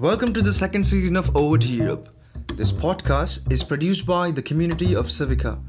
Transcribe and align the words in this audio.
Welcome 0.00 0.32
to 0.32 0.40
the 0.40 0.50
second 0.50 0.84
season 0.84 1.14
of 1.14 1.36
Over 1.36 1.58
to 1.58 1.66
Europe. 1.66 2.08
This 2.54 2.72
podcast 2.72 3.52
is 3.52 3.62
produced 3.62 4.06
by 4.06 4.30
the 4.30 4.40
community 4.40 4.94
of 4.96 5.08
Civica, 5.08 5.60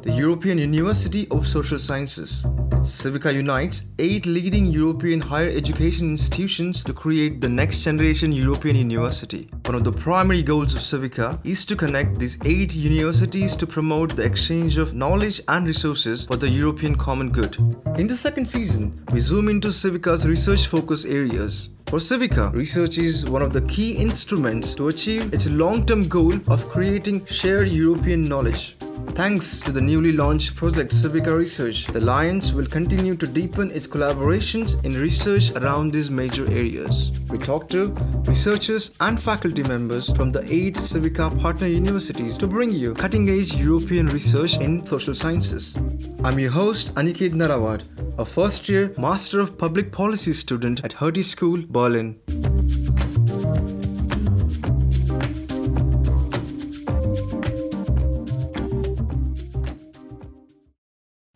the 0.00 0.10
European 0.10 0.56
University 0.56 1.28
of 1.30 1.46
Social 1.46 1.78
Sciences. 1.78 2.46
Civica 2.80 3.34
unites 3.34 3.82
eight 3.98 4.24
leading 4.24 4.64
European 4.64 5.20
higher 5.20 5.50
education 5.50 6.08
institutions 6.12 6.82
to 6.82 6.94
create 6.94 7.42
the 7.42 7.48
next 7.50 7.82
generation 7.82 8.32
European 8.32 8.76
university. 8.76 9.50
One 9.66 9.74
of 9.74 9.84
the 9.84 9.92
primary 9.92 10.42
goals 10.42 10.72
of 10.72 10.80
Civica 10.80 11.38
is 11.44 11.66
to 11.66 11.76
connect 11.76 12.18
these 12.18 12.38
eight 12.46 12.74
universities 12.74 13.54
to 13.56 13.66
promote 13.66 14.16
the 14.16 14.24
exchange 14.24 14.78
of 14.78 14.94
knowledge 14.94 15.42
and 15.48 15.66
resources 15.66 16.24
for 16.24 16.36
the 16.36 16.48
European 16.48 16.94
common 16.94 17.28
good. 17.30 17.58
In 17.98 18.06
the 18.06 18.16
second 18.16 18.46
season, 18.46 19.04
we 19.12 19.20
zoom 19.20 19.50
into 19.50 19.68
Civica's 19.68 20.26
research 20.26 20.68
focus 20.68 21.04
areas. 21.04 21.68
For 21.94 22.00
Civica, 22.00 22.52
research 22.52 22.98
is 22.98 23.24
one 23.30 23.40
of 23.40 23.52
the 23.52 23.60
key 23.60 23.92
instruments 23.92 24.74
to 24.74 24.88
achieve 24.88 25.32
its 25.32 25.46
long 25.46 25.86
term 25.86 26.08
goal 26.08 26.34
of 26.48 26.68
creating 26.68 27.24
shared 27.26 27.68
European 27.68 28.24
knowledge. 28.24 28.76
Thanks 29.14 29.60
to 29.60 29.72
the 29.72 29.80
newly 29.80 30.12
launched 30.12 30.56
project 30.56 30.92
Civica 30.92 31.36
Research, 31.36 31.86
the 31.86 32.00
Alliance 32.00 32.52
will 32.52 32.66
continue 32.66 33.14
to 33.16 33.26
deepen 33.26 33.70
its 33.70 33.86
collaborations 33.86 34.82
in 34.84 34.94
research 34.94 35.50
around 35.52 35.92
these 35.92 36.10
major 36.10 36.44
areas. 36.50 37.12
We 37.28 37.38
talk 37.38 37.68
to 37.70 37.88
researchers 38.26 38.90
and 39.00 39.22
faculty 39.22 39.62
members 39.62 40.10
from 40.10 40.32
the 40.32 40.42
eight 40.52 40.74
Civica 40.76 41.40
partner 41.40 41.66
universities 41.66 42.36
to 42.38 42.46
bring 42.46 42.70
you 42.70 42.94
cutting 42.94 43.28
edge 43.28 43.54
European 43.54 44.08
research 44.08 44.58
in 44.58 44.84
social 44.86 45.14
sciences. 45.14 45.76
I'm 46.24 46.38
your 46.38 46.50
host, 46.50 46.94
Aniket 46.94 47.34
Narawad, 47.34 47.82
a 48.18 48.24
first 48.24 48.68
year 48.68 48.94
Master 48.98 49.40
of 49.40 49.56
Public 49.58 49.92
Policy 49.92 50.32
student 50.32 50.84
at 50.84 50.92
Hertie 50.92 51.22
School, 51.22 51.62
Berlin. 51.68 52.20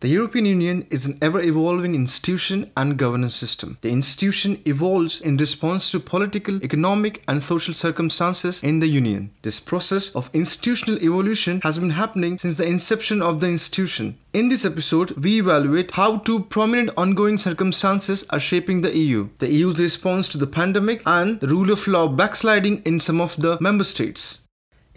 The 0.01 0.07
European 0.07 0.47
Union 0.47 0.87
is 0.91 1.07
an 1.07 1.19
ever 1.21 1.43
evolving 1.43 1.97
institution 1.97 2.71
and 2.77 2.97
governance 2.97 3.35
system. 3.35 3.79
The 3.81 3.91
institution 3.91 4.63
evolves 4.65 5.21
in 5.21 5.37
response 5.37 5.91
to 5.91 5.99
political, 5.99 6.63
economic, 6.63 7.25
and 7.27 7.43
social 7.43 7.75
circumstances 7.75 8.63
in 8.63 8.79
the 8.79 8.87
Union. 8.87 9.33
This 9.43 9.59
process 9.59 10.15
of 10.15 10.31
institutional 10.33 11.03
evolution 11.03 11.61
has 11.65 11.81
been 11.81 11.91
happening 11.91 12.39
since 12.39 12.59
the 12.59 12.69
inception 12.69 13.21
of 13.21 13.41
the 13.41 13.49
institution. 13.49 14.17
In 14.33 14.49
this 14.49 14.65
episode, 14.65 15.11
we 15.17 15.41
evaluate 15.41 15.91
how 15.91 16.19
two 16.19 16.45
prominent 16.45 16.91
ongoing 16.97 17.37
circumstances 17.37 18.25
are 18.31 18.39
shaping 18.39 18.83
the 18.83 18.97
EU 18.97 19.31
the 19.39 19.51
EU's 19.51 19.81
response 19.81 20.29
to 20.29 20.39
the 20.39 20.47
pandemic 20.47 21.03
and 21.07 21.41
the 21.41 21.49
rule 21.49 21.73
of 21.73 21.89
law 21.89 22.07
backsliding 22.07 22.83
in 22.85 23.01
some 23.01 23.21
of 23.21 23.35
the 23.35 23.59
member 23.61 23.83
states. 23.83 24.39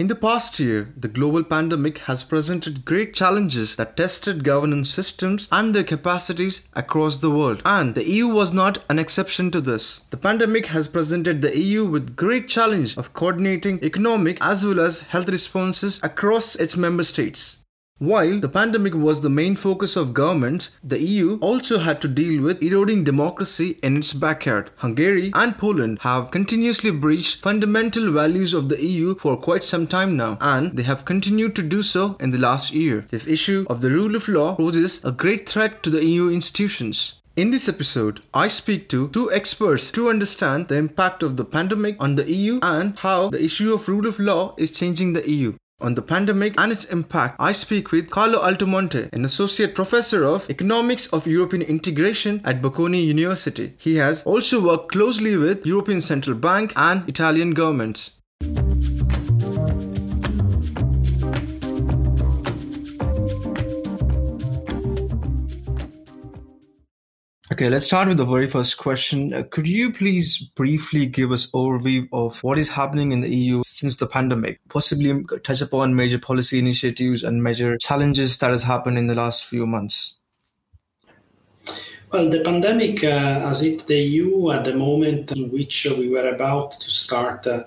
In 0.01 0.07
the 0.07 0.15
past 0.15 0.59
year, 0.59 0.91
the 0.97 1.07
global 1.07 1.43
pandemic 1.43 1.99
has 2.09 2.23
presented 2.23 2.85
great 2.85 3.13
challenges 3.13 3.75
that 3.75 3.95
tested 3.95 4.43
governance 4.43 4.89
systems 4.89 5.47
and 5.51 5.75
their 5.75 5.83
capacities 5.83 6.67
across 6.73 7.17
the 7.17 7.29
world, 7.29 7.61
and 7.65 7.93
the 7.93 8.09
EU 8.09 8.27
was 8.27 8.51
not 8.51 8.83
an 8.89 8.97
exception 8.97 9.51
to 9.51 9.61
this. 9.61 9.99
The 10.09 10.17
pandemic 10.17 10.65
has 10.65 10.87
presented 10.87 11.43
the 11.43 11.55
EU 11.55 11.85
with 11.85 12.15
great 12.15 12.49
challenge 12.49 12.97
of 12.97 13.13
coordinating 13.13 13.77
economic 13.83 14.39
as 14.41 14.65
well 14.65 14.79
as 14.79 15.01
health 15.01 15.29
responses 15.29 15.99
across 16.01 16.55
its 16.55 16.75
member 16.75 17.03
states. 17.03 17.60
While 18.01 18.39
the 18.39 18.49
pandemic 18.49 18.95
was 18.95 19.21
the 19.21 19.29
main 19.29 19.55
focus 19.55 19.95
of 19.95 20.15
governments, 20.15 20.71
the 20.83 20.99
EU 20.99 21.37
also 21.39 21.77
had 21.77 22.01
to 22.01 22.07
deal 22.07 22.41
with 22.41 22.63
eroding 22.63 23.03
democracy 23.03 23.77
in 23.83 23.95
its 23.95 24.11
backyard. 24.13 24.71
Hungary 24.77 25.31
and 25.35 25.55
Poland 25.55 25.99
have 26.01 26.31
continuously 26.31 26.89
breached 26.89 27.43
fundamental 27.43 28.11
values 28.11 28.55
of 28.55 28.69
the 28.69 28.83
EU 28.83 29.13
for 29.19 29.37
quite 29.37 29.63
some 29.63 29.85
time 29.85 30.17
now, 30.17 30.39
and 30.41 30.75
they 30.75 30.81
have 30.81 31.05
continued 31.05 31.55
to 31.57 31.61
do 31.61 31.83
so 31.83 32.15
in 32.19 32.31
the 32.31 32.39
last 32.39 32.73
year. 32.73 33.05
This 33.07 33.27
issue 33.27 33.67
of 33.69 33.81
the 33.81 33.91
rule 33.91 34.15
of 34.15 34.27
law 34.27 34.55
poses 34.55 35.05
a 35.05 35.11
great 35.11 35.47
threat 35.47 35.83
to 35.83 35.91
the 35.91 36.03
EU 36.03 36.31
institutions. 36.31 37.21
In 37.35 37.51
this 37.51 37.69
episode, 37.69 38.23
I 38.33 38.47
speak 38.47 38.89
to 38.89 39.09
two 39.09 39.31
experts 39.31 39.91
to 39.91 40.09
understand 40.09 40.69
the 40.69 40.77
impact 40.77 41.21
of 41.21 41.37
the 41.37 41.45
pandemic 41.45 41.97
on 41.99 42.15
the 42.15 42.29
EU 42.31 42.57
and 42.63 42.97
how 42.97 43.29
the 43.29 43.43
issue 43.43 43.75
of 43.75 43.87
rule 43.87 44.07
of 44.07 44.17
law 44.17 44.55
is 44.57 44.71
changing 44.71 45.13
the 45.13 45.29
EU. 45.29 45.53
On 45.81 45.95
the 45.95 46.01
pandemic 46.03 46.53
and 46.59 46.71
its 46.71 46.85
impact, 46.85 47.37
I 47.39 47.53
speak 47.53 47.91
with 47.91 48.11
Carlo 48.11 48.39
Altomonte, 48.39 49.11
an 49.11 49.25
associate 49.25 49.73
professor 49.73 50.23
of 50.23 50.47
economics 50.47 51.07
of 51.07 51.25
European 51.25 51.63
integration 51.63 52.39
at 52.45 52.61
Bocconi 52.61 53.03
University. 53.03 53.73
He 53.79 53.95
has 53.95 54.21
also 54.23 54.61
worked 54.63 54.91
closely 54.91 55.35
with 55.37 55.65
European 55.65 55.99
Central 55.99 56.35
Bank 56.35 56.73
and 56.75 57.09
Italian 57.09 57.55
governments. 57.55 58.11
Okay, 67.51 67.67
let's 67.67 67.85
start 67.85 68.07
with 68.07 68.15
the 68.15 68.23
very 68.23 68.47
first 68.47 68.77
question. 68.77 69.33
Uh, 69.33 69.43
could 69.51 69.67
you 69.67 69.91
please 69.91 70.37
briefly 70.55 71.05
give 71.05 71.33
us 71.33 71.51
overview 71.51 72.07
of 72.13 72.41
what 72.45 72.57
is 72.57 72.69
happening 72.69 73.11
in 73.11 73.19
the 73.19 73.27
EU 73.27 73.61
since 73.65 73.97
the 73.97 74.07
pandemic? 74.07 74.61
Possibly 74.69 75.21
touch 75.43 75.59
upon 75.59 75.93
major 75.93 76.17
policy 76.17 76.59
initiatives 76.59 77.23
and 77.23 77.43
major 77.43 77.77
challenges 77.77 78.37
that 78.37 78.51
has 78.51 78.63
happened 78.63 78.97
in 78.97 79.07
the 79.07 79.15
last 79.15 79.43
few 79.43 79.67
months. 79.67 80.15
Well, 82.13 82.29
the 82.29 82.39
pandemic 82.39 83.03
uh, 83.03 83.41
has 83.41 83.59
hit 83.59 83.85
the 83.85 83.99
EU 83.99 84.51
at 84.51 84.63
the 84.63 84.73
moment 84.73 85.33
in 85.33 85.51
which 85.51 85.85
we 85.97 86.07
were 86.07 86.29
about 86.29 86.79
to 86.79 86.89
start. 86.89 87.45
Uh, 87.45 87.63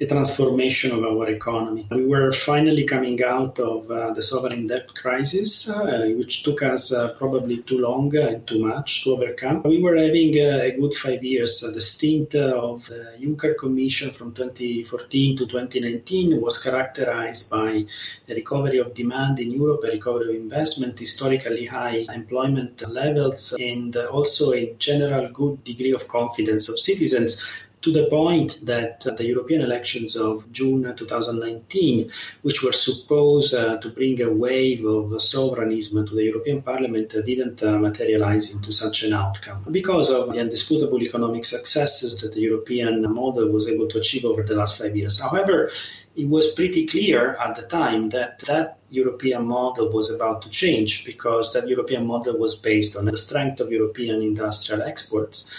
a 0.00 0.06
transformation 0.06 0.92
of 0.92 1.04
our 1.04 1.28
economy. 1.28 1.86
We 1.90 2.06
were 2.06 2.32
finally 2.32 2.84
coming 2.84 3.22
out 3.22 3.58
of 3.58 3.90
uh, 3.90 4.14
the 4.14 4.22
sovereign 4.22 4.66
debt 4.66 4.94
crisis, 4.94 5.68
uh, 5.68 6.08
which 6.16 6.42
took 6.42 6.62
us 6.62 6.90
uh, 6.90 7.12
probably 7.18 7.58
too 7.58 7.78
long 7.78 8.16
and 8.16 8.46
too 8.46 8.64
much 8.64 9.04
to 9.04 9.10
overcome. 9.10 9.62
We 9.62 9.82
were 9.82 9.96
having 9.96 10.32
uh, 10.36 10.70
a 10.70 10.76
good 10.80 10.94
five 10.94 11.22
years. 11.22 11.60
the 11.60 11.80
stint 11.80 12.34
of 12.34 12.86
the 12.86 13.12
Juncker 13.20 13.54
Commission 13.58 14.10
from 14.10 14.32
2014 14.32 15.36
to 15.36 15.46
2019 15.46 16.40
was 16.40 16.62
characterized 16.62 17.50
by 17.50 17.84
a 18.28 18.34
recovery 18.34 18.78
of 18.78 18.94
demand 18.94 19.38
in 19.38 19.50
Europe, 19.50 19.82
a 19.84 19.88
recovery 19.88 20.30
of 20.30 20.42
investment, 20.42 20.98
historically 20.98 21.66
high 21.66 22.06
employment 22.14 22.82
levels, 22.88 23.54
and 23.60 23.94
also 23.96 24.52
a 24.52 24.74
general 24.78 25.28
good 25.28 25.62
degree 25.62 25.92
of 25.92 26.08
confidence 26.08 26.70
of 26.70 26.78
citizens 26.78 27.66
to 27.82 27.92
the 27.92 28.06
point 28.06 28.58
that 28.62 29.06
uh, 29.06 29.14
the 29.14 29.24
European 29.24 29.62
elections 29.62 30.14
of 30.14 30.50
June 30.52 30.94
2019, 30.94 32.10
which 32.42 32.62
were 32.62 32.72
supposed 32.72 33.54
uh, 33.54 33.78
to 33.78 33.88
bring 33.88 34.20
a 34.20 34.30
wave 34.30 34.84
of 34.84 35.20
sovereignism 35.20 36.06
to 36.06 36.14
the 36.14 36.24
European 36.24 36.60
Parliament, 36.62 37.14
uh, 37.14 37.22
didn't 37.22 37.62
uh, 37.62 37.78
materialize 37.78 38.54
into 38.54 38.72
such 38.72 39.02
an 39.02 39.14
outcome 39.14 39.64
because 39.70 40.10
of 40.10 40.32
the 40.32 40.38
indisputable 40.38 41.02
economic 41.02 41.44
successes 41.44 42.20
that 42.20 42.32
the 42.34 42.40
European 42.40 43.10
model 43.12 43.50
was 43.50 43.66
able 43.68 43.88
to 43.88 43.98
achieve 43.98 44.24
over 44.24 44.42
the 44.42 44.54
last 44.54 44.78
five 44.78 44.94
years. 44.94 45.20
However, 45.20 45.70
it 46.16 46.28
was 46.28 46.54
pretty 46.54 46.86
clear 46.86 47.36
at 47.36 47.56
the 47.56 47.62
time 47.62 48.10
that 48.10 48.40
that 48.40 48.78
European 48.90 49.46
model 49.46 49.90
was 49.90 50.10
about 50.10 50.42
to 50.42 50.50
change 50.50 51.06
because 51.06 51.52
that 51.52 51.68
European 51.68 52.06
model 52.06 52.36
was 52.36 52.56
based 52.56 52.96
on 52.96 53.04
the 53.04 53.16
strength 53.16 53.60
of 53.60 53.70
European 53.70 54.20
industrial 54.20 54.82
exports 54.82 55.50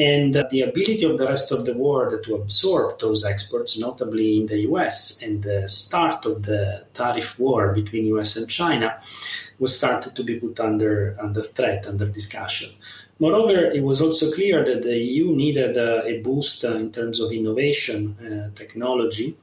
and 0.00 0.32
the 0.50 0.62
ability 0.62 1.04
of 1.04 1.18
the 1.18 1.26
rest 1.26 1.52
of 1.52 1.66
the 1.66 1.76
world 1.76 2.24
to 2.24 2.34
absorb 2.34 2.98
those 2.98 3.22
exports, 3.22 3.78
notably 3.78 4.38
in 4.40 4.46
the 4.46 4.60
US, 4.70 5.22
and 5.22 5.42
the 5.42 5.68
start 5.68 6.24
of 6.24 6.42
the 6.44 6.82
tariff 6.94 7.38
war 7.38 7.74
between 7.74 8.06
US 8.16 8.34
and 8.36 8.48
China 8.48 8.98
was 9.58 9.76
started 9.76 10.16
to 10.16 10.24
be 10.24 10.40
put 10.40 10.58
under, 10.58 11.14
under 11.20 11.42
threat, 11.42 11.86
under 11.86 12.06
discussion. 12.06 12.70
Moreover, 13.18 13.58
it 13.78 13.82
was 13.82 14.00
also 14.00 14.32
clear 14.32 14.64
that 14.64 14.82
the 14.82 14.96
EU 14.96 15.36
needed 15.36 15.76
uh, 15.76 16.02
a 16.06 16.22
boost 16.22 16.64
in 16.64 16.90
terms 16.90 17.20
of 17.20 17.30
innovation, 17.30 18.16
uh, 18.18 18.56
technology, 18.56 19.36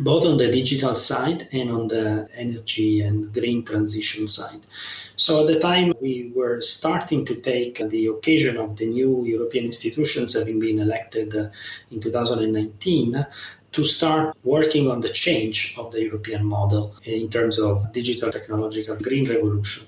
both 0.00 0.24
on 0.24 0.36
the 0.36 0.50
digital 0.50 0.94
side 0.94 1.48
and 1.52 1.70
on 1.70 1.88
the 1.88 2.28
energy 2.34 3.00
and 3.00 3.32
green 3.32 3.64
transition 3.64 4.28
side. 4.28 4.60
So 5.16 5.40
at 5.40 5.46
the 5.46 5.58
time, 5.58 5.92
we 6.00 6.32
were 6.34 6.60
starting 6.60 7.24
to 7.26 7.36
take 7.36 7.88
the 7.88 8.06
occasion 8.06 8.56
of 8.58 8.76
the 8.76 8.86
new 8.86 9.24
European 9.24 9.64
institutions 9.64 10.34
having 10.34 10.60
been 10.60 10.78
elected 10.78 11.34
uh, 11.34 11.48
in 11.90 12.00
2019 12.00 13.26
to 13.76 13.84
start 13.84 14.34
working 14.42 14.90
on 14.90 15.02
the 15.02 15.10
change 15.10 15.74
of 15.76 15.92
the 15.92 16.02
European 16.02 16.42
model 16.46 16.96
in 17.04 17.28
terms 17.28 17.58
of 17.58 17.92
digital 17.92 18.32
technological 18.32 18.96
green 18.96 19.28
revolution. 19.28 19.84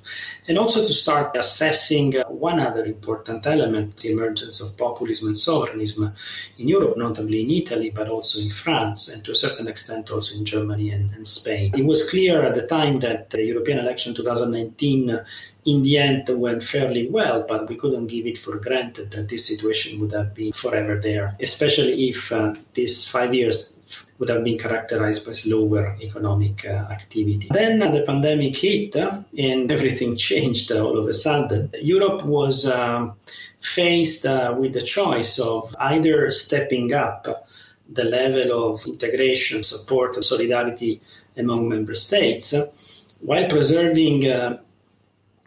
And 0.46 0.58
also 0.58 0.81
to 0.87 0.93
start 0.93 1.35
assessing 1.35 2.19
uh, 2.19 2.25
one 2.25 2.61
other 2.61 2.85
important 2.85 3.46
element, 3.46 3.96
the 3.96 4.12
emergence 4.12 4.61
of 4.61 4.76
populism 4.76 5.29
and 5.29 5.38
sovereignism 5.38 6.14
in 6.58 6.69
Europe, 6.69 6.99
notably 6.99 7.40
in 7.40 7.50
Italy, 7.50 7.90
but 7.90 8.08
also 8.08 8.38
in 8.43 8.50
France, 8.50 9.08
and 9.11 9.25
to 9.25 9.32
a 9.32 9.35
certain 9.46 9.67
extent 9.67 10.11
also 10.11 10.38
in 10.38 10.44
Germany 10.44 10.91
and, 10.91 11.11
and 11.14 11.26
Spain. 11.26 11.73
It 11.75 11.87
was 11.87 12.11
clear 12.11 12.43
at 12.43 12.55
the 12.55 12.67
time 12.67 13.00
that 13.00 13.31
the 13.31 13.43
European 13.43 13.79
election 13.79 14.14
2019 14.14 15.19
in 15.69 15.82
the 15.82 15.99
end 15.99 16.29
it 16.29 16.38
went 16.38 16.62
fairly 16.62 17.09
well, 17.11 17.44
but 17.47 17.69
we 17.69 17.76
couldn't 17.76 18.06
give 18.06 18.26
it 18.26 18.38
for 18.38 18.56
granted 18.56 19.11
that 19.11 19.29
this 19.29 19.47
situation 19.47 20.00
would 20.00 20.12
have 20.12 20.35
been 20.35 20.53
forever 20.53 20.99
there, 20.99 21.37
especially 21.41 22.09
if 22.09 22.32
uh, 22.32 22.55
these 22.75 23.09
five 23.09 23.35
years 23.35 23.59
would 24.19 24.31
have 24.31 24.43
been 24.43 24.59
characterized 24.59 25.26
by 25.26 25.32
slower 25.32 25.97
economic 26.00 26.65
uh, 26.65 26.91
activity. 26.99 27.49
Then 27.50 27.82
uh, 27.82 27.91
the 27.91 28.03
pandemic 28.03 28.56
hit 28.56 28.97
uh, 28.97 29.20
and 29.37 29.70
everything 29.70 30.17
changed 30.31 30.73
uh, 30.73 30.85
all 30.85 30.99
of 30.99 31.06
a 31.06 31.15
sudden. 31.15 31.70
Europe 31.82 32.25
was 32.25 32.69
um, 32.69 33.15
faced 33.61 34.25
uh, 34.25 34.56
with 34.59 34.73
the 34.73 34.82
choice 34.82 35.38
of 35.38 35.75
either 35.79 36.31
stepping 36.31 36.94
up 36.94 37.47
the 37.91 38.05
level 38.05 38.73
of 38.73 38.87
integration, 38.87 39.62
support, 39.62 40.17
and 40.17 40.25
solidarity 40.25 41.00
among 41.37 41.69
member 41.69 41.94
states 41.94 42.55
while 43.20 43.49
preserving 43.49 44.29
uh, 44.29 44.59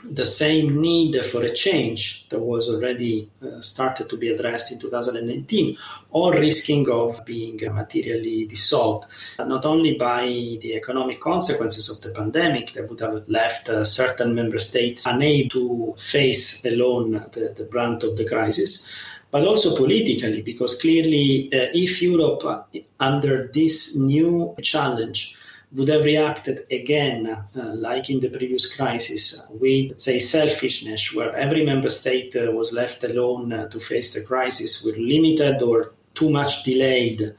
the 0.09 0.25
same 0.25 0.81
need 0.81 1.23
for 1.25 1.43
a 1.43 1.53
change 1.53 2.27
that 2.29 2.39
was 2.39 2.69
already 2.69 3.29
uh, 3.43 3.61
started 3.61 4.09
to 4.09 4.17
be 4.17 4.29
addressed 4.29 4.71
in 4.71 4.79
2019, 4.79 5.77
or 6.11 6.33
risking 6.33 6.89
of 6.89 7.23
being 7.25 7.59
materially 7.73 8.45
dissolved, 8.45 9.05
not 9.39 9.65
only 9.65 9.95
by 9.95 10.25
the 10.25 10.75
economic 10.75 11.19
consequences 11.19 11.89
of 11.89 12.01
the 12.01 12.09
pandemic 12.17 12.73
that 12.73 12.89
would 12.89 12.99
have 12.99 13.27
left 13.27 13.69
uh, 13.69 13.83
certain 13.83 14.33
member 14.33 14.59
states 14.59 15.05
unable 15.05 15.49
to 15.49 15.95
face 15.97 16.65
alone 16.65 17.11
the, 17.33 17.53
the 17.55 17.67
brunt 17.69 18.03
of 18.03 18.17
the 18.17 18.25
crisis, 18.25 18.89
but 19.29 19.45
also 19.45 19.75
politically, 19.75 20.41
because 20.41 20.79
clearly, 20.79 21.49
uh, 21.53 21.71
if 21.73 22.01
Europe, 22.01 22.43
uh, 22.43 22.63
under 22.99 23.47
this 23.53 23.95
new 23.97 24.53
challenge, 24.61 25.37
would 25.73 25.87
have 25.87 26.03
reacted 26.03 26.65
again, 26.69 27.27
uh, 27.27 27.45
like 27.75 28.09
in 28.09 28.19
the 28.19 28.29
previous 28.29 28.73
crisis, 28.75 29.49
with, 29.59 29.97
say, 29.99 30.19
selfishness, 30.19 31.13
where 31.13 31.33
every 31.35 31.63
member 31.65 31.89
state 31.89 32.35
uh, 32.35 32.51
was 32.51 32.73
left 32.73 33.03
alone 33.03 33.53
uh, 33.53 33.67
to 33.69 33.79
face 33.79 34.13
the 34.13 34.21
crisis 34.21 34.83
with 34.83 34.97
limited 34.97 35.61
or 35.61 35.93
too 36.13 36.29
much 36.29 36.63
delayed 36.63 37.33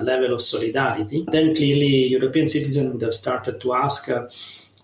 level 0.00 0.34
of 0.34 0.40
solidarity, 0.40 1.24
then 1.28 1.54
clearly 1.54 2.06
European 2.06 2.46
citizens 2.46 2.92
would 2.92 3.02
have 3.02 3.14
started 3.14 3.60
to 3.60 3.74
ask 3.74 4.08
uh, 4.10 4.28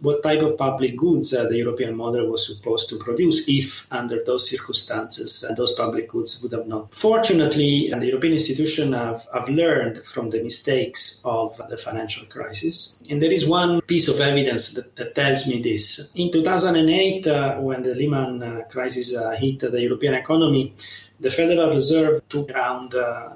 what 0.00 0.23
type 0.23 0.43
of 0.43 0.58
public 0.58 0.96
goods 0.96 1.32
uh, 1.35 1.49
the 1.49 1.56
European 1.56 1.96
model 1.96 2.31
was 2.31 2.46
supposed 2.46 2.88
to 2.91 2.96
produce 2.96 3.49
if, 3.49 3.91
under 3.93 4.23
those 4.25 4.49
circumstances, 4.50 5.44
uh, 5.49 5.55
those 5.55 5.73
public 5.73 6.08
goods 6.08 6.43
would 6.43 6.52
have 6.52 6.67
not. 6.67 6.94
Fortunately, 6.94 7.91
the 7.91 8.06
European 8.06 8.35
institutions 8.35 8.94
have, 8.94 9.26
have 9.32 9.49
learned 9.49 9.99
from 10.05 10.31
the 10.31 10.43
mistakes 10.43 11.23
of 11.25 11.61
the 11.69 11.76
financial 11.76 12.26
crisis. 12.26 13.02
And 13.08 13.20
there 13.20 13.32
is 13.32 13.46
one 13.46 13.81
piece 13.82 14.08
of 14.08 14.20
evidence 14.20 14.73
that, 14.75 14.96
that 14.96 15.14
tells 15.14 15.46
me 15.46 15.62
this. 15.62 16.12
In 16.14 16.31
2008, 16.32 17.26
uh, 17.26 17.56
when 17.56 17.82
the 17.82 17.94
Lehman 17.94 18.43
uh, 18.43 18.62
crisis 18.70 19.17
uh, 19.17 19.31
hit 19.31 19.61
the 19.61 19.81
European 19.81 20.14
economy, 20.14 20.73
the 21.20 21.31
Federal 21.31 21.70
Reserve 21.70 22.29
took 22.29 22.50
around 22.50 22.94
uh, 22.94 23.31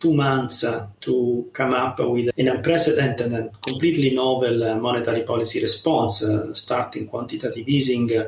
two 0.00 0.14
months 0.14 0.64
to 1.00 1.50
come 1.52 1.74
up 1.74 1.98
with 1.98 2.30
an 2.38 2.48
unprecedented 2.48 3.32
and 3.32 3.50
completely 3.60 4.14
novel 4.14 4.64
uh, 4.64 4.74
monetary 4.76 5.22
policy 5.22 5.60
response, 5.60 6.24
uh, 6.24 6.52
starting 6.54 7.06
quantitative 7.06 7.68
easing 7.68 8.10
uh, 8.16 8.24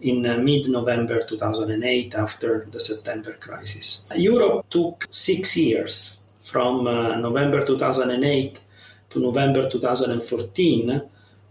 in 0.00 0.22
mid 0.44 0.68
November 0.68 1.20
2008 1.22 2.14
after 2.14 2.66
the 2.70 2.78
September 2.78 3.32
crisis. 3.32 4.08
Europe 4.14 4.66
took 4.70 5.06
six 5.10 5.56
years 5.56 6.22
from 6.38 6.84
November 6.84 7.64
2008 7.64 8.60
to 9.10 9.18
November 9.18 9.68
2014 9.68 11.02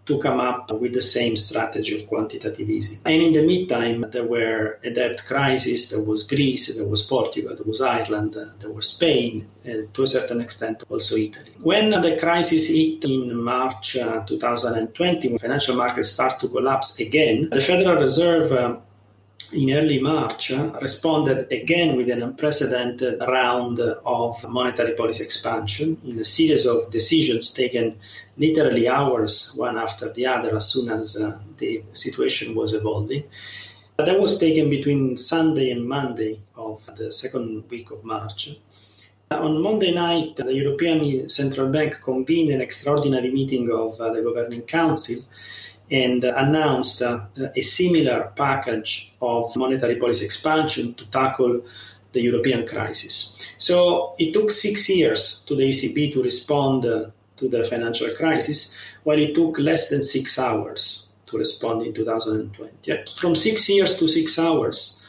to 0.06 0.20
come 0.20 0.40
up 0.40 0.72
with 0.72 0.94
the 0.94 1.02
same 1.02 1.36
strategy 1.36 1.96
of 1.96 2.08
quantitative 2.08 2.70
easing. 2.70 3.00
And 3.06 3.22
in 3.22 3.34
the 3.34 3.46
meantime, 3.46 4.06
there 4.12 4.24
were 4.24 4.80
a 4.84 4.92
debt 4.92 5.26
crisis. 5.26 5.90
There 5.90 6.04
was 6.04 6.24
Greece, 6.24 6.76
there 6.76 6.88
was 6.88 7.02
Portugal, 7.02 7.56
there 7.56 7.66
was 7.66 7.82
Ireland, 7.82 8.38
there 8.60 8.72
was 8.72 8.90
Spain, 8.90 9.48
and 9.64 9.92
to 9.94 10.04
a 10.04 10.08
certain 10.08 10.42
extent 10.42 10.84
also 10.90 11.16
Italy. 11.16 11.52
When 11.62 11.90
the 11.90 12.18
crisis 12.18 12.70
hit 12.70 13.04
in 13.04 13.36
March 13.36 13.98
uh, 13.98 14.24
2020, 14.26 15.30
when 15.30 15.38
financial 15.40 15.76
markets 15.76 16.10
start 16.10 16.40
to 16.40 16.48
collapse 16.48 17.00
again, 17.00 17.50
the 17.52 17.62
Federal 17.62 17.98
Reserve 17.98 18.52
uh, 18.52 18.78
in 19.56 19.72
early 19.72 20.00
March 20.00 20.52
responded 20.82 21.52
again 21.52 21.96
with 21.96 22.10
an 22.10 22.22
unprecedented 22.22 23.20
round 23.22 23.80
of 23.80 24.48
monetary 24.50 24.94
policy 24.94 25.24
expansion 25.24 25.98
in 26.06 26.20
a 26.20 26.26
series 26.26 26.66
of 26.66 26.92
decisions 26.92 27.52
taken 27.52 27.98
literally 28.38 28.88
hours 28.88 29.54
one 29.56 29.78
after 29.78 30.12
the 30.12 30.26
other 30.26 30.56
as 30.56 30.68
soon 30.68 30.90
as 30.90 31.16
uh, 31.16 31.38
the 31.58 31.82
situation 31.94 32.54
was 32.54 32.74
evolving. 32.74 33.24
That 33.98 34.20
was 34.20 34.38
taken 34.38 34.70
between 34.70 35.16
Sunday 35.16 35.72
and 35.72 35.88
Monday 35.88 36.40
of 36.58 36.86
the 36.98 37.10
second 37.10 37.64
week 37.70 37.92
of 37.92 38.04
March. 38.04 38.50
On 39.32 39.62
Monday 39.62 39.94
night, 39.94 40.36
the 40.36 40.54
European 40.54 41.30
Central 41.30 41.70
Bank 41.70 42.02
convened 42.04 42.52
an 42.52 42.62
extraordinary 42.62 43.32
meeting 43.32 43.72
of 43.72 44.00
uh, 44.00 44.12
the 44.12 44.22
Governing 44.22 44.64
Council 44.64 45.24
and 45.92 46.24
announced 46.24 47.02
uh, 47.02 47.20
a 47.56 47.62
similar 47.62 48.32
package 48.36 49.14
of 49.22 49.56
monetary 49.56 49.96
policy 49.98 50.26
expansion 50.26 50.94
to 50.96 51.06
tackle 51.12 51.62
the 52.14 52.22
European 52.22 52.66
crisis. 52.66 53.46
So 53.58 54.16
it 54.18 54.34
took 54.34 54.50
six 54.50 54.90
years 54.90 55.44
to 55.48 55.56
the 55.56 55.70
ECB 55.70 56.14
to 56.14 56.24
respond 56.24 56.86
uh, 56.86 57.06
to 57.38 57.50
the 57.50 57.64
financial 57.64 58.10
crisis, 58.16 58.78
while 59.04 59.20
it 59.20 59.36
took 59.36 59.60
less 59.60 59.90
than 59.90 60.02
six 60.02 60.40
hours 60.40 61.12
to 61.28 61.38
respond 61.38 61.86
in 61.86 61.94
2020. 61.94 63.04
From 63.20 63.36
six 63.36 63.70
years 63.70 63.98
to 63.98 64.08
six 64.08 64.40
hours 64.40 65.06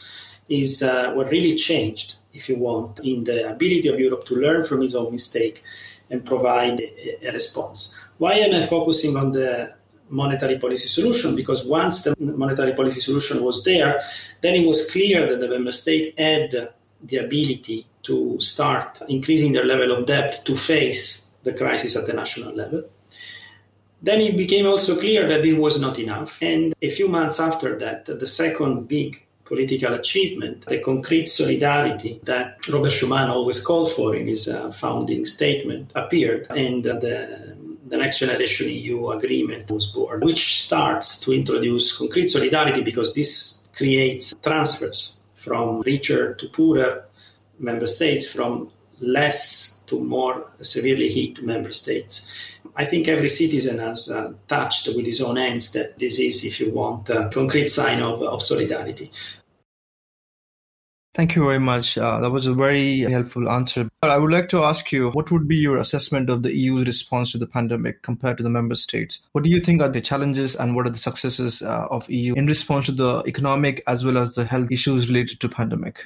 is 0.49 0.83
uh, 0.83 1.13
what 1.13 1.29
really 1.29 1.55
changed, 1.55 2.15
if 2.33 2.49
you 2.49 2.57
want, 2.57 2.99
in 2.99 3.23
the 3.23 3.49
ability 3.49 3.87
of 3.87 3.99
Europe 3.99 4.25
to 4.25 4.35
learn 4.35 4.65
from 4.65 4.81
its 4.81 4.93
own 4.93 5.11
mistake 5.11 5.63
and 6.09 6.25
provide 6.25 6.81
a 7.23 7.31
response. 7.31 7.97
Why 8.17 8.33
am 8.33 8.53
I 8.61 8.65
focusing 8.65 9.15
on 9.15 9.31
the 9.31 9.73
monetary 10.09 10.57
policy 10.57 10.87
solution 10.87 11.35
because 11.35 11.65
once 11.65 12.03
the 12.03 12.15
monetary 12.19 12.73
policy 12.73 12.99
solution 12.99 13.43
was 13.43 13.63
there, 13.63 14.01
then 14.41 14.55
it 14.55 14.65
was 14.65 14.89
clear 14.91 15.27
that 15.27 15.39
the 15.39 15.47
member 15.47 15.71
state 15.71 16.17
had 16.19 16.69
the 17.03 17.17
ability 17.17 17.85
to 18.03 18.39
start 18.39 19.01
increasing 19.07 19.53
their 19.53 19.65
level 19.65 19.91
of 19.91 20.05
debt 20.05 20.43
to 20.45 20.55
face 20.55 21.27
the 21.43 21.53
crisis 21.53 21.95
at 21.95 22.05
the 22.07 22.13
national 22.13 22.53
level. 22.53 22.83
Then 24.01 24.21
it 24.21 24.37
became 24.37 24.67
also 24.67 24.99
clear 24.99 25.27
that 25.27 25.41
this 25.41 25.57
was 25.57 25.81
not 25.81 25.97
enough. 25.97 26.41
And 26.41 26.75
a 26.81 26.89
few 26.89 27.07
months 27.07 27.39
after 27.39 27.77
that, 27.79 28.05
the 28.05 28.27
second 28.27 28.87
big 28.87 29.23
political 29.47 29.93
achievement, 29.93 30.65
the 30.65 30.79
concrete 30.79 31.27
solidarity 31.27 32.19
that 32.23 32.57
Robert 32.69 32.91
Schuman 32.91 33.29
always 33.29 33.59
called 33.61 33.91
for 33.91 34.13
in 34.13 34.27
his 34.27 34.47
uh, 34.47 34.71
founding 34.71 35.25
statement, 35.25 35.91
appeared. 35.95 36.47
And 36.49 36.85
uh, 36.85 36.99
the 36.99 37.46
the 37.89 37.97
Next 37.97 38.19
Generation 38.19 38.67
EU 38.69 39.09
agreement 39.09 39.69
was 39.71 39.87
born, 39.87 40.21
which 40.21 40.61
starts 40.61 41.19
to 41.21 41.31
introduce 41.33 41.97
concrete 41.97 42.27
solidarity 42.27 42.81
because 42.81 43.13
this 43.13 43.67
creates 43.75 44.33
transfers 44.41 45.21
from 45.35 45.81
richer 45.81 46.33
to 46.35 46.47
poorer 46.49 47.05
member 47.59 47.87
states, 47.87 48.31
from 48.31 48.69
less 48.99 49.83
to 49.87 49.99
more 49.99 50.49
severely 50.61 51.09
hit 51.09 51.41
member 51.43 51.71
states. 51.71 52.31
I 52.75 52.85
think 52.85 53.07
every 53.07 53.29
citizen 53.29 53.79
has 53.79 54.09
uh, 54.09 54.33
touched 54.47 54.87
with 54.87 55.05
his 55.05 55.21
own 55.21 55.37
hands 55.37 55.71
that 55.73 55.97
this 55.97 56.19
is, 56.19 56.43
if 56.45 56.59
you 56.59 56.71
want, 56.71 57.09
a 57.09 57.29
concrete 57.33 57.67
sign 57.67 58.01
of, 58.01 58.21
of 58.21 58.41
solidarity. 58.41 59.11
Thank 61.17 61.35
you 61.35 61.45
very 61.45 61.59
much. 61.59 61.97
Uh, 61.97 62.19
that 62.19 62.29
was 62.29 62.45
a 62.45 62.53
very 62.53 62.99
helpful 62.99 63.49
answer. 63.49 63.89
But 64.01 64.11
I 64.11 64.19
would 64.19 64.31
like 64.31 64.49
to 64.49 64.59
ask 64.59 64.91
you 64.91 65.09
what 65.09 65.31
would 65.31 65.47
be 65.47 65.55
your 65.55 65.77
assessment 65.77 66.29
of 66.29 66.43
the 66.43 66.55
EU's 66.55 66.85
response 66.85 67.31
to 67.31 67.39
the 67.39 67.47
pandemic 67.47 68.03
compared 68.03 68.37
to 68.37 68.43
the 68.43 68.51
member 68.51 68.75
states? 68.75 69.21
What 69.31 69.43
do 69.43 69.49
you 69.49 69.59
think 69.59 69.81
are 69.81 69.89
the 69.89 69.99
challenges 69.99 70.55
and 70.55 70.75
what 70.75 70.85
are 70.85 70.91
the 70.91 70.99
successes 70.99 71.63
uh, 71.63 71.87
of 71.89 72.07
EU 72.07 72.35
in 72.35 72.45
response 72.45 72.85
to 72.85 72.91
the 72.91 73.23
economic 73.25 73.81
as 73.87 74.05
well 74.05 74.15
as 74.15 74.35
the 74.35 74.45
health 74.45 74.71
issues 74.71 75.07
related 75.07 75.39
to 75.39 75.49
pandemic? 75.49 76.05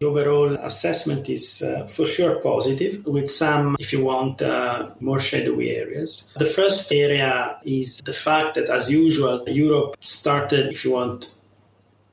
The 0.00 0.06
overall 0.06 0.56
assessment 0.56 1.30
is 1.30 1.62
uh, 1.62 1.86
for 1.86 2.04
sure 2.04 2.42
positive, 2.42 3.06
with 3.06 3.30
some, 3.30 3.74
if 3.80 3.90
you 3.90 4.04
want, 4.04 4.42
uh, 4.42 4.90
more 5.00 5.18
shadowy 5.18 5.70
areas. 5.70 6.30
The 6.36 6.44
first 6.44 6.92
area 6.92 7.56
is 7.64 8.02
the 8.04 8.12
fact 8.12 8.56
that, 8.56 8.68
as 8.68 8.90
usual, 8.90 9.44
Europe 9.48 9.96
started, 10.00 10.72
if 10.72 10.84
you 10.84 10.92
want, 10.92 11.30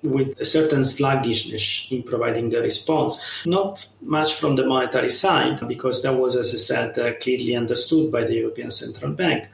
with 0.03 0.39
a 0.39 0.45
certain 0.45 0.83
sluggishness 0.83 1.87
in 1.91 2.03
providing 2.03 2.49
the 2.49 2.61
response. 2.61 3.45
Not 3.45 3.85
much 4.01 4.35
from 4.35 4.55
the 4.55 4.65
monetary 4.65 5.09
side, 5.09 5.67
because 5.67 6.03
that 6.03 6.13
was, 6.13 6.35
as 6.35 6.53
I 6.53 6.57
said, 6.57 6.99
uh, 6.99 7.13
clearly 7.19 7.55
understood 7.55 8.11
by 8.11 8.23
the 8.23 8.35
European 8.35 8.71
Central 8.71 9.11
Bank. 9.11 9.47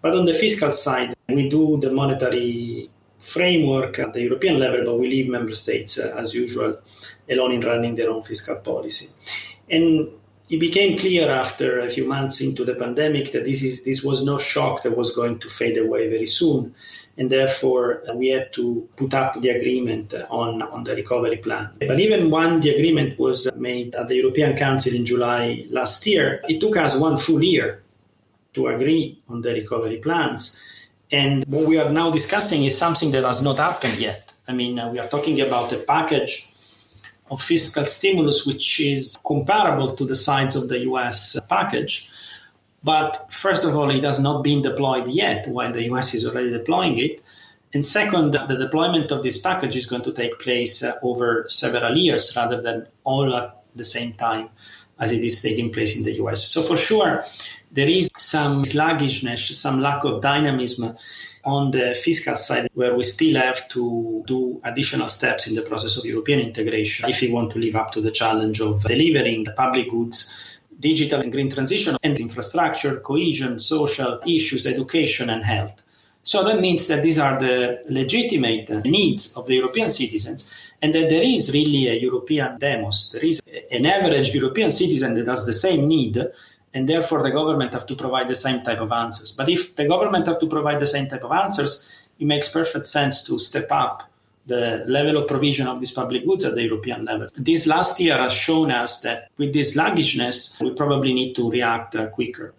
But 0.00 0.14
on 0.14 0.24
the 0.24 0.34
fiscal 0.34 0.72
side, 0.72 1.14
we 1.28 1.48
do 1.48 1.78
the 1.80 1.92
monetary 1.92 2.90
framework 3.18 3.98
at 3.98 4.12
the 4.12 4.22
European 4.22 4.58
level, 4.58 4.84
but 4.84 4.98
we 4.98 5.08
leave 5.08 5.28
member 5.28 5.52
states, 5.52 5.98
uh, 5.98 6.14
as 6.18 6.34
usual, 6.34 6.78
alone 7.30 7.52
in 7.52 7.60
running 7.60 7.94
their 7.94 8.10
own 8.10 8.22
fiscal 8.22 8.56
policy. 8.56 9.06
And 9.70 10.08
it 10.50 10.58
became 10.58 10.98
clear 10.98 11.30
after 11.30 11.78
a 11.78 11.90
few 11.90 12.06
months 12.06 12.40
into 12.40 12.64
the 12.64 12.74
pandemic 12.74 13.32
that 13.32 13.44
this 13.44 13.62
is 13.62 13.84
this 13.84 14.02
was 14.02 14.24
no 14.24 14.38
shock 14.38 14.82
that 14.82 14.96
was 14.96 15.14
going 15.14 15.38
to 15.38 15.48
fade 15.48 15.78
away 15.78 16.08
very 16.08 16.26
soon 16.26 16.74
and 17.18 17.30
therefore 17.30 18.02
uh, 18.08 18.14
we 18.14 18.28
had 18.28 18.52
to 18.54 18.88
put 18.96 19.12
up 19.14 19.40
the 19.40 19.50
agreement 19.50 20.14
on, 20.30 20.62
on 20.62 20.84
the 20.84 20.94
recovery 20.94 21.36
plan. 21.36 21.68
But 21.78 22.00
even 22.00 22.30
when 22.30 22.60
the 22.60 22.70
agreement 22.70 23.18
was 23.18 23.50
made 23.54 23.94
at 23.94 24.08
the 24.08 24.16
European 24.16 24.56
Council 24.56 24.94
in 24.94 25.04
July 25.04 25.66
last 25.70 26.06
year, 26.06 26.40
it 26.48 26.60
took 26.60 26.76
us 26.76 26.98
one 26.98 27.18
full 27.18 27.42
year 27.42 27.82
to 28.54 28.68
agree 28.68 29.18
on 29.28 29.42
the 29.42 29.52
recovery 29.52 29.98
plans. 29.98 30.62
And 31.10 31.44
what 31.46 31.66
we 31.66 31.78
are 31.78 31.90
now 31.90 32.10
discussing 32.10 32.64
is 32.64 32.76
something 32.76 33.10
that 33.12 33.24
has 33.24 33.42
not 33.42 33.58
happened 33.58 33.98
yet. 33.98 34.32
I 34.48 34.52
mean, 34.52 34.78
uh, 34.78 34.90
we 34.90 34.98
are 34.98 35.08
talking 35.08 35.40
about 35.40 35.72
a 35.72 35.78
package 35.78 36.48
of 37.30 37.40
fiscal 37.40 37.86
stimulus 37.86 38.46
which 38.46 38.80
is 38.80 39.16
comparable 39.26 39.94
to 39.96 40.04
the 40.04 40.14
size 40.14 40.56
of 40.56 40.68
the 40.68 40.80
US 40.80 41.38
package. 41.48 42.08
But 42.84 43.26
first 43.30 43.64
of 43.64 43.76
all, 43.76 43.90
it 43.90 44.04
has 44.04 44.18
not 44.18 44.42
been 44.42 44.62
deployed 44.62 45.08
yet, 45.08 45.46
while 45.48 45.72
the 45.72 45.84
US 45.92 46.14
is 46.14 46.26
already 46.26 46.50
deploying 46.50 46.98
it. 46.98 47.22
And 47.74 47.86
second, 47.86 48.32
the 48.32 48.56
deployment 48.56 49.10
of 49.10 49.22
this 49.22 49.38
package 49.38 49.76
is 49.76 49.86
going 49.86 50.02
to 50.02 50.12
take 50.12 50.38
place 50.38 50.82
uh, 50.82 50.92
over 51.02 51.44
several 51.48 51.96
years 51.96 52.32
rather 52.36 52.60
than 52.60 52.86
all 53.04 53.34
at 53.34 53.62
the 53.74 53.84
same 53.84 54.12
time 54.14 54.50
as 54.98 55.10
it 55.10 55.22
is 55.22 55.40
taking 55.40 55.72
place 55.72 55.96
in 55.96 56.02
the 56.02 56.12
US. 56.22 56.44
So, 56.44 56.62
for 56.62 56.76
sure, 56.76 57.24
there 57.70 57.88
is 57.88 58.10
some 58.18 58.64
sluggishness, 58.64 59.58
some 59.58 59.80
lack 59.80 60.04
of 60.04 60.20
dynamism 60.20 60.94
on 61.44 61.70
the 61.70 61.94
fiscal 61.94 62.36
side, 62.36 62.68
where 62.74 62.94
we 62.94 63.02
still 63.02 63.36
have 63.36 63.66
to 63.70 64.22
do 64.26 64.60
additional 64.64 65.08
steps 65.08 65.48
in 65.48 65.54
the 65.54 65.62
process 65.62 65.96
of 65.96 66.04
European 66.04 66.40
integration 66.40 67.08
if 67.08 67.20
we 67.20 67.32
want 67.32 67.50
to 67.52 67.58
live 67.58 67.74
up 67.74 67.90
to 67.92 68.00
the 68.00 68.10
challenge 68.10 68.60
of 68.60 68.82
delivering 68.82 69.44
the 69.44 69.52
public 69.52 69.90
goods, 69.90 70.51
digital 70.90 71.20
and 71.22 71.32
green 71.32 71.50
transition, 71.50 71.96
and 72.02 72.18
infrastructure, 72.18 73.00
cohesion, 73.00 73.58
social 73.58 74.20
issues, 74.26 74.66
education, 74.66 75.30
and 75.30 75.42
health. 75.42 75.82
So 76.24 76.44
that 76.44 76.60
means 76.60 76.86
that 76.88 77.02
these 77.02 77.18
are 77.18 77.38
the 77.40 77.82
legitimate 77.90 78.68
needs 78.84 79.36
of 79.36 79.46
the 79.46 79.54
European 79.54 79.90
citizens, 79.90 80.50
and 80.80 80.94
that 80.94 81.08
there 81.08 81.26
is 81.36 81.52
really 81.52 81.88
a 81.88 81.94
European 81.94 82.58
demos. 82.58 83.10
There 83.12 83.24
is 83.24 83.40
an 83.70 83.86
average 83.86 84.34
European 84.34 84.70
citizen 84.70 85.14
that 85.14 85.26
has 85.26 85.46
the 85.46 85.52
same 85.52 85.88
need 85.88 86.16
and 86.74 86.88
therefore 86.88 87.22
the 87.22 87.30
government 87.30 87.72
have 87.72 87.86
to 87.86 87.94
provide 87.94 88.28
the 88.28 88.34
same 88.34 88.62
type 88.62 88.80
of 88.80 88.92
answers. 88.92 89.32
But 89.32 89.48
if 89.48 89.76
the 89.76 89.86
government 89.86 90.26
have 90.26 90.40
to 90.40 90.46
provide 90.46 90.80
the 90.80 90.86
same 90.86 91.06
type 91.06 91.24
of 91.24 91.32
answers, 91.32 91.90
it 92.18 92.26
makes 92.26 92.48
perfect 92.48 92.86
sense 92.86 93.26
to 93.26 93.38
step 93.38 93.68
up 93.70 94.11
the 94.46 94.84
level 94.86 95.16
of 95.16 95.28
provision 95.28 95.66
of 95.66 95.78
these 95.80 95.92
public 95.92 96.26
goods 96.26 96.44
at 96.44 96.54
the 96.54 96.62
European 96.62 97.04
level. 97.04 97.26
This 97.36 97.66
last 97.66 98.00
year 98.00 98.16
has 98.18 98.32
shown 98.32 98.70
us 98.70 99.00
that 99.02 99.30
with 99.36 99.52
this 99.52 99.74
sluggishness, 99.74 100.58
we 100.60 100.70
probably 100.74 101.12
need 101.12 101.34
to 101.36 101.50
react 101.50 101.94
uh, 101.94 102.08
quicker. 102.08 102.54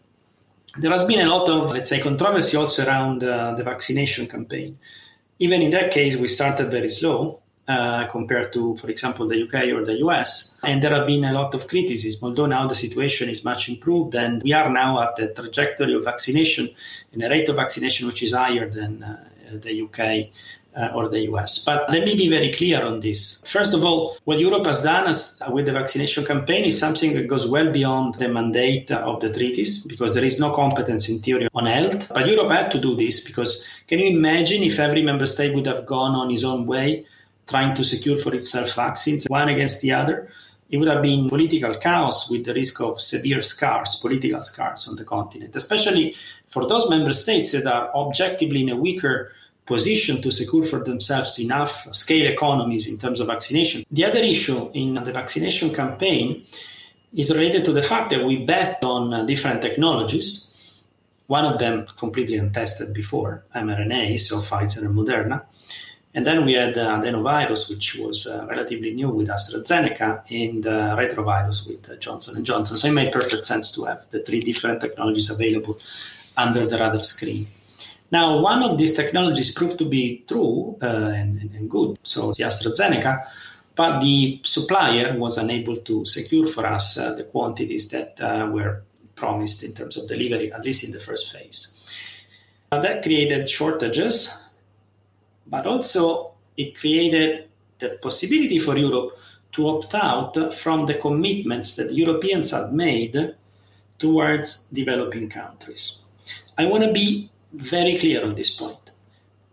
There 0.78 0.92
has 0.92 1.04
been 1.04 1.20
a 1.20 1.30
lot 1.30 1.50
of, 1.50 1.72
let's 1.72 1.90
say, 1.90 2.00
controversy 2.00 2.58
also 2.58 2.86
around 2.86 3.24
uh, 3.24 3.54
the 3.54 3.64
vaccination 3.64 4.28
campaign. 4.28 4.78
Even 5.40 5.62
in 5.62 5.72
that 5.72 5.92
case, 5.92 6.18
we 6.18 6.28
started 6.28 6.72
very 6.72 6.90
slow 6.90 7.42
uh, 7.68 8.06
compared 8.08 8.52
to, 8.54 8.76
for 8.78 8.90
example, 8.90 9.28
the 9.28 9.44
UK 9.44 9.74
or 9.76 9.86
the 9.86 9.98
US. 10.06 10.60
And 10.64 10.82
there 10.82 10.92
have 10.92 11.06
been 11.06 11.26
a 11.26 11.34
lot 11.34 11.54
of 11.54 11.68
criticism, 11.68 12.22
although 12.24 12.46
now 12.46 12.68
the 12.68 12.76
situation 12.76 13.30
is 13.30 13.46
much 13.46 13.70
improved 13.70 14.16
and 14.16 14.42
we 14.42 14.54
are 14.54 14.70
now 14.70 15.02
at 15.02 15.16
the 15.16 15.28
trajectory 15.28 15.94
of 15.94 16.04
vaccination 16.04 16.70
and 17.12 17.24
a 17.24 17.30
rate 17.30 17.50
of 17.50 17.56
vaccination 17.56 18.08
which 18.08 18.24
is 18.24 18.34
higher 18.34 18.68
than 18.70 19.04
uh, 19.04 19.18
the 19.54 19.82
UK. 19.82 20.30
Uh, 20.76 20.90
or 20.96 21.08
the 21.08 21.20
US. 21.32 21.64
But 21.64 21.88
let 21.92 22.04
me 22.04 22.16
be 22.16 22.28
very 22.28 22.52
clear 22.52 22.84
on 22.84 23.00
this. 23.00 23.44
First 23.48 23.76
of 23.76 23.86
all, 23.86 24.18
what 24.24 24.40
Europe 24.40 24.66
has 24.66 24.82
done 24.82 25.06
as, 25.08 25.40
uh, 25.46 25.52
with 25.52 25.68
the 25.68 25.72
vaccination 25.72 26.26
campaign 26.26 26.64
is 26.64 26.80
something 26.80 27.14
that 27.14 27.28
goes 27.28 27.46
well 27.46 27.72
beyond 27.72 28.16
the 28.16 28.28
mandate 28.28 28.90
of 28.90 29.20
the 29.20 29.32
treaties 29.32 29.86
because 29.86 30.16
there 30.16 30.26
is 30.26 30.40
no 30.40 30.52
competence 30.52 31.10
in 31.10 31.20
theory 31.20 31.48
on 31.54 31.68
health. 31.68 32.10
But 32.12 32.26
Europe 32.26 32.50
had 32.50 32.72
to 32.72 32.80
do 32.80 32.96
this 32.96 33.24
because 33.24 33.64
can 33.86 34.00
you 34.00 34.18
imagine 34.18 34.64
if 34.64 34.80
every 34.80 35.04
member 35.04 35.28
state 35.28 35.54
would 35.54 35.68
have 35.68 35.86
gone 35.86 36.16
on 36.16 36.32
his 36.32 36.44
own 36.44 36.66
way? 36.66 37.06
trying 37.48 37.74
to 37.76 37.84
secure 37.84 38.18
for 38.18 38.34
itself 38.34 38.74
vaccines, 38.76 39.26
one 39.28 39.50
against 39.50 39.82
the 39.82 39.92
other, 39.92 40.30
it 40.70 40.78
would 40.78 40.88
have 40.88 41.04
been 41.04 41.30
political 41.30 41.74
chaos 41.76 42.32
with 42.32 42.46
the 42.46 42.54
risk 42.54 42.82
of 42.82 43.00
severe 43.00 43.42
scars, 43.42 43.96
political 43.96 44.42
scars 44.42 44.88
on 44.88 44.96
the 44.96 45.04
continent, 45.04 45.56
especially 45.56 46.16
for 46.48 46.68
those 46.68 46.90
member 46.90 47.14
states 47.14 47.52
that 47.52 47.68
are 47.68 47.94
objectively 47.96 48.62
in 48.62 48.70
a 48.70 48.76
weaker 48.76 49.32
position 49.66 50.22
to 50.22 50.32
secure 50.32 50.64
for 50.64 50.84
themselves 50.84 51.40
enough 51.40 51.88
scale 51.94 52.32
economies 52.32 52.88
in 52.88 52.98
terms 52.98 53.20
of 53.20 53.28
vaccination. 53.28 53.84
The 53.92 54.06
other 54.06 54.20
issue 54.20 54.70
in 54.74 54.96
the 54.96 55.12
vaccination 55.12 55.74
campaign 55.74 56.44
is 57.14 57.32
related 57.32 57.64
to 57.66 57.72
the 57.72 57.82
fact 57.82 58.10
that 58.10 58.26
we 58.26 58.46
bet 58.46 58.84
on 58.84 59.26
different 59.26 59.62
technologies. 59.62 60.84
One 61.28 61.46
of 61.46 61.60
them 61.60 61.88
completely 61.98 62.38
untested 62.38 62.94
before, 62.94 63.44
mRNA, 63.56 64.20
so 64.20 64.38
Pfizer 64.40 64.80
and 64.80 64.98
Moderna. 64.98 65.44
And 66.16 66.26
then 66.28 66.46
we 66.46 66.54
had 66.54 66.78
uh, 66.78 67.00
adenovirus, 67.00 67.70
which 67.70 67.96
was 67.96 68.28
uh, 68.28 68.46
relatively 68.48 68.94
new 68.94 69.10
with 69.10 69.30
AstraZeneca, 69.30 70.22
and 70.30 70.68
uh, 70.68 70.96
retrovirus 70.96 71.68
with 71.68 71.90
uh, 71.90 71.96
Johnson 71.96 72.44
& 72.44 72.46
Johnson. 72.46 72.78
So 72.78 72.88
it 72.88 72.92
made 72.92 73.12
perfect 73.12 73.46
sense 73.46 73.72
to 73.72 73.86
have 73.86 74.08
the 74.12 74.20
three 74.20 74.40
different 74.40 74.82
technologies 74.82 75.32
available 75.32 75.80
under 76.38 76.68
the 76.68 76.78
radar 76.78 77.02
screen. 77.02 77.48
Now, 78.14 78.40
one 78.40 78.62
of 78.62 78.78
these 78.78 78.94
technologies 78.94 79.52
proved 79.52 79.80
to 79.80 79.86
be 79.86 80.24
true 80.28 80.78
uh, 80.82 80.86
and, 81.20 81.50
and, 81.56 81.68
good, 81.68 81.98
so 82.04 82.32
the 82.34 82.44
AstraZeneca, 82.44 83.26
but 83.76 84.02
the 84.02 84.40
supplier 84.44 85.18
was 85.18 85.40
unable 85.40 85.78
to 85.78 86.06
secure 86.06 86.46
for 86.46 86.64
us 86.68 86.96
uh, 86.96 87.16
the 87.16 87.24
quantities 87.24 87.90
that 87.90 88.20
were 88.52 88.84
promised 89.16 89.64
in 89.64 89.74
terms 89.74 89.98
of 89.98 90.08
delivery, 90.08 90.54
at 90.54 90.64
least 90.64 90.84
in 90.84 90.92
the 90.92 91.00
first 91.00 91.34
phase. 91.34 91.60
that 92.70 93.02
created 93.02 93.50
shortages 93.50 94.44
but 95.48 95.66
also 95.66 96.34
it 96.58 96.76
created 96.76 97.48
the 97.80 97.90
possibility 98.02 98.60
for 98.60 98.78
Europe 98.78 99.12
to 99.52 99.68
opt 99.68 99.94
out 99.96 100.54
from 100.54 100.86
the 100.86 100.96
commitments 100.96 101.76
that 101.76 101.94
Europeans 101.94 102.52
had 102.52 102.74
made 102.74 103.36
towards 104.00 104.68
developing 104.68 105.30
countries. 105.30 106.02
I 106.58 106.66
want 106.66 106.84
to 106.84 106.92
be 106.92 107.30
very 107.54 107.98
clear 107.98 108.24
on 108.24 108.36
this 108.36 108.56
point. 108.56 108.78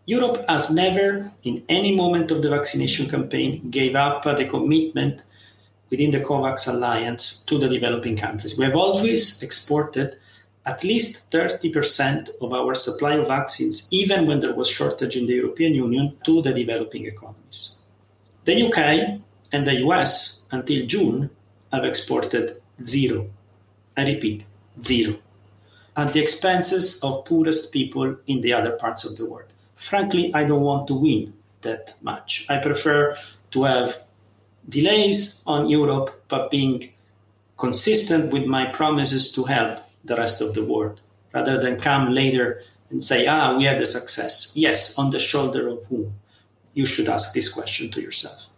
Europe 0.06 0.44
has 0.48 0.70
never, 0.70 1.30
in 1.44 1.62
any 1.68 1.94
moment 1.94 2.30
of 2.30 2.42
the 2.42 2.48
vaccination 2.50 3.08
campaign, 3.08 3.70
gave 3.70 3.94
up 3.94 4.24
the 4.24 4.46
commitment 4.46 5.22
within 5.90 6.10
the 6.10 6.20
COVAX 6.20 6.68
alliance 6.68 7.42
to 7.44 7.58
the 7.58 7.68
developing 7.68 8.16
countries. 8.16 8.56
We 8.56 8.64
have 8.64 8.76
always 8.76 9.42
exported 9.42 10.16
at 10.66 10.84
least 10.84 11.30
30% 11.30 12.30
of 12.40 12.52
our 12.52 12.74
supply 12.74 13.14
of 13.14 13.28
vaccines, 13.28 13.88
even 13.90 14.26
when 14.26 14.40
there 14.40 14.54
was 14.54 14.68
shortage 14.68 15.16
in 15.16 15.26
the 15.26 15.34
European 15.34 15.74
Union, 15.74 16.16
to 16.24 16.42
the 16.42 16.52
developing 16.52 17.06
economies. 17.06 17.78
The 18.44 18.62
UK 18.66 19.20
and 19.52 19.66
the 19.66 19.80
US, 19.86 20.46
until 20.50 20.86
June, 20.86 21.30
have 21.72 21.84
exported 21.84 22.60
zero. 22.84 23.26
I 23.96 24.04
repeat, 24.04 24.44
zero. 24.80 25.16
At 25.96 26.12
the 26.12 26.20
expenses 26.20 27.02
of 27.02 27.24
poorest 27.24 27.72
people 27.72 28.16
in 28.26 28.40
the 28.40 28.52
other 28.52 28.72
parts 28.72 29.04
of 29.04 29.16
the 29.16 29.26
world. 29.28 29.52
Frankly, 29.76 30.32
I 30.34 30.44
don't 30.44 30.62
want 30.62 30.86
to 30.88 30.94
win 30.94 31.32
that 31.62 31.94
much. 32.00 32.46
I 32.48 32.58
prefer 32.58 33.14
to 33.50 33.62
have 33.64 34.02
delays 34.68 35.42
on 35.46 35.68
Europe, 35.68 36.24
but 36.28 36.50
being 36.50 36.90
consistent 37.58 38.32
with 38.32 38.46
my 38.46 38.66
promises 38.66 39.32
to 39.32 39.44
help 39.44 39.78
the 40.04 40.16
rest 40.16 40.40
of 40.40 40.54
the 40.54 40.64
world 40.64 41.00
rather 41.32 41.60
than 41.60 41.80
come 41.80 42.12
later 42.12 42.62
and 42.90 43.02
say, 43.02 43.26
ah, 43.26 43.56
we 43.56 43.64
had 43.64 43.80
a 43.80 43.86
success. 43.86 44.52
Yes, 44.56 44.98
on 44.98 45.10
the 45.10 45.18
shoulder 45.18 45.68
of 45.68 45.84
whom? 45.84 46.12
You 46.74 46.86
should 46.86 47.08
ask 47.08 47.32
this 47.34 47.52
question 47.52 47.90
to 47.90 48.00
yourself. 48.00 48.49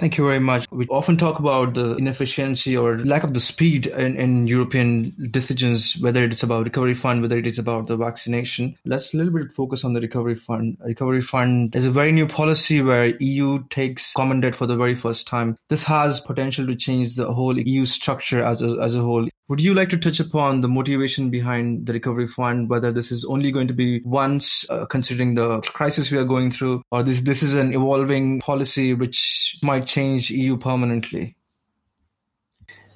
Thank 0.00 0.16
you 0.16 0.24
very 0.24 0.40
much. 0.40 0.66
We 0.70 0.86
often 0.86 1.18
talk 1.18 1.40
about 1.40 1.74
the 1.74 1.94
inefficiency 1.96 2.74
or 2.74 3.04
lack 3.04 3.22
of 3.22 3.34
the 3.34 3.40
speed 3.40 3.86
in, 3.86 4.16
in, 4.16 4.46
European 4.46 5.14
decisions, 5.30 5.94
whether 5.98 6.24
it's 6.24 6.42
about 6.42 6.64
recovery 6.64 6.94
fund, 6.94 7.20
whether 7.20 7.36
it 7.36 7.46
is 7.46 7.58
about 7.58 7.86
the 7.86 7.98
vaccination. 7.98 8.78
Let's 8.86 9.12
a 9.12 9.18
little 9.18 9.34
bit 9.34 9.52
focus 9.52 9.84
on 9.84 9.92
the 9.92 10.00
recovery 10.00 10.36
fund. 10.36 10.78
Recovery 10.82 11.20
fund 11.20 11.76
is 11.76 11.84
a 11.84 11.90
very 11.90 12.12
new 12.12 12.26
policy 12.26 12.80
where 12.80 13.14
EU 13.20 13.62
takes 13.68 14.14
common 14.14 14.40
debt 14.40 14.54
for 14.54 14.64
the 14.64 14.74
very 14.74 14.94
first 14.94 15.26
time. 15.26 15.58
This 15.68 15.82
has 15.82 16.18
potential 16.18 16.66
to 16.66 16.74
change 16.74 17.16
the 17.16 17.30
whole 17.30 17.58
EU 17.58 17.84
structure 17.84 18.42
as 18.42 18.62
a, 18.62 18.78
as 18.80 18.94
a 18.94 19.02
whole. 19.02 19.28
Would 19.50 19.60
you 19.60 19.74
like 19.74 19.88
to 19.88 19.98
touch 19.98 20.20
upon 20.20 20.60
the 20.60 20.68
motivation 20.68 21.28
behind 21.28 21.86
the 21.86 21.92
recovery 21.92 22.28
fund, 22.28 22.68
whether 22.68 22.92
this 22.92 23.10
is 23.10 23.24
only 23.24 23.50
going 23.50 23.66
to 23.66 23.74
be 23.74 24.00
once 24.04 24.64
uh, 24.70 24.86
considering 24.86 25.34
the 25.34 25.60
crisis 25.62 26.08
we 26.08 26.18
are 26.18 26.24
going 26.24 26.52
through, 26.52 26.84
or 26.92 27.02
this, 27.02 27.22
this 27.22 27.42
is 27.42 27.56
an 27.56 27.74
evolving 27.74 28.38
policy 28.38 28.94
which 28.94 29.58
might 29.60 29.88
change 29.88 30.30
EU 30.30 30.56
permanently? 30.56 31.34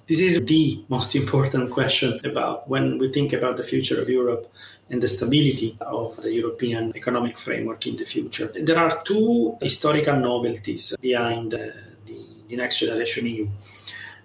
This 0.07 0.21
is 0.21 0.41
the 0.45 0.81
most 0.89 1.17
important 1.17 1.73
question 1.73 2.21
about 2.25 2.69
when 2.69 2.99
we 2.99 3.11
think 3.13 3.33
about 3.33 3.57
the 3.57 3.65
future 3.65 4.01
of 4.01 4.09
Europe 4.09 4.47
and 4.91 5.03
the 5.03 5.09
stability 5.09 5.77
of 5.81 6.15
the 6.23 6.33
European 6.33 6.93
economic 6.95 7.37
framework 7.37 7.85
in 7.89 7.97
the 7.97 8.05
future. 8.05 8.47
There 8.47 8.79
are 8.79 9.03
two 9.03 9.59
historical 9.61 10.15
novelties 10.21 10.97
behind 11.01 11.51
the, 11.51 11.75
the, 12.07 12.25
the 12.47 12.55
next 12.55 12.79
generation 12.79 13.27
EU. 13.27 13.49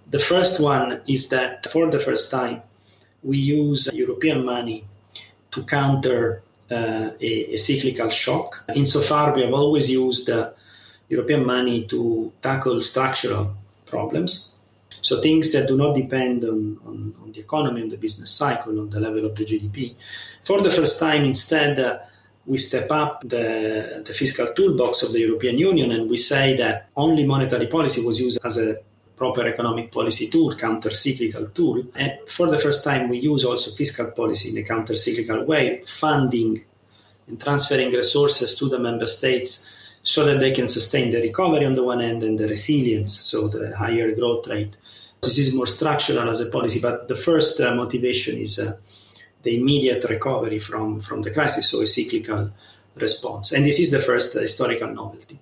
The 0.09 0.19
first 0.19 0.59
one 0.59 1.01
is 1.07 1.29
that 1.29 1.69
for 1.71 1.89
the 1.89 1.99
first 1.99 2.31
time, 2.31 2.61
we 3.21 3.37
use 3.37 3.89
European 3.93 4.43
money 4.43 4.83
to 5.51 5.63
counter 5.63 6.41
uh, 6.71 7.11
a, 7.19 7.53
a, 7.53 7.57
cyclical 7.57 8.09
shock. 8.09 8.63
Insofar, 8.75 9.35
we 9.35 9.41
have 9.43 9.53
always 9.53 9.89
used 9.89 10.29
uh, 10.29 10.51
European 11.09 11.45
money 11.45 11.85
to 11.85 12.31
tackle 12.41 12.81
structural 12.81 13.53
problems. 13.85 14.55
So 15.01 15.21
things 15.21 15.51
that 15.53 15.67
do 15.67 15.77
not 15.77 15.95
depend 15.95 16.43
on, 16.43 16.79
on, 16.85 17.13
on, 17.21 17.31
the 17.31 17.39
economy, 17.39 17.81
on 17.81 17.89
the 17.89 17.97
business 17.97 18.31
cycle, 18.31 18.79
on 18.79 18.89
the 18.89 18.99
level 18.99 19.25
of 19.25 19.35
the 19.35 19.45
GDP. 19.45 19.95
For 20.43 20.61
the 20.61 20.71
first 20.71 20.99
time, 20.99 21.23
instead, 21.23 21.79
uh, 21.79 21.99
we 22.45 22.57
step 22.57 22.89
up 22.89 23.21
the, 23.21 24.03
the 24.05 24.13
fiscal 24.13 24.47
toolbox 24.47 25.03
of 25.03 25.13
the 25.13 25.19
European 25.19 25.57
Union 25.59 25.91
and 25.91 26.09
we 26.09 26.17
say 26.17 26.55
that 26.57 26.89
only 26.97 27.25
monetary 27.25 27.67
policy 27.67 28.03
was 28.03 28.19
used 28.19 28.39
as 28.43 28.57
a 28.57 28.77
proper 29.19 29.43
economic 29.53 29.91
policy 29.91 30.27
tool, 30.33 30.55
counter-cyclical 30.55 31.45
tool. 31.57 31.83
And 31.95 32.11
for 32.27 32.47
the 32.47 32.57
first 32.57 32.81
time, 32.83 33.09
we 33.09 33.17
use 33.19 33.43
also 33.43 33.69
fiscal 33.71 34.09
policy 34.11 34.47
in 34.51 34.57
a 34.63 34.67
counter-cyclical 34.73 35.43
way, 35.43 35.81
funding 35.85 36.63
and 37.27 37.39
transferring 37.39 37.91
resources 37.91 38.55
to 38.59 38.65
the 38.69 38.79
member 38.79 39.07
states 39.07 39.51
so 40.03 40.23
that 40.25 40.39
they 40.39 40.51
can 40.51 40.67
sustain 40.67 41.11
the 41.11 41.21
recovery 41.21 41.65
on 41.65 41.75
the 41.75 41.83
one 41.83 41.99
hand 41.99 42.23
and 42.23 42.39
the 42.39 42.47
resilience, 42.47 43.11
so 43.31 43.49
the 43.49 43.75
higher 43.75 44.15
growth 44.15 44.47
rate. 44.47 44.73
This 45.21 45.37
is 45.37 45.53
more 45.53 45.67
structural 45.67 46.29
as 46.29 46.39
a 46.39 46.49
policy, 46.49 46.79
but 46.79 47.09
the 47.09 47.15
first 47.27 47.59
uh, 47.59 47.75
motivation 47.75 48.37
is 48.37 48.57
uh, 48.57 48.77
the 49.43 49.59
immediate 49.59 50.03
recovery 50.15 50.59
from, 50.59 51.01
from 51.01 51.21
the 51.23 51.31
crisis, 51.31 51.69
so 51.69 51.81
a 51.81 51.85
cyclical 51.85 52.49
response. 52.95 53.51
And 53.51 53.65
this 53.65 53.79
is 53.79 53.91
the 53.91 53.99
first 53.99 54.35
uh, 54.35 54.39
historical 54.39 54.89
novelty. 55.01 55.37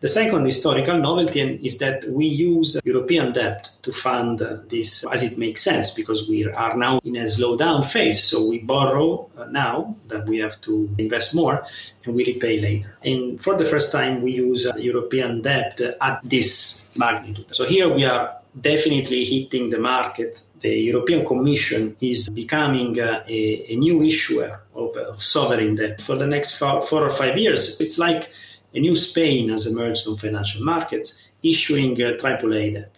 The 0.00 0.08
second 0.08 0.44
historical 0.44 0.96
novelty 0.96 1.40
is 1.64 1.78
that 1.78 2.04
we 2.08 2.26
use 2.26 2.80
European 2.84 3.32
debt 3.32 3.68
to 3.82 3.92
fund 3.92 4.38
this 4.68 5.04
as 5.10 5.24
it 5.24 5.38
makes 5.38 5.62
sense 5.62 5.90
because 5.90 6.28
we 6.28 6.46
are 6.46 6.76
now 6.76 7.00
in 7.02 7.16
a 7.16 7.24
slowdown 7.24 7.84
phase. 7.84 8.22
So 8.22 8.48
we 8.48 8.60
borrow 8.60 9.28
uh, 9.36 9.46
now 9.46 9.96
that 10.06 10.26
we 10.26 10.38
have 10.38 10.60
to 10.62 10.88
invest 10.98 11.34
more 11.34 11.64
and 12.04 12.14
we 12.14 12.24
repay 12.24 12.60
later. 12.60 12.96
And 13.02 13.42
for 13.42 13.56
the 13.56 13.64
first 13.64 13.90
time, 13.90 14.22
we 14.22 14.30
use 14.32 14.68
uh, 14.68 14.76
European 14.76 15.42
debt 15.42 15.80
at 16.00 16.20
this 16.22 16.88
magnitude. 16.96 17.46
So 17.52 17.64
here 17.64 17.88
we 17.92 18.04
are 18.04 18.36
definitely 18.60 19.24
hitting 19.24 19.70
the 19.70 19.78
market. 19.78 20.42
The 20.60 20.74
European 20.74 21.26
Commission 21.26 21.96
is 22.00 22.30
becoming 22.30 23.00
uh, 23.00 23.24
a, 23.26 23.72
a 23.72 23.76
new 23.76 24.02
issuer 24.02 24.60
of, 24.76 24.96
of, 24.96 25.22
sovereign 25.22 25.74
debt 25.74 26.00
for 26.00 26.16
the 26.16 26.26
next 26.26 26.56
four, 26.56 26.82
four 26.82 27.04
or 27.04 27.10
five 27.10 27.36
years. 27.38 27.80
It's 27.80 27.98
like 27.98 28.30
a 28.74 28.80
new 28.80 28.94
Spain 28.94 29.48
has 29.48 29.66
emerged 29.66 30.06
on 30.06 30.16
financial 30.16 30.64
markets, 30.64 31.26
issuing 31.42 31.92
uh, 32.02 32.16
AAA 32.18 32.74
debt. 32.74 32.92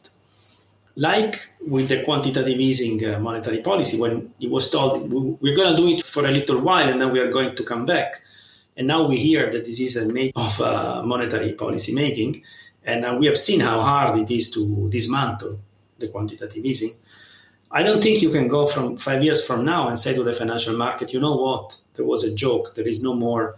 Like 0.97 1.41
with 1.67 1.89
the 1.89 2.03
quantitative 2.03 2.59
easing 2.59 3.05
uh, 3.05 3.19
monetary 3.21 3.59
policy, 3.59 3.99
when 3.99 4.33
it 4.41 4.51
was 4.51 4.71
told 4.71 5.11
we're 5.41 5.57
going 5.57 5.75
to 5.75 5.83
do 5.83 5.89
it 5.89 6.03
for 6.03 6.27
a 6.27 6.31
little 6.31 6.61
while 6.61 6.89
and 6.89 7.01
then 7.01 7.13
we 7.13 7.21
are 7.21 7.31
going 7.31 7.55
to 7.57 7.63
come 7.63 7.87
back. 7.87 8.21
And 8.77 8.87
now 8.87 9.07
we 9.07 9.17
hear 9.19 9.51
that 9.51 9.65
this 9.65 9.81
is 9.81 9.97
a 9.97 10.07
make 10.13 10.33
of 10.37 10.61
uh, 10.61 11.03
monetary 11.05 11.53
policy 11.53 11.95
making. 11.95 12.43
And 12.85 13.05
uh, 13.05 13.17
we 13.19 13.27
have 13.27 13.39
seen 13.39 13.61
how 13.61 13.81
hard 13.81 14.19
it 14.19 14.31
is 14.31 14.51
to 14.53 14.89
dismantle 14.91 15.59
the 15.99 16.09
quantitative 16.09 16.65
easing. 16.65 16.95
I 17.73 17.85
don't 17.85 18.03
think 18.03 18.21
you 18.21 18.31
can 18.31 18.49
go 18.49 18.67
from 18.67 18.97
five 18.97 19.23
years 19.23 19.47
from 19.47 19.65
now 19.65 19.89
and 19.89 19.99
say 19.99 20.13
to 20.15 20.25
the 20.25 20.33
financial 20.33 20.77
market, 20.77 21.13
you 21.13 21.21
know 21.21 21.37
what, 21.37 21.79
there 21.95 22.05
was 22.05 22.25
a 22.25 22.35
joke, 22.35 22.75
there 22.75 22.89
is 22.89 23.01
no 23.01 23.15
more 23.15 23.55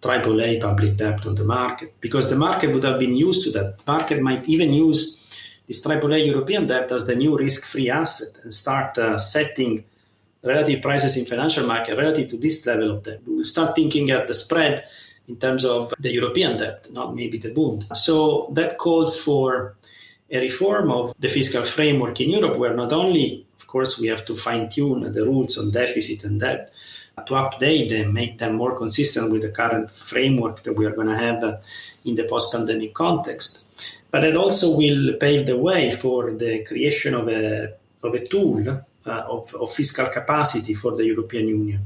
AAA 0.00 0.60
public 0.60 0.96
debt 0.96 1.26
on 1.26 1.34
the 1.34 1.44
market 1.44 1.94
because 2.00 2.28
the 2.30 2.36
market 2.36 2.72
would 2.72 2.84
have 2.84 2.98
been 2.98 3.16
used 3.16 3.42
to 3.44 3.50
that. 3.52 3.78
The 3.78 3.92
market 3.92 4.20
might 4.20 4.48
even 4.48 4.72
use 4.72 5.22
this 5.66 5.84
AAA 5.84 6.26
European 6.26 6.66
debt 6.66 6.92
as 6.92 7.06
the 7.06 7.16
new 7.16 7.36
risk-free 7.36 7.90
asset 7.90 8.40
and 8.42 8.52
start 8.52 8.96
uh, 8.98 9.18
setting 9.18 9.84
relative 10.42 10.80
prices 10.80 11.16
in 11.16 11.24
financial 11.24 11.66
market 11.66 11.96
relative 11.98 12.28
to 12.28 12.36
this 12.36 12.64
level 12.66 12.90
of 12.90 13.02
debt. 13.02 13.20
We 13.26 13.36
will 13.36 13.44
start 13.44 13.74
thinking 13.74 14.10
at 14.10 14.28
the 14.28 14.34
spread 14.34 14.84
in 15.28 15.36
terms 15.36 15.64
of 15.64 15.92
the 15.98 16.12
European 16.12 16.56
debt, 16.56 16.86
not 16.92 17.14
maybe 17.14 17.38
the 17.38 17.52
Bund. 17.52 17.86
So 17.94 18.48
that 18.52 18.78
calls 18.78 19.20
for 19.20 19.74
a 20.30 20.40
reform 20.40 20.90
of 20.90 21.14
the 21.18 21.28
fiscal 21.28 21.64
framework 21.64 22.20
in 22.20 22.30
Europe, 22.30 22.56
where 22.58 22.74
not 22.74 22.92
only, 22.92 23.44
of 23.58 23.66
course, 23.66 23.98
we 23.98 24.06
have 24.08 24.24
to 24.26 24.36
fine 24.36 24.68
tune 24.68 25.12
the 25.12 25.24
rules 25.24 25.58
on 25.58 25.70
deficit 25.72 26.24
and 26.24 26.40
debt, 26.40 26.72
to 27.24 27.32
update 27.32 27.88
them, 27.88 28.12
make 28.12 28.36
them 28.36 28.54
more 28.54 28.76
consistent 28.76 29.32
with 29.32 29.40
the 29.40 29.48
current 29.48 29.90
framework 29.90 30.62
that 30.64 30.74
we 30.74 30.84
are 30.84 30.90
going 30.90 31.08
to 31.08 31.16
have 31.16 31.62
in 32.04 32.14
the 32.14 32.24
post 32.24 32.52
pandemic 32.52 32.92
context. 32.92 33.64
But 34.10 34.24
it 34.24 34.36
also 34.36 34.76
will 34.76 35.14
pave 35.18 35.46
the 35.46 35.56
way 35.56 35.90
for 35.90 36.30
the 36.30 36.62
creation 36.64 37.14
of 37.14 37.28
a, 37.28 37.72
of 38.02 38.14
a 38.14 38.28
tool 38.28 38.68
uh, 38.68 39.10
of, 39.10 39.54
of, 39.54 39.72
fiscal 39.72 40.06
capacity 40.06 40.74
for 40.74 40.92
the 40.94 41.06
European 41.06 41.48
Union. 41.48 41.80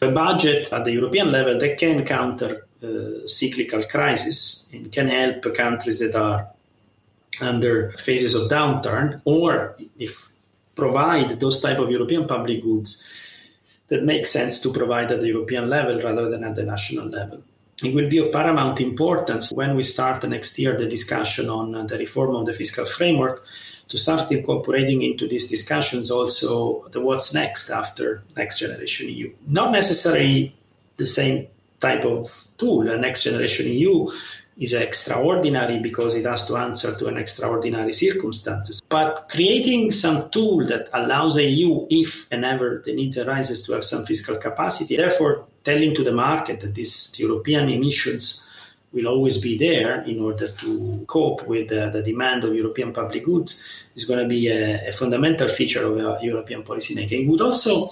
A 0.00 0.10
budget 0.10 0.72
at 0.72 0.84
the 0.84 0.92
European 0.92 1.30
level 1.30 1.58
that 1.60 1.78
can 1.78 2.04
counter 2.04 2.66
uh, 2.82 3.26
cyclical 3.26 3.84
crisis 3.84 4.68
and 4.72 4.90
can 4.90 5.08
help 5.08 5.54
countries 5.54 6.00
that 6.00 6.16
are 6.16 6.48
under 7.40 7.92
phases 7.92 8.34
of 8.34 8.50
downturn 8.50 9.20
or 9.24 9.76
if 9.98 10.28
provide 10.74 11.38
those 11.38 11.60
type 11.60 11.78
of 11.78 11.90
European 11.90 12.26
public 12.26 12.62
goods 12.62 13.21
that 13.92 14.04
makes 14.04 14.30
sense 14.30 14.58
to 14.58 14.72
provide 14.72 15.12
at 15.12 15.20
the 15.20 15.28
European 15.28 15.68
level 15.68 16.00
rather 16.00 16.30
than 16.30 16.42
at 16.44 16.54
the 16.56 16.62
national 16.62 17.06
level. 17.08 17.42
It 17.82 17.92
will 17.92 18.08
be 18.08 18.16
of 18.16 18.32
paramount 18.32 18.80
importance 18.80 19.52
when 19.52 19.76
we 19.76 19.82
start 19.82 20.26
next 20.26 20.58
year 20.58 20.74
the 20.78 20.88
discussion 20.88 21.50
on 21.50 21.86
the 21.86 21.98
reform 21.98 22.34
of 22.34 22.46
the 22.46 22.54
fiscal 22.54 22.86
framework 22.86 23.44
to 23.88 23.98
start 23.98 24.32
incorporating 24.32 25.02
into 25.02 25.28
these 25.28 25.46
discussions 25.46 26.10
also 26.10 26.88
the 26.92 27.02
what's 27.02 27.34
next 27.34 27.68
after 27.68 28.22
next 28.34 28.60
generation 28.60 29.10
EU. 29.10 29.30
Not 29.46 29.72
necessarily 29.72 30.54
the 30.96 31.04
same 31.04 31.46
type 31.78 32.04
of 32.06 32.46
tool. 32.56 32.88
A 32.88 32.96
next 32.96 33.24
generation 33.24 33.66
EU 33.66 34.10
is 34.58 34.72
extraordinary 34.74 35.78
because 35.78 36.14
it 36.14 36.26
has 36.26 36.46
to 36.46 36.56
answer 36.56 36.94
to 36.94 37.06
an 37.06 37.16
extraordinary 37.16 37.92
circumstances. 37.92 38.82
But 38.88 39.28
creating 39.30 39.90
some 39.92 40.28
tool 40.30 40.66
that 40.66 40.88
allows 40.92 41.36
a 41.36 41.44
EU, 41.44 41.86
if 41.90 42.26
and 42.30 42.44
ever 42.44 42.82
the 42.84 42.94
needs 42.94 43.18
arises, 43.18 43.62
to 43.66 43.72
have 43.72 43.84
some 43.84 44.04
fiscal 44.04 44.36
capacity, 44.36 44.96
therefore 44.96 45.44
telling 45.64 45.94
to 45.94 46.04
the 46.04 46.12
market 46.12 46.60
that 46.60 46.74
these 46.74 47.18
European 47.18 47.68
emissions 47.68 48.48
will 48.92 49.08
always 49.08 49.38
be 49.38 49.56
there 49.56 50.02
in 50.02 50.20
order 50.20 50.48
to 50.48 51.04
cope 51.08 51.46
with 51.46 51.68
the, 51.68 51.88
the 51.90 52.02
demand 52.02 52.44
of 52.44 52.54
European 52.54 52.92
public 52.92 53.24
goods 53.24 53.64
is 53.94 54.04
going 54.04 54.18
to 54.18 54.28
be 54.28 54.48
a, 54.48 54.88
a 54.88 54.92
fundamental 54.92 55.48
feature 55.48 55.84
of 55.84 55.96
uh, 55.98 56.18
European 56.20 56.62
policy 56.62 56.94
making. 56.94 57.24
It 57.24 57.30
would 57.30 57.40
also 57.40 57.88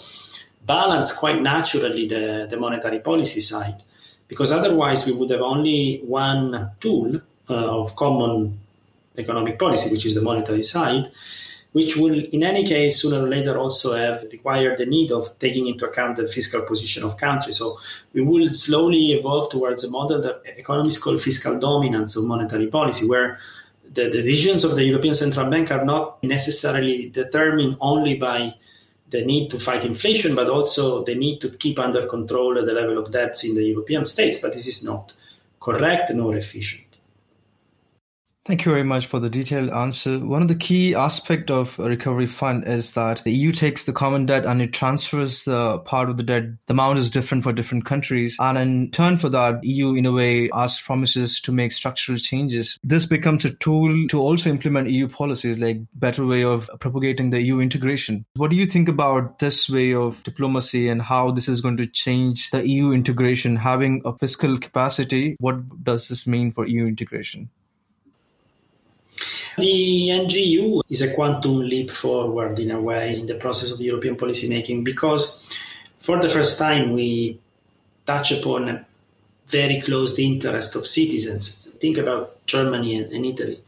balance 0.67 1.17
quite 1.17 1.41
naturally 1.41 2.07
the, 2.07 2.47
the 2.51 2.57
monetary 2.59 3.01
policy 3.01 3.41
side 3.41 3.83
because 4.31 4.53
otherwise 4.53 5.05
we 5.07 5.13
would 5.13 5.29
have 5.29 5.43
only 5.43 6.01
one 6.05 6.71
tool 6.81 7.21
uh, 7.51 7.81
of 7.81 7.95
common 7.97 8.57
economic 9.19 9.59
policy, 9.59 9.91
which 9.91 10.07
is 10.07 10.15
the 10.15 10.23
monetary 10.23 10.63
side, 10.63 11.11
which 11.73 11.97
will, 11.97 12.19
in 12.37 12.45
any 12.45 12.65
case, 12.65 13.03
sooner 13.03 13.25
or 13.25 13.29
later 13.29 13.59
also 13.59 13.93
have 13.95 14.23
required 14.31 14.79
the 14.79 14.87
need 14.87 15.11
of 15.11 15.37
taking 15.41 15.67
into 15.67 15.85
account 15.85 16.17
the 16.17 16.29
fiscal 16.29 16.63
position 16.63 17.03
of 17.03 17.17
countries. 17.17 17.57
So 17.59 17.79
we 18.15 18.23
will 18.23 18.51
slowly 18.51 19.13
evolve 19.19 19.51
towards 19.51 19.83
a 19.83 19.91
model 19.91 20.23
that 20.23 20.43
economists 20.57 20.99
call 20.99 21.19
fiscal 21.19 21.59
dominance 21.59 22.15
of 22.17 22.25
monetary 22.25 22.69
policy, 22.69 23.09
where 23.09 23.39
the 23.93 24.09
decisions 24.11 24.63
of 24.63 24.77
the 24.77 24.85
European 24.85 25.15
Central 25.15 25.51
Bank 25.51 25.73
are 25.73 25.85
not 25.85 26.23
necessarily 26.23 27.09
determined 27.09 27.77
only 27.81 28.15
by 28.15 28.55
the 29.11 29.25
need 29.25 29.51
to 29.51 29.59
fight 29.59 29.85
inflation, 29.85 30.35
but 30.35 30.49
also 30.49 31.05
the 31.05 31.15
need 31.15 31.41
to 31.41 31.51
keep 31.51 31.79
under 31.79 32.07
control 32.07 32.55
the 32.55 32.73
level 32.73 32.99
of 32.99 33.11
debts 33.11 33.45
in 33.45 33.55
the 33.55 33.65
European 33.65 34.05
states. 34.05 34.39
But 34.39 34.53
this 34.53 34.67
is 34.67 34.85
not 34.85 35.13
correct 35.61 36.11
nor 36.15 36.37
efficient. 36.37 36.90
Thank 38.51 38.65
you 38.65 38.73
very 38.73 38.83
much 38.83 39.07
for 39.07 39.21
the 39.21 39.31
detailed 39.31 39.71
answer. 39.71 40.19
One 40.19 40.43
of 40.43 40.49
the 40.49 40.57
key 40.57 40.93
aspect 40.93 41.53
of 41.53 41.79
a 41.79 41.85
recovery 41.85 42.27
fund 42.27 42.67
is 42.67 42.95
that 42.95 43.23
the 43.23 43.31
EU 43.31 43.53
takes 43.53 43.85
the 43.85 43.93
common 43.93 44.27
debt 44.27 44.45
and 44.45 44.61
it 44.61 44.73
transfers 44.73 45.45
the 45.45 45.79
part 45.79 46.11
of 46.11 46.17
the 46.17 46.25
debt. 46.25 46.47
The 46.67 46.73
amount 46.73 46.99
is 46.99 47.11
different 47.11 47.45
for 47.45 47.53
different 47.53 47.85
countries. 47.85 48.37
And 48.41 48.59
in 48.59 48.91
turn 48.91 49.19
for 49.19 49.29
that, 49.29 49.63
EU 49.63 49.95
in 49.95 50.05
a 50.05 50.11
way 50.11 50.51
asks 50.51 50.85
promises 50.85 51.41
to 51.43 51.53
make 51.53 51.71
structural 51.71 52.19
changes. 52.19 52.77
This 52.83 53.07
becomes 53.07 53.45
a 53.45 53.55
tool 53.55 54.09
to 54.09 54.19
also 54.19 54.51
implement 54.51 54.91
EU 54.91 55.07
policies 55.07 55.61
like 55.61 55.79
better 55.95 56.27
way 56.27 56.43
of 56.43 56.69
propagating 56.81 57.31
the 57.31 57.41
EU 57.41 57.61
integration. 57.61 58.25
What 58.35 58.51
do 58.51 58.57
you 58.57 58.67
think 58.67 58.89
about 58.89 59.39
this 59.39 59.71
way 59.71 59.95
of 59.95 60.25
diplomacy 60.25 60.89
and 60.89 61.01
how 61.01 61.31
this 61.31 61.49
is 61.49 61.61
going 61.61 61.77
to 61.77 61.87
change 61.87 62.51
the 62.51 62.67
EU 62.67 62.91
integration? 62.91 63.55
Having 63.55 64.03
a 64.05 64.19
fiscal 64.19 64.59
capacity, 64.59 65.37
what 65.39 65.85
does 65.85 66.09
this 66.09 66.27
mean 66.27 66.51
for 66.51 66.67
EU 66.67 66.89
integration? 66.89 67.49
The 69.61 70.09
NGU 70.09 70.83
is 70.89 71.03
a 71.03 71.15
quantum 71.15 71.61
leap 71.61 71.91
forward 71.91 72.59
in 72.59 72.71
a 72.71 72.81
way 72.81 73.19
in 73.19 73.27
the 73.27 73.35
process 73.35 73.71
of 73.71 73.81
European 73.81 74.17
policymaking 74.17 74.85
because 74.85 75.55
for 75.99 76.19
the 76.21 76.31
first 76.31 76.59
time 76.59 76.95
we 76.95 77.39
touch 78.07 78.33
upon 78.33 78.85
very 79.49 79.83
close 79.83 80.17
the 80.17 80.25
interest 80.25 80.77
of 80.77 80.87
citizens. 80.87 81.69
Think 81.79 81.99
about 81.99 82.47
Germany 82.47 82.97
and, 82.97 83.13
and 83.13 83.27
Italy. 83.27 83.61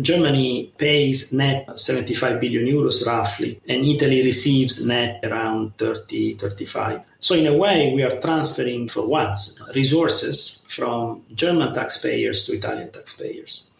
Germany 0.00 0.72
pays 0.78 1.32
net 1.32 1.78
75 1.78 2.40
billion 2.40 2.64
euros 2.64 3.06
roughly, 3.06 3.60
and 3.68 3.84
Italy 3.84 4.22
receives 4.24 4.86
net 4.86 5.20
around 5.22 5.76
30, 5.76 6.36
35. 6.36 7.00
So, 7.20 7.34
in 7.34 7.46
a 7.46 7.56
way, 7.56 7.92
we 7.94 8.02
are 8.02 8.18
transferring 8.20 8.88
for 8.88 9.06
once 9.06 9.60
resources 9.74 10.64
from 10.68 11.22
German 11.34 11.74
taxpayers 11.74 12.44
to 12.46 12.54
Italian 12.54 12.90
taxpayers. 12.90 13.70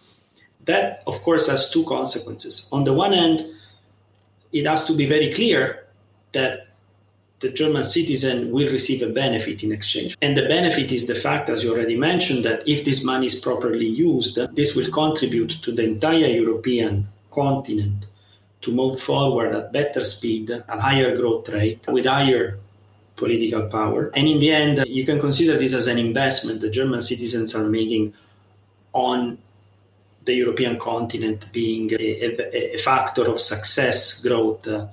That, 0.64 1.02
of 1.06 1.20
course, 1.22 1.48
has 1.48 1.70
two 1.70 1.84
consequences. 1.84 2.68
On 2.72 2.84
the 2.84 2.92
one 2.92 3.12
hand, 3.12 3.44
it 4.52 4.66
has 4.66 4.86
to 4.86 4.96
be 4.96 5.06
very 5.06 5.32
clear 5.32 5.84
that 6.32 6.68
the 7.40 7.50
German 7.50 7.84
citizen 7.84 8.50
will 8.52 8.70
receive 8.72 9.02
a 9.02 9.12
benefit 9.12 9.62
in 9.62 9.72
exchange. 9.72 10.16
And 10.22 10.36
the 10.36 10.46
benefit 10.46 10.90
is 10.92 11.06
the 11.06 11.14
fact, 11.14 11.50
as 11.50 11.62
you 11.62 11.72
already 11.72 11.96
mentioned, 11.96 12.44
that 12.44 12.66
if 12.66 12.84
this 12.84 13.04
money 13.04 13.26
is 13.26 13.34
properly 13.34 13.86
used, 13.86 14.36
this 14.54 14.74
will 14.74 14.90
contribute 14.90 15.50
to 15.62 15.72
the 15.72 15.84
entire 15.84 16.28
European 16.28 17.06
continent 17.30 18.06
to 18.62 18.72
move 18.72 18.98
forward 18.98 19.54
at 19.54 19.72
better 19.72 20.04
speed, 20.04 20.50
at 20.50 20.80
higher 20.80 21.14
growth 21.16 21.48
rate, 21.50 21.86
with 21.88 22.06
higher 22.06 22.58
political 23.16 23.68
power. 23.68 24.10
And 24.14 24.26
in 24.26 24.38
the 24.38 24.50
end, 24.50 24.84
you 24.88 25.04
can 25.04 25.20
consider 25.20 25.58
this 25.58 25.74
as 25.74 25.86
an 25.86 25.98
investment 25.98 26.60
the 26.60 26.70
German 26.70 27.02
citizens 27.02 27.54
are 27.54 27.68
making 27.68 28.14
on 28.92 29.38
the 30.24 30.34
European 30.34 30.78
continent 30.78 31.46
being 31.52 31.92
a, 31.92 32.74
a, 32.74 32.78
factor 32.78 33.24
of 33.30 33.40
success, 33.40 34.22
growth, 34.22 34.66
uh, 34.66 34.86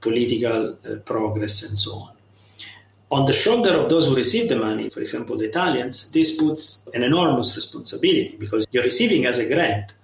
political 0.00 0.70
uh, 0.72 0.96
progress, 1.04 1.68
and 1.68 1.76
so 1.76 1.92
on. 1.92 2.12
On 3.10 3.24
the 3.24 3.32
shoulder 3.32 3.74
of 3.80 3.88
those 3.88 4.08
who 4.08 4.16
receive 4.16 4.48
the 4.48 4.56
money, 4.56 4.90
for 4.90 5.00
example, 5.00 5.36
the 5.36 5.46
Italians, 5.46 6.10
this 6.12 6.36
puts 6.36 6.86
an 6.92 7.02
enormous 7.02 7.54
responsibility 7.54 8.36
because 8.38 8.66
you're 8.72 8.84
receiving 8.84 9.26
as 9.26 9.38
a 9.38 9.46
grant 9.46 9.94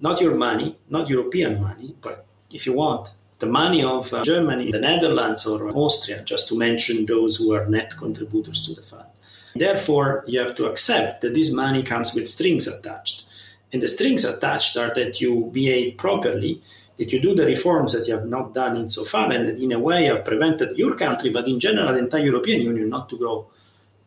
not 0.00 0.20
your 0.20 0.34
money, 0.34 0.76
not 0.90 1.08
European 1.08 1.60
money, 1.62 1.94
but 2.02 2.26
if 2.52 2.66
you 2.66 2.74
want, 2.74 3.12
the 3.38 3.46
money 3.46 3.82
of 3.82 4.12
uh, 4.12 4.22
Germany, 4.22 4.70
the 4.70 4.78
Netherlands, 4.78 5.46
or 5.46 5.70
Austria, 5.70 6.22
just 6.24 6.48
to 6.48 6.58
mention 6.58 7.06
those 7.06 7.36
who 7.36 7.54
are 7.54 7.66
net 7.66 7.90
contributors 7.96 8.66
to 8.66 8.74
the 8.74 8.82
fund. 8.82 9.08
Therefore, 9.54 10.24
you 10.26 10.40
have 10.40 10.54
to 10.56 10.66
accept 10.66 11.22
that 11.22 11.34
this 11.34 11.52
money 11.52 11.82
comes 11.82 12.14
with 12.14 12.28
strings 12.28 12.66
attached. 12.66 13.24
And 13.74 13.82
the 13.82 13.88
strings 13.88 14.24
attached 14.24 14.76
are 14.76 14.94
that 14.94 15.20
you 15.20 15.50
behave 15.52 15.96
properly 15.96 16.62
that 16.96 17.12
you 17.12 17.20
do 17.20 17.34
the 17.34 17.44
reforms 17.44 17.92
that 17.92 18.06
you 18.06 18.14
have 18.14 18.26
not 18.26 18.54
done 18.54 18.76
in 18.76 18.88
so 18.88 19.02
far, 19.04 19.32
and 19.32 19.48
that 19.48 19.58
in 19.58 19.72
a 19.72 19.80
way 19.80 20.04
have 20.04 20.24
prevented 20.24 20.78
your 20.78 20.94
country, 20.94 21.30
but 21.30 21.48
in 21.48 21.58
general 21.58 21.92
the 21.92 21.98
entire 21.98 22.24
European 22.24 22.60
Union, 22.60 22.88
not 22.88 23.08
to 23.08 23.18
grow 23.18 23.48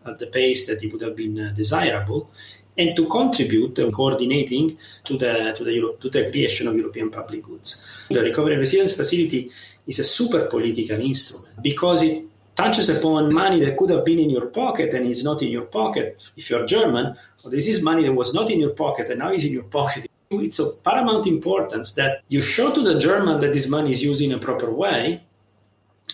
at 0.06 0.20
the 0.20 0.28
pace 0.28 0.68
that 0.68 0.82
it 0.82 0.94
would 0.94 1.02
have 1.02 1.18
been 1.18 1.38
uh, 1.38 1.52
desirable, 1.54 2.32
and 2.78 2.96
to 2.96 3.08
contribute 3.08 3.78
and 3.80 3.92
coordinating 3.92 4.78
to 5.04 5.18
the 5.18 5.54
to 5.58 5.66
the 5.66 5.98
to 6.00 6.10
the 6.10 6.32
creation 6.32 6.70
of 6.70 6.78
European 6.78 7.10
public 7.10 7.44
goods. 7.44 7.86
The 8.10 8.22
Recovery 8.22 8.54
and 8.54 8.62
Resilience 8.62 8.94
Facility 8.94 9.52
is 9.86 10.00
a 10.00 10.06
super 10.06 10.46
political 10.46 11.02
instrument 11.02 11.62
because 11.62 12.04
it 12.04 12.24
touches 12.58 12.90
upon 12.90 13.34
money 13.34 13.60
that 13.64 13.78
could 13.78 13.92
have 13.92 14.04
been 14.04 14.20
in 14.20 14.30
your 14.30 14.48
pocket 14.48 14.94
and 14.94 15.06
is 15.06 15.24
not 15.24 15.42
in 15.42 15.50
your 15.50 15.66
pocket 15.66 16.30
if 16.36 16.50
you're 16.50 16.66
German. 16.66 17.16
This 17.46 17.68
is 17.68 17.82
money 17.82 18.04
that 18.04 18.14
was 18.14 18.34
not 18.34 18.52
in 18.52 18.60
your 18.60 18.72
pocket 18.72 19.10
and 19.10 19.20
now 19.20 19.32
is 19.32 19.46
in 19.46 19.54
your 19.54 19.64
pocket 19.64 20.10
it's 20.30 20.60
of 20.60 20.84
paramount 20.84 21.26
importance 21.28 21.94
that 21.94 22.22
you 22.28 22.42
show 22.42 22.74
to 22.74 22.82
the 22.82 23.00
German 23.00 23.40
that 23.40 23.54
this 23.54 23.70
money 23.70 23.92
is 23.92 24.04
used 24.04 24.22
in 24.22 24.34
a 24.34 24.38
proper 24.38 24.70
way 24.70 25.22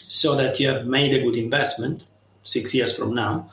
so 0.08 0.36
that 0.36 0.60
you 0.60 0.67
have 0.67 0.86
made 0.86 1.13
a 1.13 1.23
good 1.23 1.36
investment 1.36 2.03
six 2.43 2.73
years 2.75 2.95
from 2.95 3.15
now. 3.15 3.49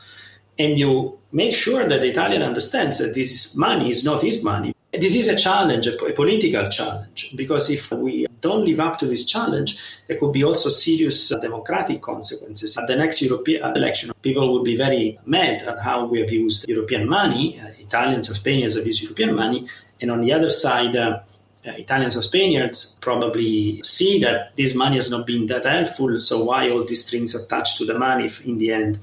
And 0.59 0.79
you 0.79 1.18
make 1.33 1.55
sure 1.55 1.88
that 1.88 2.00
the 2.00 2.11
Italian 2.11 2.42
understands 2.42 2.98
that 2.98 3.14
this 3.14 3.57
money 3.57 3.88
is 3.88 4.05
not 4.05 4.22
his 4.22 4.44
money. 4.44 4.74
This 4.92 5.14
is 5.14 5.29
a 5.29 5.37
challenge, 5.37 5.87
a 5.87 5.92
political 5.92 6.68
challenge, 6.68 7.37
because 7.37 7.70
if 7.70 7.92
we 7.92 8.26
don't 8.40 8.64
live 8.64 8.81
up 8.81 8.98
to 8.98 9.07
this 9.07 9.24
challenge, 9.24 9.79
there 10.09 10.18
could 10.18 10.33
be 10.33 10.42
also 10.42 10.68
serious 10.68 11.29
democratic 11.29 12.03
consequences. 12.03 12.76
At 12.76 12.88
the 12.88 12.96
next 12.96 13.22
European 13.22 13.76
election, 13.76 14.11
people 14.20 14.53
will 14.53 14.64
be 14.64 14.76
very 14.76 15.16
mad 15.26 15.62
at 15.62 15.79
how 15.79 16.07
we 16.07 16.20
have 16.20 16.33
used 16.33 16.68
European 16.68 17.09
money. 17.09 17.61
Italians 17.79 18.29
or 18.31 18.35
Spaniards 18.35 18.74
have 18.74 18.87
used 18.87 19.03
European 19.03 19.37
money, 19.37 19.68
and 20.00 20.11
on 20.11 20.22
the 20.22 20.33
other 20.33 20.50
side, 20.50 20.96
uh, 20.96 21.20
uh, 21.64 21.72
Italians 21.72 22.16
or 22.16 22.22
Spaniards 22.22 22.98
probably 23.00 23.81
see 23.85 24.18
that 24.20 24.57
this 24.57 24.74
money 24.74 24.96
has 24.96 25.11
not 25.11 25.24
been 25.24 25.46
that 25.46 25.66
helpful. 25.66 26.18
So 26.18 26.44
why 26.44 26.70
all 26.70 26.85
these 26.85 27.05
strings 27.05 27.35
attached 27.35 27.76
to 27.79 27.85
the 27.85 27.98
money 27.98 28.26
if 28.26 28.44
in 28.44 28.59
the 28.59 28.72
end 28.72 28.98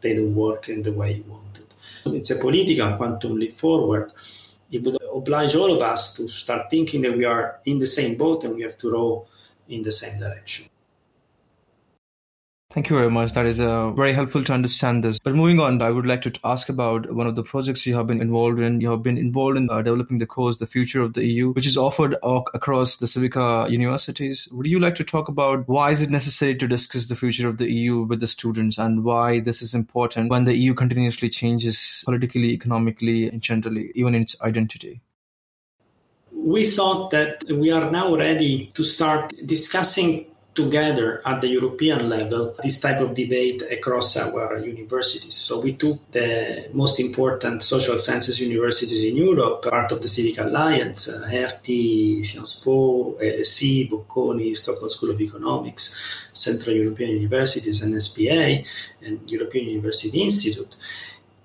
they 0.00 0.14
don't 0.14 0.34
work 0.34 0.68
in 0.68 0.82
the 0.82 0.92
way 0.92 1.12
you 1.12 1.24
wanted? 1.28 1.66
It's 2.06 2.30
a 2.30 2.36
political 2.36 2.96
quantum 2.96 3.38
leap 3.38 3.52
forward. 3.56 4.10
It 4.70 4.82
would 4.82 4.98
oblige 5.12 5.54
all 5.54 5.74
of 5.74 5.82
us 5.82 6.14
to 6.16 6.28
start 6.28 6.70
thinking 6.70 7.00
that 7.02 7.16
we 7.16 7.24
are 7.24 7.60
in 7.64 7.78
the 7.78 7.86
same 7.86 8.16
boat 8.16 8.44
and 8.44 8.54
we 8.54 8.62
have 8.62 8.76
to 8.78 8.90
row 8.90 9.26
in 9.68 9.82
the 9.82 9.92
same 9.92 10.18
direction. 10.18 10.66
Thank 12.70 12.90
you 12.90 12.96
very 12.96 13.10
much. 13.10 13.32
That 13.32 13.46
is 13.46 13.62
uh, 13.62 13.92
very 13.92 14.12
helpful 14.12 14.44
to 14.44 14.52
understand 14.52 15.02
this. 15.02 15.18
But 15.18 15.34
moving 15.34 15.58
on, 15.58 15.80
I 15.80 15.90
would 15.90 16.04
like 16.04 16.20
to 16.22 16.32
ask 16.44 16.68
about 16.68 17.10
one 17.10 17.26
of 17.26 17.34
the 17.34 17.42
projects 17.42 17.86
you 17.86 17.96
have 17.96 18.06
been 18.06 18.20
involved 18.20 18.60
in. 18.60 18.82
You 18.82 18.90
have 18.90 19.02
been 19.02 19.16
involved 19.16 19.56
in 19.56 19.70
uh, 19.70 19.80
developing 19.80 20.18
the 20.18 20.26
course, 20.26 20.56
The 20.56 20.66
Future 20.66 21.00
of 21.00 21.14
the 21.14 21.24
EU, 21.24 21.52
which 21.52 21.66
is 21.66 21.78
offered 21.78 22.16
across 22.22 22.96
the 22.96 23.06
Civica 23.06 23.70
universities. 23.70 24.50
Would 24.52 24.66
you 24.66 24.80
like 24.80 24.96
to 24.96 25.04
talk 25.04 25.28
about 25.28 25.66
why 25.66 25.92
is 25.92 26.02
it 26.02 26.10
necessary 26.10 26.56
to 26.56 26.68
discuss 26.68 27.06
the 27.06 27.16
future 27.16 27.48
of 27.48 27.56
the 27.56 27.72
EU 27.72 28.02
with 28.02 28.20
the 28.20 28.26
students 28.26 28.76
and 28.76 29.02
why 29.02 29.40
this 29.40 29.62
is 29.62 29.72
important 29.72 30.28
when 30.28 30.44
the 30.44 30.54
EU 30.54 30.74
continuously 30.74 31.30
changes 31.30 32.02
politically, 32.04 32.50
economically, 32.50 33.28
and 33.28 33.40
generally, 33.40 33.92
even 33.94 34.14
in 34.14 34.20
its 34.20 34.38
identity? 34.42 35.00
We 36.34 36.64
thought 36.64 37.12
that 37.12 37.44
we 37.44 37.70
are 37.70 37.90
now 37.90 38.14
ready 38.14 38.66
to 38.74 38.82
start 38.82 39.32
discussing 39.46 40.26
together 40.62 41.22
at 41.30 41.40
the 41.40 41.50
European 41.58 42.00
level 42.16 42.42
this 42.64 42.80
type 42.80 43.00
of 43.06 43.10
debate 43.22 43.60
across 43.78 44.08
our 44.16 44.58
universities. 44.74 45.36
So 45.46 45.52
we 45.66 45.72
took 45.82 45.98
the 46.10 46.30
most 46.82 46.96
important 47.06 47.62
social 47.62 47.96
sciences 48.04 48.40
universities 48.40 49.02
in 49.10 49.14
Europe, 49.28 49.56
part 49.62 49.92
of 49.94 49.98
the 50.02 50.10
Civic 50.16 50.36
Alliance, 50.46 51.00
uh, 51.08 51.28
Hertie, 51.34 52.24
Sciences 52.24 52.62
Po, 52.64 52.76
LSE, 53.20 53.88
Bocconi, 53.90 54.56
Stockholm 54.56 54.90
School 54.90 55.10
of 55.14 55.20
Economics, 55.20 55.84
Central 56.32 56.74
European 56.82 57.10
Universities, 57.20 57.76
and 57.82 57.90
SPA, 58.06 58.44
and 59.06 59.16
European 59.36 59.64
University 59.76 60.18
Institute. 60.28 60.74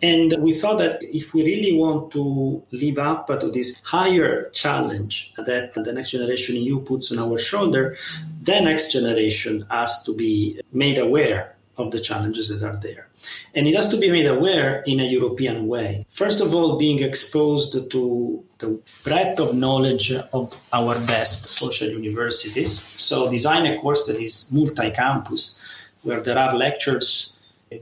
And 0.04 0.36
we 0.40 0.52
thought 0.52 0.80
that 0.80 1.02
if 1.02 1.34
we 1.34 1.46
really 1.46 1.78
want 1.78 2.12
to 2.12 2.62
live 2.74 3.00
up 3.00 3.28
to 3.28 3.50
this 3.50 3.74
higher 3.84 4.50
challenge 4.50 5.34
that 5.38 5.74
the 5.74 5.94
next 5.94 6.12
generation 6.12 6.58
EU 6.58 6.82
puts 6.82 7.10
on 7.14 7.20
our 7.20 7.38
shoulder, 7.38 7.96
the 8.42 8.60
next 8.60 8.92
generation 8.92 9.66
has 9.72 10.04
to 10.04 10.14
be 10.14 10.60
made 10.74 10.98
aware 10.98 11.56
of 11.78 11.92
the 11.92 12.02
challenges 12.02 12.50
that 12.50 12.68
are 12.68 12.76
there. 12.82 13.08
And 13.56 13.66
it 13.66 13.76
has 13.76 13.88
to 13.90 13.98
be 13.98 14.12
made 14.12 14.26
aware 14.26 14.84
in 14.86 15.00
a 15.00 15.06
European 15.06 15.68
way. 15.68 16.06
First 16.12 16.42
of 16.42 16.54
all, 16.54 16.78
being 16.78 17.02
exposed 17.02 17.90
to 17.90 18.44
the 18.60 18.80
breadth 19.06 19.40
of 19.40 19.56
knowledge 19.56 20.12
of 20.12 20.54
our 20.74 21.00
best 21.08 21.48
social 21.48 21.88
universities. 21.88 22.78
So, 22.78 23.32
design 23.32 23.66
a 23.66 23.80
course 23.80 24.06
that 24.08 24.22
is 24.22 24.52
multi 24.52 24.92
campus, 24.92 25.64
where 26.02 26.20
there 26.20 26.38
are 26.38 26.56
lectures 26.58 27.33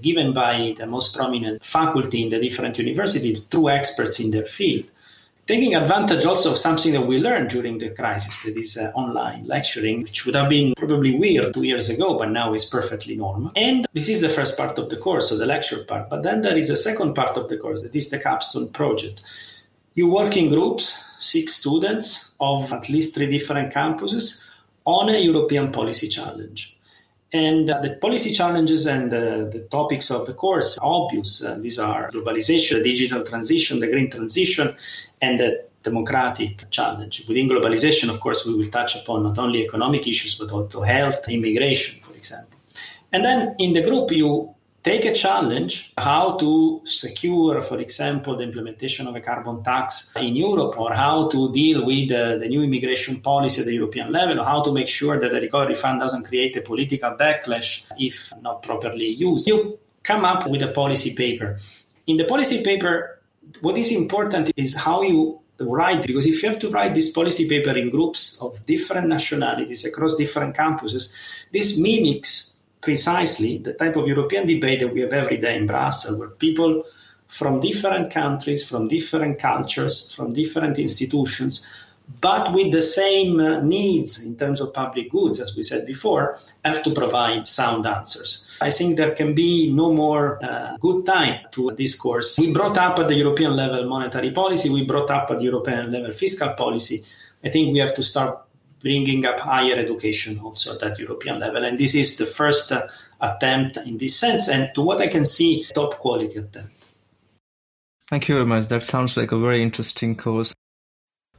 given 0.02 0.34
by 0.34 0.74
the 0.78 0.86
most 0.86 1.16
prominent 1.16 1.64
faculty 1.64 2.24
in 2.24 2.30
the 2.30 2.40
different 2.40 2.78
universities 2.78 3.42
through 3.50 3.70
experts 3.70 4.20
in 4.20 4.32
their 4.32 4.46
field. 4.46 4.90
Taking 5.48 5.76
advantage 5.76 6.26
also 6.26 6.52
of 6.52 6.58
something 6.58 6.94
that 6.94 7.06
we 7.06 7.20
learned 7.20 7.50
during 7.50 7.80
the 7.80 7.90
crisis, 7.90 8.44
that 8.44 8.56
is 8.56 8.78
uh, 8.78 8.92
online 8.96 9.46
lecturing, 9.48 10.04
which 10.04 10.26
would 10.26 10.36
have 10.36 10.50
been 10.50 10.74
probably 10.76 11.18
weird 11.18 11.54
two 11.54 11.64
years 11.64 11.90
ago, 11.90 12.18
but 12.18 12.30
now 12.30 12.54
is 12.54 12.64
perfectly 12.64 13.18
normal. 13.18 13.52
And 13.56 13.88
this 13.94 14.08
is 14.08 14.22
the 14.22 14.30
first 14.30 14.58
part 14.58 14.78
of 14.78 14.90
the 14.90 14.98
course, 14.98 15.30
so 15.30 15.38
the 15.38 15.46
lecture 15.46 15.84
part. 15.84 16.10
But 16.10 16.24
then 16.24 16.42
there 16.42 16.56
is 16.56 16.70
a 16.70 16.76
second 16.76 17.16
part 17.16 17.36
of 17.38 17.50
the 17.50 17.58
course, 17.58 17.82
that 17.82 17.96
is 17.96 18.10
the 18.10 18.20
capstone 18.20 18.70
project. 18.70 19.24
You 19.96 20.10
work 20.10 20.38
in 20.38 20.48
groups, 20.48 21.06
six 21.20 21.56
students 21.56 22.34
of 22.40 22.72
at 22.72 22.88
least 22.88 23.16
three 23.16 23.28
different 23.28 23.74
campuses, 23.74 24.48
on 24.86 25.10
a 25.10 25.18
European 25.18 25.72
policy 25.72 26.08
challenge. 26.08 26.78
And 27.34 27.70
uh, 27.70 27.80
the 27.80 27.92
policy 27.96 28.34
challenges 28.34 28.86
and 28.86 29.14
uh, 29.14 29.46
the 29.50 29.68
topics 29.72 30.12
of 30.12 30.26
the 30.26 30.34
course 30.34 30.78
are 30.80 31.04
obvious. 31.04 31.44
Uh, 31.44 31.58
these 31.62 31.80
are 31.80 32.12
globalization, 32.12 32.78
the 32.78 32.84
digital 32.84 33.24
transition, 33.24 33.80
the 33.80 33.88
green 33.88 34.12
transition, 34.12 34.76
and 35.22 35.40
the 35.40 35.64
democratic 35.84 36.70
challenge. 36.72 37.24
Within 37.28 37.48
globalization, 37.48 38.10
of 38.10 38.20
course, 38.20 38.46
we 38.46 38.54
will 38.54 38.68
touch 38.68 38.96
upon 39.02 39.24
not 39.24 39.38
only 39.40 39.64
economic 39.64 40.08
issues, 40.08 40.36
but 40.36 40.52
also 40.52 40.82
health, 40.82 41.28
immigration, 41.30 42.02
for 42.02 42.16
example. 42.16 42.58
And 43.14 43.24
then 43.24 43.56
in 43.60 43.74
the 43.74 43.82
group, 43.82 44.12
you 44.12 44.54
take 44.84 45.06
a 45.06 45.14
challenge 45.14 45.94
how 45.98 46.38
to 46.38 46.82
secure, 46.86 47.62
for 47.62 47.80
example, 47.80 48.36
the 48.36 48.44
implementation 48.44 49.08
of 49.08 49.16
a 49.16 49.22
carbon 49.22 49.64
tax 49.64 50.14
in 50.18 50.36
Europe, 50.36 50.80
or 50.80 50.94
how 50.94 51.30
to 51.30 51.52
deal 51.52 51.86
with 51.86 52.12
uh, 52.12 52.38
the 52.38 52.48
new 52.48 52.64
immigration 52.64 53.22
policy 53.22 53.62
at 53.62 53.68
the 53.68 53.74
European 53.74 54.12
level, 54.12 54.40
or 54.40 54.46
how 54.46 54.62
to 54.64 54.72
make 54.72 54.88
sure 54.88 55.20
that 55.20 55.32
the 55.32 55.42
recovery 55.42 55.76
fund 55.76 56.00
doesn't 56.00 56.24
create 56.24 56.56
a 56.58 56.62
political 56.62 57.12
backlash 57.12 57.92
if 58.00 58.34
not 58.42 58.64
properly 58.64 59.08
used. 59.08 59.48
You 59.48 59.78
come 60.04 60.26
up 60.26 60.48
with 60.48 60.62
a 60.64 60.70
policy 60.70 61.14
paper. 61.16 61.60
In 62.08 62.18
the 62.18 62.26
policy 62.26 62.64
paper, 62.64 63.20
what 63.62 63.78
is 63.78 63.92
important 63.92 64.52
is 64.56 64.76
how 64.76 65.04
you 65.04 65.40
write, 65.60 66.08
because 66.08 66.26
if 66.26 66.42
you 66.42 66.50
have 66.50 66.58
to 66.58 66.70
write 66.70 66.96
this 66.96 67.12
policy 67.12 67.48
paper 67.48 67.78
in 67.78 67.92
groups 67.92 68.42
of 68.42 68.60
different 68.66 69.08
nationalities 69.08 69.86
across 69.86 70.16
different 70.16 70.56
campuses, 70.56 71.14
this 71.52 71.78
mimics 71.78 72.51
precisely 72.82 73.58
the 73.58 73.74
type 73.74 73.96
of 73.96 74.08
European 74.08 74.46
debate 74.46 74.80
that 74.80 74.94
we 74.94 75.02
have 75.02 75.14
every 75.14 75.38
day 75.38 75.56
in 75.56 75.68
Brussels, 75.68 76.20
where 76.20 76.30
people 76.30 76.84
from 77.28 77.60
different 77.60 78.12
countries, 78.12 78.68
from 78.68 78.88
different 78.88 79.40
cultures, 79.40 80.14
from 80.14 80.34
different 80.34 80.78
institutions 80.78 81.68
but 82.20 82.52
with 82.52 82.72
the 82.72 82.82
same 82.82 83.40
uh, 83.40 83.62
needs 83.62 84.22
in 84.24 84.36
terms 84.36 84.60
of 84.60 84.74
public 84.74 85.10
goods, 85.12 85.40
as 85.40 85.56
we 85.56 85.64
said 85.64 85.86
before, 85.86 86.38
have 86.66 86.84
to 86.84 86.92
provide 86.92 87.48
sound 87.48 87.86
answers. 87.86 88.48
I 88.60 88.72
think 88.72 88.98
there 88.98 89.12
can 89.12 89.34
be 89.34 89.72
no 89.72 89.94
more 89.94 90.44
uh, 90.44 90.78
good 90.78 91.06
time 91.06 91.40
to 91.52 91.72
discourse. 91.72 92.38
We 92.40 92.52
brought 92.52 92.78
up 92.78 93.00
at 93.00 93.08
the 93.08 93.16
European 93.16 93.56
level 93.56 93.88
monetary 93.88 94.32
policy, 94.32 94.70
we 94.70 94.86
brought 94.86 95.10
up 95.10 95.32
at 95.32 95.38
the 95.38 95.46
European 95.46 95.92
level 95.92 96.12
fiscal 96.12 96.50
policy. 96.54 97.04
I 97.44 97.50
think 97.50 97.72
we 97.74 97.80
have 97.80 97.94
to 97.96 98.04
start 98.04 98.40
bringing 98.82 99.26
up 99.26 99.40
higher 99.40 99.76
education 99.76 100.40
also 100.40 100.74
at 100.74 100.80
that 100.82 101.00
European 101.00 101.40
level. 101.40 101.64
And 101.64 101.78
this 101.78 101.96
is 101.96 102.18
the 102.18 102.26
first 102.26 102.72
uh, 102.72 102.88
attempt 103.20 103.78
in 103.78 103.98
this 103.98 104.16
sense, 104.16 104.48
and 104.50 104.74
to 104.76 104.82
what 104.82 105.02
I 105.02 105.08
can 105.08 105.26
see, 105.26 105.66
top 105.74 105.96
quality 106.00 106.40
attempt. 106.40 106.74
Thank 108.10 108.28
you 108.28 108.36
very 108.36 108.46
much. 108.46 108.68
That 108.68 108.84
sounds 108.84 109.16
like 109.16 109.32
a 109.32 109.40
very 109.40 109.64
interesting 109.64 110.18
course. 110.18 110.54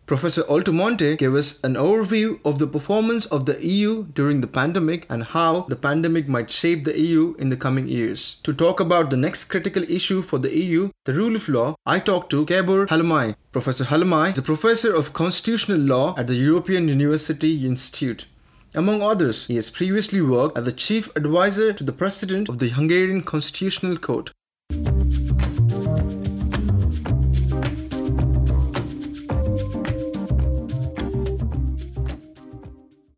Professor 0.05 0.43
Altomonte 0.43 1.17
gave 1.17 1.35
us 1.35 1.63
an 1.63 1.75
overview 1.75 2.41
of 2.45 2.59
the 2.59 2.67
performance 2.67 3.25
of 3.27 3.47
the 3.47 3.65
EU 3.65 4.07
during 4.15 4.41
the 4.41 4.49
pandemic 4.49 5.07
and 5.09 5.23
how 5.23 5.61
the 5.69 5.77
pandemic 5.77 6.27
might 6.27 6.51
shape 6.51 6.85
the 6.85 6.99
EU 6.99 7.35
in 7.39 7.51
the 7.51 7.57
coming 7.57 7.87
years. 7.87 8.39
To 8.43 8.53
talk 8.53 8.81
about 8.81 9.11
the 9.11 9.17
next 9.17 9.45
critical 9.45 9.85
issue 9.85 10.21
for 10.21 10.41
the 10.41 10.55
EU, 10.55 10.91
the 11.05 11.15
rule 11.15 11.37
of 11.37 11.49
law, 11.49 11.77
I 11.87 12.01
talked 12.01 12.31
to 12.31 12.45
Gabor 12.45 12.89
Halmai. 12.89 13.37
Professor 13.53 13.85
Halmai 13.85 14.33
is 14.33 14.39
a 14.39 14.43
professor 14.43 14.93
of 14.93 15.13
constitutional 15.13 15.79
law 15.79 16.15
at 16.19 16.27
the 16.27 16.35
European 16.35 16.89
University 16.89 17.65
Institute. 17.65 18.27
Among 18.75 19.03
others, 19.03 19.47
he 19.47 19.55
has 19.55 19.71
previously 19.71 20.21
worked 20.21 20.59
as 20.59 20.65
the 20.65 20.73
chief 20.73 21.15
advisor 21.15 21.73
to 21.75 21.85
the 21.85 21.93
president 21.93 22.49
of 22.49 22.59
the 22.59 22.71
Hungarian 22.71 23.23
Constitutional 23.23 23.99
Court. 23.99 24.33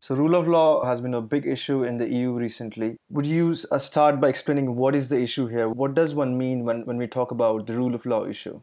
So, 0.05 0.13
rule 0.13 0.35
of 0.35 0.47
law 0.47 0.85
has 0.85 1.01
been 1.01 1.15
a 1.15 1.21
big 1.21 1.47
issue 1.47 1.83
in 1.83 1.97
the 1.97 2.07
EU 2.07 2.33
recently. 2.33 2.97
Would 3.09 3.25
you 3.25 3.55
uh, 3.71 3.79
start 3.79 4.21
by 4.21 4.27
explaining 4.27 4.75
what 4.75 4.93
is 4.93 5.09
the 5.09 5.19
issue 5.19 5.47
here? 5.47 5.67
What 5.67 5.95
does 5.95 6.13
one 6.13 6.37
mean 6.37 6.63
when, 6.63 6.85
when 6.85 6.97
we 6.97 7.07
talk 7.07 7.31
about 7.31 7.65
the 7.65 7.73
rule 7.73 7.95
of 7.95 8.05
law 8.05 8.23
issue? 8.23 8.61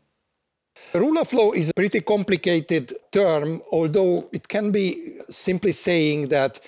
Rule 0.95 1.19
of 1.19 1.33
law 1.33 1.51
is 1.51 1.71
a 1.71 1.75
pretty 1.75 2.01
complicated 2.01 2.93
term, 3.11 3.61
although 3.73 4.29
it 4.33 4.47
can 4.47 4.71
be 4.71 5.19
simply 5.31 5.73
saying 5.73 6.29
that 6.29 6.61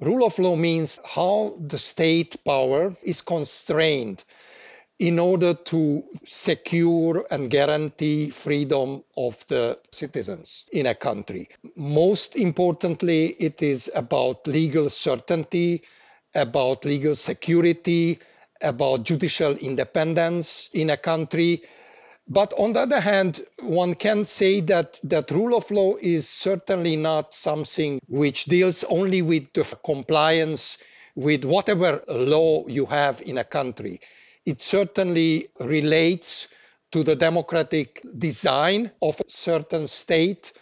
rule 0.00 0.26
of 0.26 0.36
law 0.40 0.56
means 0.56 0.98
how 1.04 1.56
the 1.60 1.78
state 1.78 2.34
power 2.44 2.96
is 3.04 3.20
constrained 3.20 4.24
in 4.98 5.18
order 5.18 5.52
to 5.52 6.02
secure 6.24 7.26
and 7.30 7.50
guarantee 7.50 8.30
freedom 8.30 9.02
of 9.16 9.46
the 9.48 9.78
citizens 9.90 10.64
in 10.72 10.86
a 10.86 10.94
country. 10.94 11.48
Most 11.76 12.34
importantly, 12.36 13.26
it 13.26 13.62
is 13.62 13.90
about 13.94 14.46
legal 14.46 14.88
certainty, 14.88 15.82
about 16.34 16.86
legal 16.86 17.14
security, 17.14 18.18
about 18.62 19.02
judicial 19.02 19.52
independence 19.52 20.70
in 20.72 20.88
a 20.88 20.96
country. 20.96 21.62
But 22.26 22.54
on 22.58 22.72
the 22.72 22.80
other 22.80 23.00
hand, 23.00 23.40
one 23.60 23.94
can 23.94 24.24
say 24.24 24.60
that 24.62 24.98
that 25.04 25.30
rule 25.30 25.56
of 25.56 25.70
law 25.70 25.96
is 26.00 26.26
certainly 26.26 26.96
not 26.96 27.34
something 27.34 28.00
which 28.08 28.46
deals 28.46 28.82
only 28.84 29.20
with 29.20 29.52
the 29.52 29.62
compliance 29.84 30.78
with 31.14 31.44
whatever 31.44 32.02
law 32.08 32.66
you 32.66 32.86
have 32.86 33.20
in 33.20 33.38
a 33.38 33.44
country 33.44 34.00
it 34.46 34.60
certainly 34.60 35.48
relates 35.60 36.48
to 36.92 37.02
the 37.02 37.16
democratic 37.16 38.00
design 38.16 38.90
of 39.02 39.20
a 39.20 39.28
certain 39.28 39.88
state, 39.88 40.52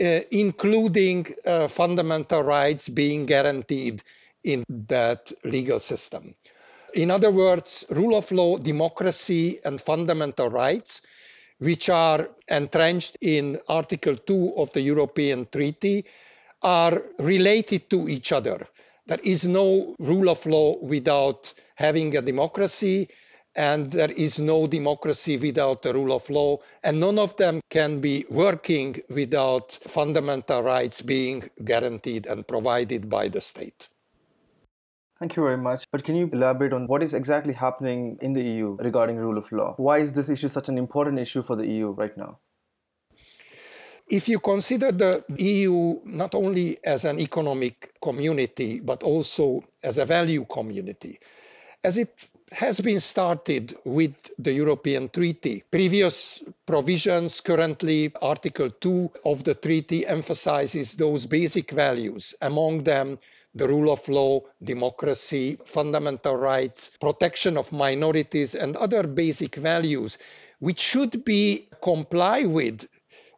uh, 0.00 0.20
including 0.30 1.26
uh, 1.46 1.66
fundamental 1.66 2.42
rights 2.42 2.88
being 2.88 3.24
guaranteed 3.26 4.02
in 4.44 4.62
that 4.68 5.32
legal 5.44 5.78
system. 5.78 6.34
In 6.94 7.10
other 7.10 7.30
words, 7.30 7.86
rule 7.88 8.16
of 8.16 8.30
law, 8.32 8.58
democracy, 8.58 9.60
and 9.64 9.80
fundamental 9.80 10.50
rights, 10.50 11.00
which 11.58 11.88
are 11.88 12.28
entrenched 12.48 13.16
in 13.22 13.58
Article 13.68 14.16
2 14.16 14.54
of 14.58 14.72
the 14.74 14.82
European 14.82 15.46
Treaty, 15.50 16.04
are 16.62 17.02
related 17.18 17.88
to 17.90 18.08
each 18.08 18.30
other. 18.32 18.66
There 19.06 19.20
is 19.24 19.46
no 19.46 19.96
rule 19.98 20.28
of 20.28 20.44
law 20.46 20.78
without 20.78 21.54
having 21.74 22.16
a 22.16 22.22
democracy, 22.22 23.08
and 23.54 23.90
there 23.90 24.10
is 24.10 24.40
no 24.40 24.66
democracy 24.66 25.36
without 25.36 25.82
the 25.82 25.92
rule 25.92 26.12
of 26.12 26.28
law, 26.30 26.58
and 26.82 27.00
none 27.00 27.18
of 27.18 27.36
them 27.36 27.60
can 27.70 28.00
be 28.00 28.24
working 28.30 28.96
without 29.08 29.72
fundamental 29.72 30.62
rights 30.62 31.02
being 31.02 31.48
guaranteed 31.62 32.26
and 32.26 32.46
provided 32.46 33.08
by 33.10 33.28
the 33.28 33.40
state. 33.40 33.88
Thank 35.18 35.36
you 35.36 35.42
very 35.44 35.56
much. 35.56 35.84
But 35.92 36.02
can 36.02 36.16
you 36.16 36.28
elaborate 36.32 36.72
on 36.72 36.88
what 36.88 37.02
is 37.02 37.14
exactly 37.14 37.52
happening 37.52 38.18
in 38.20 38.32
the 38.32 38.42
EU 38.42 38.76
regarding 38.80 39.18
rule 39.18 39.38
of 39.38 39.52
law? 39.52 39.74
Why 39.76 39.98
is 39.98 40.12
this 40.14 40.28
issue 40.28 40.48
such 40.48 40.68
an 40.68 40.78
important 40.78 41.20
issue 41.20 41.42
for 41.42 41.54
the 41.54 41.64
EU 41.64 41.90
right 41.90 42.16
now? 42.16 42.38
If 44.08 44.28
you 44.28 44.40
consider 44.40 44.90
the 44.90 45.24
EU 45.38 46.00
not 46.04 46.34
only 46.34 46.78
as 46.84 47.04
an 47.04 47.20
economic 47.20 47.94
community, 48.02 48.80
but 48.80 49.04
also 49.04 49.62
as 49.82 49.98
a 49.98 50.04
value 50.04 50.44
community, 50.44 51.20
as 51.84 51.98
it 51.98 52.12
has 52.52 52.80
been 52.80 53.00
started 53.00 53.74
with 53.84 54.14
the 54.38 54.52
European 54.52 55.08
Treaty. 55.08 55.64
Previous 55.70 56.42
provisions, 56.66 57.40
currently 57.40 58.12
Article 58.20 58.70
2 58.70 59.10
of 59.24 59.42
the 59.44 59.54
treaty, 59.54 60.06
emphasizes 60.06 60.94
those 60.94 61.26
basic 61.26 61.70
values, 61.70 62.34
among 62.40 62.84
them 62.84 63.18
the 63.54 63.68
rule 63.68 63.92
of 63.92 64.08
law, 64.08 64.40
democracy, 64.62 65.58
fundamental 65.64 66.36
rights, 66.36 66.90
protection 67.00 67.56
of 67.56 67.72
minorities, 67.72 68.54
and 68.54 68.76
other 68.76 69.02
basic 69.06 69.56
values, 69.56 70.18
which 70.58 70.78
should 70.78 71.24
be 71.24 71.68
complied 71.82 72.46
with 72.46 72.86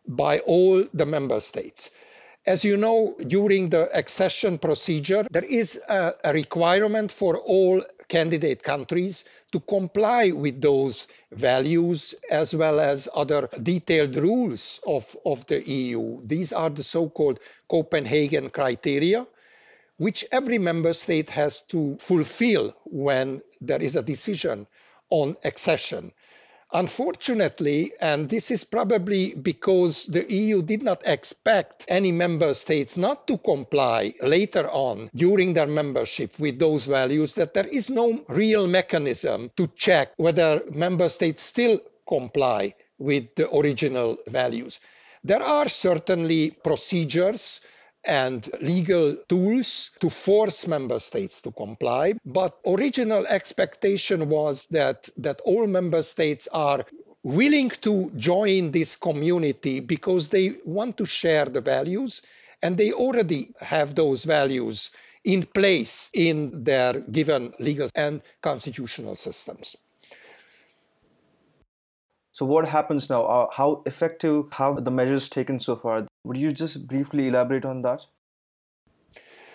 by 0.07 0.39
all 0.41 0.85
the 0.93 1.07
member 1.07 1.41
states. 1.41 1.91
As 2.47 2.63
you 2.63 2.77
know, 2.77 3.15
during 3.27 3.71
the 3.71 3.89
accession 3.97 4.59
procedure, 4.59 5.25
there 5.31 5.45
is 5.45 5.81
a, 5.89 6.13
a, 6.25 6.33
requirement 6.35 7.11
for 7.11 7.39
all 7.39 7.81
candidate 8.07 8.63
countries 8.63 9.25
to 9.53 9.61
comply 9.61 10.31
with 10.31 10.61
those 10.61 11.09
values 11.33 12.15
as 12.31 12.55
well 12.55 12.81
as 12.81 13.09
other 13.15 13.49
detailed 13.63 14.17
rules 14.17 14.81
of, 14.87 15.17
of 15.25 15.47
the 15.47 15.67
EU. 15.67 16.21
These 16.23 16.53
are 16.53 16.69
the 16.69 16.83
so 16.83 17.09
called 17.09 17.41
Copenhagen 17.67 18.51
criteria, 18.51 19.27
which 19.97 20.27
every 20.31 20.59
member 20.59 20.93
state 20.93 21.31
has 21.31 21.63
to 21.69 21.97
fulfill 21.97 22.77
when 22.85 23.41
there 23.63 23.81
is 23.81 23.97
a 23.97 24.03
decision 24.03 24.67
on 25.09 25.37
accession. 25.45 26.13
Unfortunately, 26.73 27.93
and 28.01 28.29
this 28.29 28.51
is 28.51 28.65
probably 28.65 29.35
because 29.35 30.07
the 30.07 30.25
EU 30.33 30.63
did 30.63 30.83
not 30.83 31.03
expect 31.07 31.85
any 31.89 32.11
member 32.11 32.53
states 32.55 32.97
not 32.97 33.27
to 33.29 33.39
comply 33.39 34.13
later 34.23 34.69
on 34.71 35.09
during 35.15 35.55
their 35.55 35.67
membership 35.67 36.39
with 36.39 36.59
those 36.59 36.87
values, 36.87 37.35
that 37.35 37.55
there 37.55 37.67
is 37.67 37.91
no 37.91 38.25
real 38.29 38.67
mechanism 38.67 39.51
to 39.57 39.69
check 39.77 40.13
whether 40.17 40.63
member 40.73 41.09
states 41.09 41.43
still 41.43 41.79
comply 42.09 42.73
with 42.99 43.35
the 43.37 43.49
original 43.57 44.17
values. 44.27 44.81
There 45.23 45.43
are 45.43 45.69
certainly 45.69 46.51
procedures 46.51 47.61
and 48.07 48.49
legal 48.61 49.17
tools 49.29 49.91
to 50.01 50.11
force 50.11 50.67
member 50.67 50.99
states 51.01 51.43
to 51.43 51.51
comply. 51.51 52.15
But 52.25 52.59
original 52.67 53.27
expectation 53.27 54.29
was 54.29 54.67
that, 54.67 55.09
that 55.19 55.41
all 55.43 55.67
member 55.67 56.03
states 56.03 56.49
are 56.53 56.85
willing 57.23 57.71
to 57.71 58.13
join 58.17 58.71
this 58.71 58.97
community 58.97 59.81
because 59.81 60.29
they 60.29 60.55
want 60.65 60.99
to 60.99 61.07
share 61.07 61.47
the 61.47 61.63
values 61.63 62.23
and 62.63 62.77
they 62.77 62.93
already 62.93 63.53
have 63.61 63.95
those 63.95 64.25
values 64.25 64.91
in 65.25 65.45
place 65.45 66.11
in 66.13 66.65
their 66.65 67.01
given 67.01 67.53
legal 67.59 67.89
and 67.95 68.23
constitutional 68.43 69.17
systems. 69.17 69.77
So, 72.35 72.45
what 72.45 72.67
happens 72.67 73.09
now? 73.09 73.25
Uh, 73.27 73.47
how 73.53 73.85
effective 73.87 74.47
have 74.55 74.85
the 74.85 74.91
measures 74.91 75.29
taken 75.29 75.61
so 75.61 75.77
far? 75.77 76.05
Would 76.25 76.37
you 76.37 76.51
just 76.51 76.89
briefly 76.89 77.29
elaborate 77.29 77.65
on 77.65 77.83
that? 77.83 78.07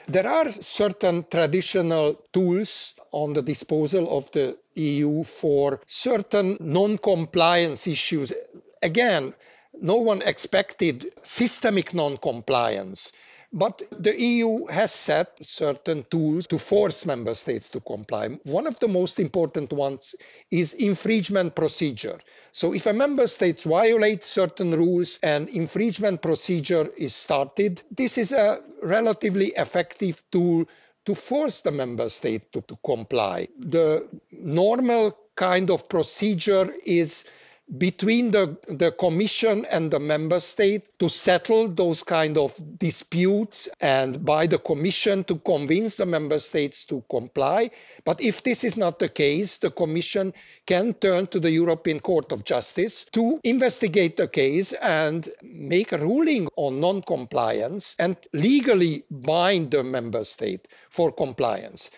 There 0.08 0.26
are 0.26 0.50
certain 0.54 1.26
traditional 1.30 2.13
tools 2.32 2.94
on 3.12 3.34
the 3.34 3.42
disposal 3.42 4.18
of 4.18 4.32
the 4.32 4.58
EU 4.76 5.24
for 5.24 5.82
certain 5.88 6.56
non 6.62 6.98
compliance 6.98 7.86
issues. 7.86 8.32
Again, 8.82 9.34
no 9.82 9.98
one 9.98 10.22
expected 10.22 11.06
systemic 11.22 11.94
non 11.94 12.15
compliance. 12.15 13.12
But 13.52 13.82
the 13.92 14.20
EU 14.20 14.68
has 14.68 14.92
set 14.92 15.44
certain 15.44 16.04
tools 16.04 16.46
to 16.48 16.60
force 16.60 17.06
member 17.06 17.34
states 17.34 17.70
to 17.70 17.80
comply. 17.80 18.28
One 18.44 18.68
of 18.68 18.80
the 18.80 18.88
most 18.88 19.20
important 19.20 19.74
ones 19.74 20.16
is 20.52 20.74
infringement 20.76 21.56
procedure. 21.56 22.20
So 22.52 22.74
if 22.76 22.86
a 22.86 22.94
member 22.94 23.26
state 23.26 23.62
violates 23.64 24.28
certain 24.28 24.72
rules 24.72 25.20
and 25.24 25.50
infringement 25.50 26.22
procedure 26.22 26.90
is 26.96 27.16
started, 27.16 27.82
this 27.90 28.20
is 28.20 28.34
a 28.34 28.62
relatively 28.84 29.48
effective 29.48 30.22
tool 30.32 30.66
to 31.06 31.16
force 31.16 31.62
the 31.62 31.72
member 31.72 32.10
state 32.10 32.52
to, 32.54 32.62
to 32.62 32.78
comply. 32.86 33.48
The 33.58 34.08
normal 34.32 35.18
kind 35.36 35.72
of 35.72 35.90
procedure 35.90 36.72
is 36.86 37.26
between 37.77 38.32
the, 38.32 38.58
the 38.67 38.91
commission 38.91 39.65
and 39.71 39.91
the 39.91 39.99
member 39.99 40.39
state 40.39 40.97
to 40.97 41.08
settle 41.08 41.67
those 41.67 42.03
kind 42.03 42.38
of 42.38 42.60
disputes 42.79 43.69
and 43.79 44.25
by 44.25 44.47
the 44.47 44.58
commission 44.58 45.23
to 45.25 45.36
convince 45.36 45.95
the 45.97 46.05
member 46.05 46.39
states 46.39 46.86
to 46.86 47.03
comply. 47.10 47.69
But 48.05 48.21
if 48.21 48.41
this 48.43 48.63
is 48.63 48.75
not 48.77 48.97
the 48.97 49.10
case 49.10 49.60
the 49.60 49.69
commission 49.69 50.34
can 50.65 50.93
turn 50.93 51.27
to 51.27 51.39
the 51.39 51.51
european 51.51 51.99
court 51.99 52.32
of 52.32 52.43
justice 52.43 53.05
to 53.13 53.39
investigate 53.43 54.17
the 54.17 54.27
case 54.27 54.73
and 54.73 55.27
make 55.43 55.91
a 55.91 55.97
ruling 55.97 56.47
on 56.55 56.79
non-compliance 56.79 57.95
and 57.99 58.17
legally 58.34 59.03
bind 59.12 59.71
the 59.71 59.84
member 59.84 60.23
state 60.23 60.67
for 60.89 61.12
compliance 61.12 61.91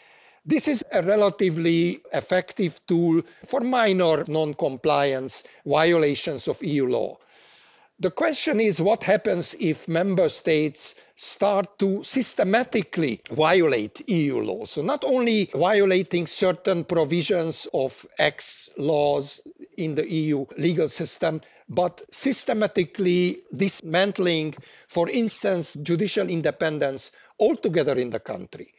this 0.45 0.67
is 0.67 0.83
a 0.91 1.03
relatively 1.03 2.01
effective 2.13 2.79
tool 2.87 3.21
for 3.45 3.61
minor 3.61 4.23
non 4.27 4.53
compliance 4.55 5.43
violations 5.65 6.47
of 6.47 6.61
EU 6.63 6.87
law. 6.87 7.17
The 7.99 8.09
question 8.09 8.59
is 8.59 8.81
what 8.81 9.03
happens 9.03 9.55
if 9.59 9.87
member 9.87 10.27
states 10.29 10.95
start 11.15 11.77
to 11.77 12.01
systematically 12.03 13.21
violate 13.29 14.09
EU 14.09 14.39
law? 14.41 14.65
So, 14.65 14.81
not 14.81 15.03
only 15.03 15.51
violating 15.53 16.25
certain 16.25 16.83
provisions 16.85 17.67
of 17.71 18.03
X 18.17 18.69
laws 18.75 19.41
in 19.77 19.93
the 19.93 20.09
EU 20.11 20.47
legal 20.57 20.89
system, 20.89 21.41
but 21.69 22.01
systematically 22.09 23.43
dismantling, 23.55 24.55
for 24.87 25.07
instance, 25.07 25.77
judicial 25.83 26.27
independence 26.27 27.11
altogether 27.39 27.93
in 27.93 28.09
the 28.09 28.19
country 28.19 28.73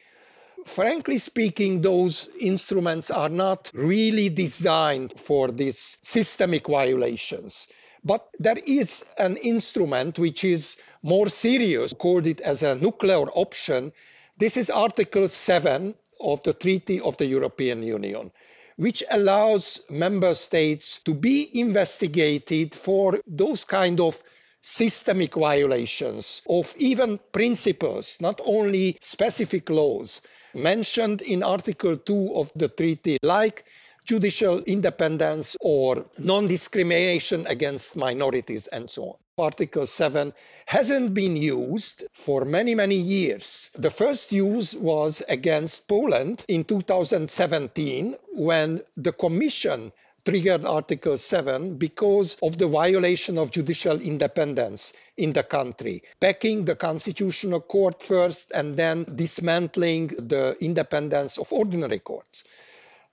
frankly 0.64 1.18
speaking, 1.18 1.83
those 1.83 2.31
instruments 2.40 3.11
are 3.11 3.29
not 3.29 3.70
really 3.75 4.29
designed 4.29 5.12
for 5.12 5.48
these 5.48 5.98
systemic 6.03 6.66
violations. 6.66 7.68
But 8.05 8.27
there 8.38 8.59
is 8.66 9.05
an 9.16 9.37
instrument 9.37 10.18
which 10.18 10.42
is 10.44 10.77
more 11.03 11.29
serious, 11.29 11.92
called 11.92 12.27
it 12.27 12.40
as 12.40 12.62
a 12.62 12.75
nuclear 12.75 13.29
option. 13.31 13.92
This 14.38 14.57
is 14.57 14.70
Article 14.70 15.29
7 15.29 15.94
of 16.20 16.42
the 16.42 16.53
Treaty 16.53 17.01
of 17.01 17.16
the 17.16 17.27
European 17.27 17.83
Union, 17.83 18.33
which 18.77 19.05
allows 19.11 19.81
member 19.88 20.35
states 20.35 20.98
to 21.01 21.14
be 21.14 21.48
investigated 21.61 22.75
for 22.75 23.20
those 23.27 23.64
kind 23.64 24.01
of 24.01 24.20
systemic 24.62 25.35
violations 25.35 26.40
of 26.48 26.72
even 26.79 27.18
principles, 27.33 28.18
not 28.20 28.40
only 28.44 28.96
specific 29.01 29.68
laws 29.68 30.22
mentioned 30.55 31.20
in 31.20 31.42
Article 31.42 31.96
2 31.96 32.35
of 32.37 32.53
the 32.55 32.68
treaty, 32.68 33.18
like 33.22 33.64
judicial 34.05 34.61
independence 34.61 35.57
or 35.61 36.07
non 36.18 36.46
discrimination 36.46 37.46
against 37.46 37.96
minorities 37.96 38.66
and 38.68 38.88
so 38.88 39.03
on. 39.05 39.16
Article 39.38 39.87
7 39.87 40.33
hasn't 40.66 41.14
been 41.14 41.37
used 41.37 42.05
for 42.12 42.44
many, 42.44 42.75
many 42.75 42.96
years. 42.96 43.70
The 43.75 43.90
first 43.90 44.31
use 44.31 44.75
was 44.75 45.22
against 45.29 45.88
Poland 45.88 46.44
in 46.48 46.64
2017 46.64 48.14
when 48.35 48.81
the 48.96 49.12
Commission 49.12 49.90
triggered 50.25 50.65
Article 50.65 51.19
7 51.19 51.77
because 51.77 52.37
of 52.43 52.57
the 52.59 52.69
violation 52.69 53.39
of 53.39 53.51
judicial 53.51 54.01
independence 54.01 54.93
in 55.17 55.33
the 55.33 55.43
country, 55.43 56.03
packing 56.21 56.65
the 56.65 56.77
Constitutional 56.77 57.61
Court 57.61 58.03
first 58.03 58.53
and 58.53 58.77
then 58.77 59.05
dismantling 59.15 60.09
the 60.09 60.57
independence 60.61 61.39
of 61.39 61.53
ordinary 61.53 61.99
courts. 61.99 62.45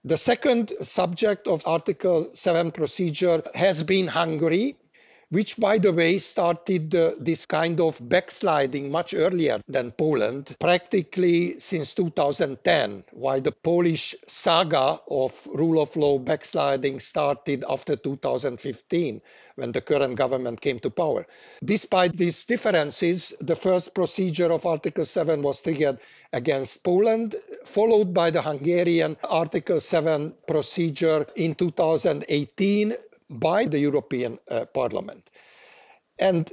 The 0.05 0.17
second 0.17 0.71
subject 0.81 1.47
of 1.47 1.63
Article 1.65 2.29
7 2.33 2.71
procedure 2.71 3.43
has 3.53 3.83
been 3.83 4.07
Hungary, 4.07 4.75
which, 5.29 5.57
by 5.57 5.77
the 5.77 5.93
way, 5.93 6.17
started 6.17 6.93
uh, 6.95 7.11
this 7.19 7.45
kind 7.45 7.79
of 7.79 7.99
backsliding 8.01 8.91
much 8.91 9.13
earlier 9.13 9.59
than 9.67 9.91
Poland, 9.91 10.55
practically 10.59 11.59
since 11.59 11.93
2010, 11.93 13.03
while 13.11 13.39
the 13.39 13.51
Polish 13.51 14.15
saga 14.27 14.99
of 15.09 15.47
rule 15.53 15.81
of 15.81 15.95
law 15.95 16.17
backsliding 16.17 16.99
started 16.99 17.63
after 17.69 17.95
2015, 17.95 19.21
when 19.55 19.71
the 19.71 19.81
current 19.81 20.15
government 20.15 20.59
came 20.61 20.79
to 20.79 20.89
power. 20.89 21.25
Despite 21.63 22.13
these 22.17 22.45
differences, 22.45 23.33
the 23.39 23.55
first 23.55 23.93
procedure 23.93 24.51
of 24.51 24.65
Article 24.65 25.05
7 25.05 25.41
was 25.43 25.61
triggered 25.61 25.99
against 26.33 26.83
Poland, 26.83 27.35
followed 27.65 28.13
by 28.13 28.31
the 28.31 28.41
Hungarian 28.41 29.17
Article 29.23 29.79
7 29.79 30.33
procedure 30.47 31.27
in 31.35 31.53
2018 31.55 32.93
by 33.29 33.65
the 33.65 33.79
European 33.79 34.39
uh, 34.49 34.65
Parliament. 34.65 35.29
And 36.19 36.51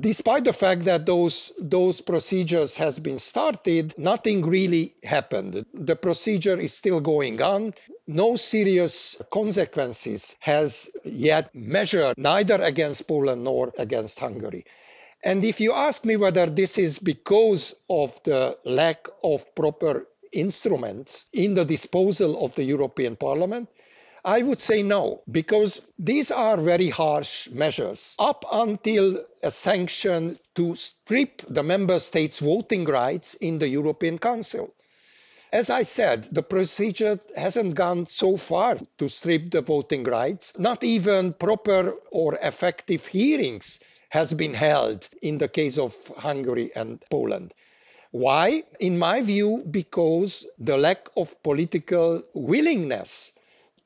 despite 0.00 0.44
the 0.44 0.52
fact 0.52 0.84
that 0.84 1.06
those 1.06 1.52
those 1.58 2.00
procedures 2.00 2.76
has 2.76 2.98
been 2.98 3.18
started 3.18 3.98
nothing 3.98 4.42
really 4.42 4.92
happened. 5.02 5.64
The 5.72 5.96
procedure 5.96 6.58
is 6.58 6.74
still 6.74 7.00
going 7.00 7.40
on. 7.42 7.74
No 8.06 8.36
serious 8.36 9.16
consequences 9.30 10.36
has 10.40 10.90
yet 11.04 11.54
measured 11.54 12.18
neither 12.18 12.60
against 12.60 13.08
poland 13.08 13.44
nor 13.44 13.72
against 13.78 14.18
hungary. 14.18 14.64
And 15.24 15.44
if 15.44 15.60
you 15.60 15.72
ask 15.72 16.04
me 16.04 16.16
whether 16.16 16.46
this 16.46 16.78
is 16.78 16.98
because 16.98 17.74
of 17.88 18.22
the 18.24 18.58
lack 18.64 19.08
of 19.24 19.54
proper 19.54 20.06
instruments 20.32 21.24
in 21.32 21.54
the 21.54 21.64
disposal 21.64 22.44
of 22.44 22.54
the 22.54 22.64
european 22.64 23.16
parliament 23.16 23.68
I 24.26 24.42
would 24.42 24.58
say 24.58 24.82
no, 24.82 25.22
because 25.30 25.80
these 26.00 26.32
are 26.32 26.56
very 26.56 26.88
harsh 26.88 27.48
measures. 27.48 28.16
Up 28.18 28.44
until 28.50 29.24
a 29.40 29.52
sanction 29.52 30.36
to 30.56 30.74
strip 30.74 31.42
the 31.48 31.62
member 31.62 32.00
states' 32.00 32.40
voting 32.40 32.86
rights 32.86 33.34
in 33.34 33.60
the 33.60 33.68
European 33.68 34.18
Council. 34.18 34.74
As 35.52 35.70
I 35.70 35.84
said, 35.84 36.24
the 36.32 36.42
procedure 36.42 37.20
hasn't 37.36 37.76
gone 37.76 38.06
so 38.06 38.36
far 38.36 38.78
to 38.98 39.08
strip 39.08 39.52
the 39.52 39.62
voting 39.62 40.02
rights. 40.02 40.54
Not 40.58 40.82
even 40.82 41.32
proper 41.32 41.94
or 42.10 42.34
effective 42.42 43.06
hearings 43.06 43.78
has 44.08 44.34
been 44.34 44.54
held 44.54 45.08
in 45.22 45.38
the 45.38 45.46
case 45.46 45.78
of 45.78 45.94
Hungary 46.18 46.72
and 46.74 47.00
Poland. 47.12 47.54
Why? 48.10 48.64
In 48.80 48.98
my 48.98 49.20
view, 49.20 49.64
because 49.70 50.48
the 50.58 50.76
lack 50.76 51.10
of 51.16 51.40
political 51.44 52.24
willingness 52.34 53.30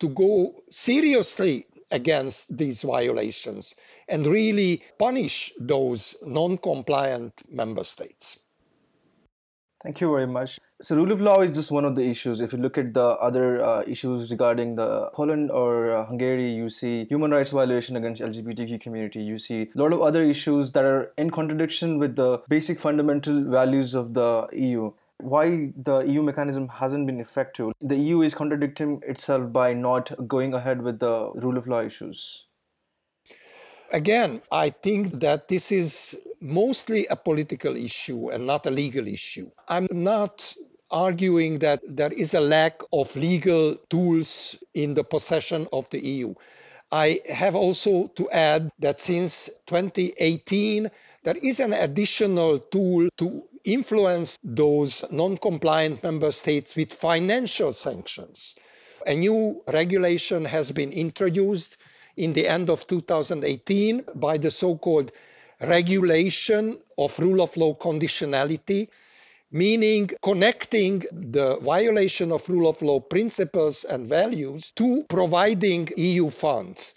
to 0.01 0.09
go 0.09 0.55
seriously 0.71 1.67
against 1.91 2.57
these 2.57 2.83
violations 2.83 3.75
and 4.09 4.27
really 4.27 4.83
punish 4.99 5.53
those 5.59 6.17
non 6.25 6.57
compliant 6.57 7.33
member 7.51 7.85
states. 7.85 8.39
Thank 9.83 10.03
you 10.03 10.11
very 10.11 10.27
much. 10.27 10.61
So, 10.83 10.95
rule 10.95 11.11
of 11.11 11.23
law 11.23 11.41
is 11.41 11.55
just 11.57 11.71
one 11.71 11.87
of 11.87 11.97
the 11.97 12.03
issues. 12.03 12.43
If 12.43 12.53
you 12.53 12.59
look 12.59 12.77
at 12.77 12.93
the 12.93 13.03
other 13.03 13.65
uh, 13.65 13.83
issues 13.87 14.31
regarding 14.31 14.77
the 14.77 15.09
Poland 15.15 15.51
or 15.51 15.91
uh, 15.91 16.05
Hungary, 16.05 16.53
you 16.53 16.69
see 16.69 17.07
human 17.07 17.31
rights 17.31 17.51
violation 17.51 17.97
against 17.97 18.21
LGBTQ 18.21 18.79
community. 18.79 19.23
You 19.23 19.39
see 19.39 19.71
a 19.75 19.79
lot 19.79 19.95
of 19.95 20.03
other 20.03 20.23
issues 20.23 20.73
that 20.73 20.85
are 20.85 21.13
in 21.17 21.31
contradiction 21.31 21.99
with 21.99 22.17
the 22.17 22.43
basic 22.47 22.79
fundamental 22.79 23.43
values 23.45 23.95
of 23.95 24.13
the 24.13 24.49
EU 24.53 24.93
why 25.23 25.73
the 25.77 26.01
EU 26.01 26.23
mechanism 26.23 26.69
hasn't 26.69 27.07
been 27.07 27.21
effective. 27.21 27.73
The 27.81 27.97
EU 27.97 28.23
is 28.23 28.35
contradicting 28.35 29.03
itself 29.07 29.53
by 29.53 29.75
not 29.75 30.13
going 30.27 30.55
ahead 30.55 30.83
with 30.83 30.99
the 31.01 31.31
rule 31.35 31.57
of 31.57 31.67
law 31.67 31.81
issues. 31.81 32.47
Again, 33.93 34.41
I 34.53 34.71
think 34.71 35.21
that 35.21 35.49
this 35.49 35.73
is 35.73 36.17
mostly 36.41 37.07
a 37.07 37.17
political 37.17 37.77
issue 37.77 38.31
and 38.31 38.47
not 38.47 38.67
a 38.67 38.71
legal 38.71 39.09
issue. 39.09 39.51
I'm 39.69 39.89
not 39.91 40.55
arguing 40.91 41.59
that 41.61 41.81
there 41.87 42.13
is 42.13 42.35
a 42.35 42.41
lack 42.41 42.83
of 42.93 43.15
legal 43.17 43.77
tools 43.89 44.57
in 44.75 44.95
the 44.95 45.05
possession 45.05 45.67
of 45.73 45.91
the 45.91 46.05
EU. 46.05 46.35
I 46.93 47.21
have 47.29 47.55
also 47.55 48.09
to 48.09 48.31
add 48.31 48.71
that 48.81 48.99
since 48.99 49.49
2018, 49.67 50.91
there 51.23 51.37
is 51.37 51.61
an 51.61 51.73
additional 51.73 52.59
tool 52.59 53.09
to 53.19 53.45
influence 53.65 54.39
those 54.43 55.05
non 55.11 55.37
compliant 55.37 56.03
member 56.03 56.33
states 56.33 56.77
with 56.77 56.95
financial 56.95 57.73
sanctions. 57.73 58.55
A 59.07 59.15
new 59.15 59.63
regulation 59.67 60.45
has 60.45 60.73
been 60.73 60.93
introduced 60.93 61.77
in 62.17 62.33
the 62.33 62.47
end 62.49 62.71
of 62.71 62.87
2018 62.87 64.05
by 64.17 64.37
the 64.39 64.51
so 64.51 64.77
called 64.77 65.11
regulation 65.61 66.79
of 66.99 67.19
rule 67.19 67.43
of 67.43 67.57
law 67.57 67.75
conditionality, 67.75 68.89
meaning 69.51 70.11
connecting 70.23 71.01
the 71.13 71.57
violation 71.61 72.33
of 72.33 72.49
rule 72.49 72.69
of 72.69 72.81
law 72.83 73.01
principles 73.01 73.85
and 73.85 74.07
values 74.07 74.71
to 74.73 75.05
providing 75.09 75.89
EU 75.97 76.31
funds. 76.31 76.95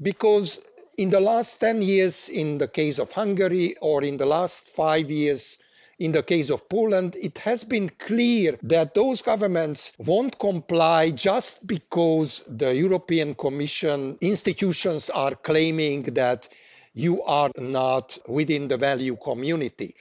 Because 0.00 0.60
in 0.96 1.10
the 1.10 1.20
last 1.20 1.60
10 1.60 1.82
years, 1.82 2.28
in 2.28 2.58
the 2.58 2.68
case 2.68 2.98
of 2.98 3.12
Hungary, 3.12 3.76
or 3.80 4.02
in 4.02 4.16
the 4.16 4.26
last 4.26 4.68
five 4.68 5.10
years, 5.10 5.58
in 5.98 6.12
the 6.12 6.22
case 6.22 6.50
of 6.50 6.68
Poland, 6.68 7.16
it 7.16 7.38
has 7.38 7.64
been 7.64 7.88
clear 7.88 8.58
that 8.64 8.94
those 8.94 9.22
governments 9.22 9.92
won't 9.98 10.38
comply 10.38 11.10
just 11.10 11.66
because 11.66 12.44
the 12.48 12.74
European 12.74 13.34
Commission 13.34 14.18
institutions 14.20 15.08
are 15.08 15.34
claiming 15.34 16.02
that 16.14 16.48
you 16.92 17.22
are 17.22 17.50
not 17.58 18.18
within 18.28 18.68
the 18.68 18.76
value 18.76 19.16
community. 19.16 19.94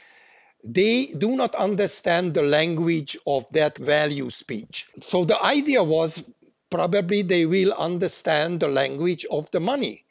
They 0.63 1.05
do 1.17 1.35
not 1.35 1.55
understand 1.55 2.33
the 2.33 2.41
language 2.41 3.17
of 3.25 3.45
that 3.51 3.77
value 3.77 4.29
speech. 4.29 4.87
So 4.99 5.23
the 5.23 5.41
idea 5.41 5.83
was 5.83 6.23
probably 6.69 7.21
they 7.21 7.45
will 7.45 7.73
understand 7.73 8.59
the 8.59 8.67
language 8.67 9.25
of 9.29 9.49
the 9.51 9.59
money. 9.59 10.03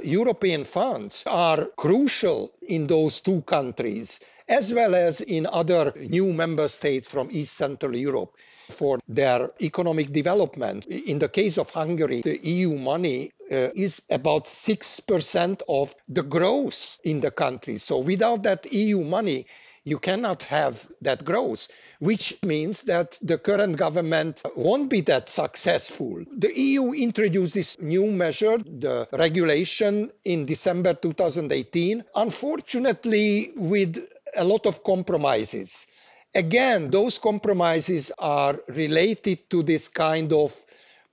European 0.00 0.64
funds 0.64 1.24
are 1.26 1.66
crucial 1.76 2.52
in 2.60 2.88
those 2.88 3.20
two 3.20 3.42
countries 3.42 4.20
as 4.48 4.72
well 4.72 4.94
as 4.94 5.20
in 5.20 5.46
other 5.46 5.92
new 6.08 6.32
member 6.32 6.68
states 6.68 7.08
from 7.08 7.28
East 7.30 7.54
Central 7.54 7.96
Europe 7.96 8.34
for 8.68 8.98
their 9.08 9.50
economic 9.60 10.12
development. 10.12 10.86
In 10.86 11.18
the 11.18 11.28
case 11.28 11.58
of 11.58 11.70
Hungary, 11.70 12.20
the 12.22 12.38
EU 12.42 12.78
money 12.78 13.32
uh, 13.50 13.68
is 13.74 14.02
about 14.10 14.44
6% 14.44 15.62
of 15.68 15.94
the 16.08 16.22
growth 16.22 16.98
in 17.04 17.20
the 17.20 17.30
country. 17.30 17.78
So 17.78 17.98
without 17.98 18.42
that 18.44 18.72
EU 18.72 19.04
money, 19.04 19.46
you 19.86 19.98
cannot 19.98 20.44
have 20.44 20.82
that 21.02 21.24
growth, 21.24 21.68
which 21.98 22.34
means 22.42 22.84
that 22.84 23.18
the 23.20 23.36
current 23.36 23.76
government 23.76 24.42
won't 24.56 24.88
be 24.88 25.02
that 25.02 25.28
successful. 25.28 26.24
The 26.36 26.58
EU 26.58 26.92
introduced 26.92 27.52
this 27.54 27.78
new 27.80 28.06
measure, 28.10 28.56
the 28.56 29.06
regulation, 29.12 30.10
in 30.24 30.46
December 30.46 30.94
2018, 30.94 32.02
unfortunately, 32.14 33.52
with 33.56 34.08
a 34.36 34.44
lot 34.44 34.66
of 34.66 34.82
compromises. 34.82 35.86
Again, 36.34 36.90
those 36.90 37.18
compromises 37.18 38.10
are 38.18 38.58
related 38.68 39.48
to 39.50 39.62
this 39.62 39.88
kind 39.88 40.32
of 40.32 40.52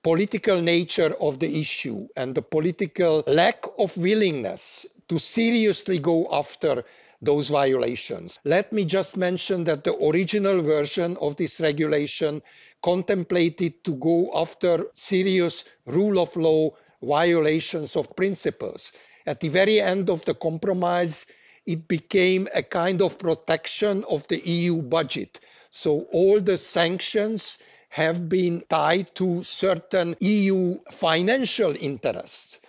political 0.03 0.61
nature 0.61 1.13
of 1.21 1.39
the 1.39 1.59
issue 1.59 2.07
and 2.17 2.33
the 2.33 2.41
political 2.41 3.23
lack 3.27 3.63
of 3.77 3.95
willingness 3.97 4.87
to 5.07 5.19
seriously 5.19 5.99
go 5.99 6.27
after 6.31 6.83
those 7.21 7.49
violations. 7.49 8.39
Let 8.43 8.73
me 8.73 8.85
just 8.85 9.15
mention 9.15 9.65
that 9.65 9.83
the 9.83 9.93
original 9.93 10.61
version 10.61 11.17
of 11.21 11.35
this 11.35 11.61
regulation 11.61 12.41
contemplated 12.81 13.83
to 13.83 13.93
go 13.93 14.31
after 14.35 14.87
serious 14.93 15.65
rule 15.85 16.19
of 16.19 16.35
law 16.35 16.71
violations 17.01 17.95
of 17.95 18.15
principles. 18.15 18.91
At 19.27 19.39
the 19.39 19.49
very 19.49 19.79
end 19.79 20.09
of 20.09 20.25
the 20.25 20.33
compromise, 20.33 21.27
it 21.65 21.87
became 21.87 22.47
a 22.55 22.63
kind 22.63 23.01
of 23.01 23.19
protection 23.19 24.03
of 24.09 24.27
the 24.27 24.39
EU 24.39 24.81
budget. 24.81 25.39
So 25.69 26.05
all 26.11 26.39
the 26.41 26.57
sanctions 26.57 27.57
have 27.89 28.27
been 28.29 28.63
tied 28.69 29.13
to 29.15 29.43
certain 29.43 30.15
EU 30.19 30.75
financial 30.91 31.75
interests 31.79 32.59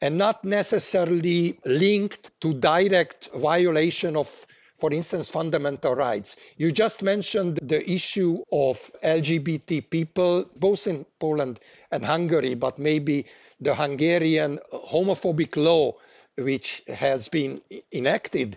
and 0.00 0.16
not 0.16 0.44
necessarily 0.44 1.58
linked 1.64 2.30
to 2.40 2.54
direct 2.54 3.30
violation 3.34 4.16
of 4.16 4.46
for 4.78 4.92
instance, 4.92 5.28
fundamental 5.28 5.92
rights. 5.96 6.36
You 6.56 6.70
just 6.70 7.02
mentioned 7.02 7.58
the 7.60 7.82
issue 7.90 8.38
of 8.52 8.76
LGBT 9.02 9.90
people, 9.90 10.44
both 10.54 10.86
in 10.86 11.04
Poland 11.18 11.58
and 11.90 12.04
Hungary, 12.04 12.54
but 12.54 12.78
maybe 12.78 13.26
the 13.60 13.74
Hungarian 13.74 14.60
homophobic 14.72 15.56
law 15.56 15.94
which 16.38 16.82
has 16.88 17.28
been 17.28 17.60
enacted 17.92 18.56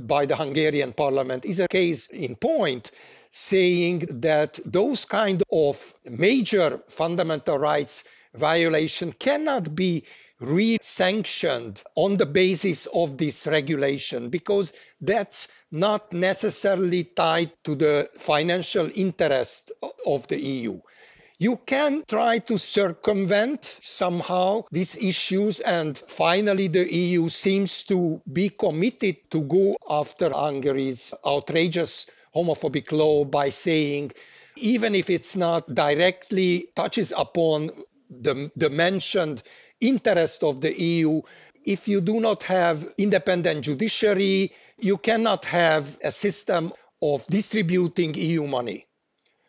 by 0.00 0.26
the 0.26 0.36
Hungarian 0.36 0.92
parliament 0.92 1.44
is 1.44 1.60
a 1.60 1.68
case 1.68 2.06
in 2.08 2.36
point 2.36 2.90
saying 3.30 4.00
that 4.20 4.58
those 4.64 5.04
kind 5.04 5.42
of 5.50 5.94
major 6.08 6.80
fundamental 6.88 7.58
rights 7.58 8.04
violation 8.34 9.12
cannot 9.12 9.74
be 9.74 10.04
re-sanctioned 10.40 11.82
on 11.94 12.16
the 12.16 12.26
basis 12.26 12.86
of 12.86 13.16
this 13.16 13.46
regulation 13.46 14.28
because 14.28 14.72
that's 15.00 15.48
not 15.70 16.12
necessarily 16.12 17.04
tied 17.04 17.52
to 17.64 17.74
the 17.74 18.08
financial 18.18 18.90
interest 18.94 19.72
of 20.06 20.26
the 20.28 20.40
EU 20.40 20.80
you 21.42 21.56
can 21.56 22.04
try 22.06 22.38
to 22.38 22.56
circumvent 22.56 23.64
somehow 23.64 24.62
these 24.70 24.96
issues 24.96 25.58
and 25.58 25.98
finally 25.98 26.68
the 26.68 26.84
eu 26.94 27.28
seems 27.28 27.82
to 27.82 28.22
be 28.32 28.48
committed 28.48 29.16
to 29.28 29.40
go 29.40 29.76
after 29.90 30.30
hungary's 30.30 31.12
outrageous 31.26 32.06
homophobic 32.32 32.92
law 32.92 33.24
by 33.24 33.48
saying 33.48 34.12
even 34.54 34.94
if 34.94 35.10
it's 35.10 35.34
not 35.34 35.66
directly 35.74 36.68
touches 36.76 37.12
upon 37.24 37.70
the, 38.08 38.48
the 38.54 38.70
mentioned 38.70 39.42
interest 39.80 40.44
of 40.44 40.60
the 40.60 40.72
eu 40.80 41.22
if 41.64 41.88
you 41.88 42.00
do 42.00 42.20
not 42.20 42.44
have 42.44 42.86
independent 42.98 43.64
judiciary 43.64 44.52
you 44.78 44.96
cannot 44.96 45.44
have 45.44 45.98
a 46.04 46.12
system 46.12 46.72
of 47.02 47.26
distributing 47.26 48.14
eu 48.14 48.46
money 48.46 48.86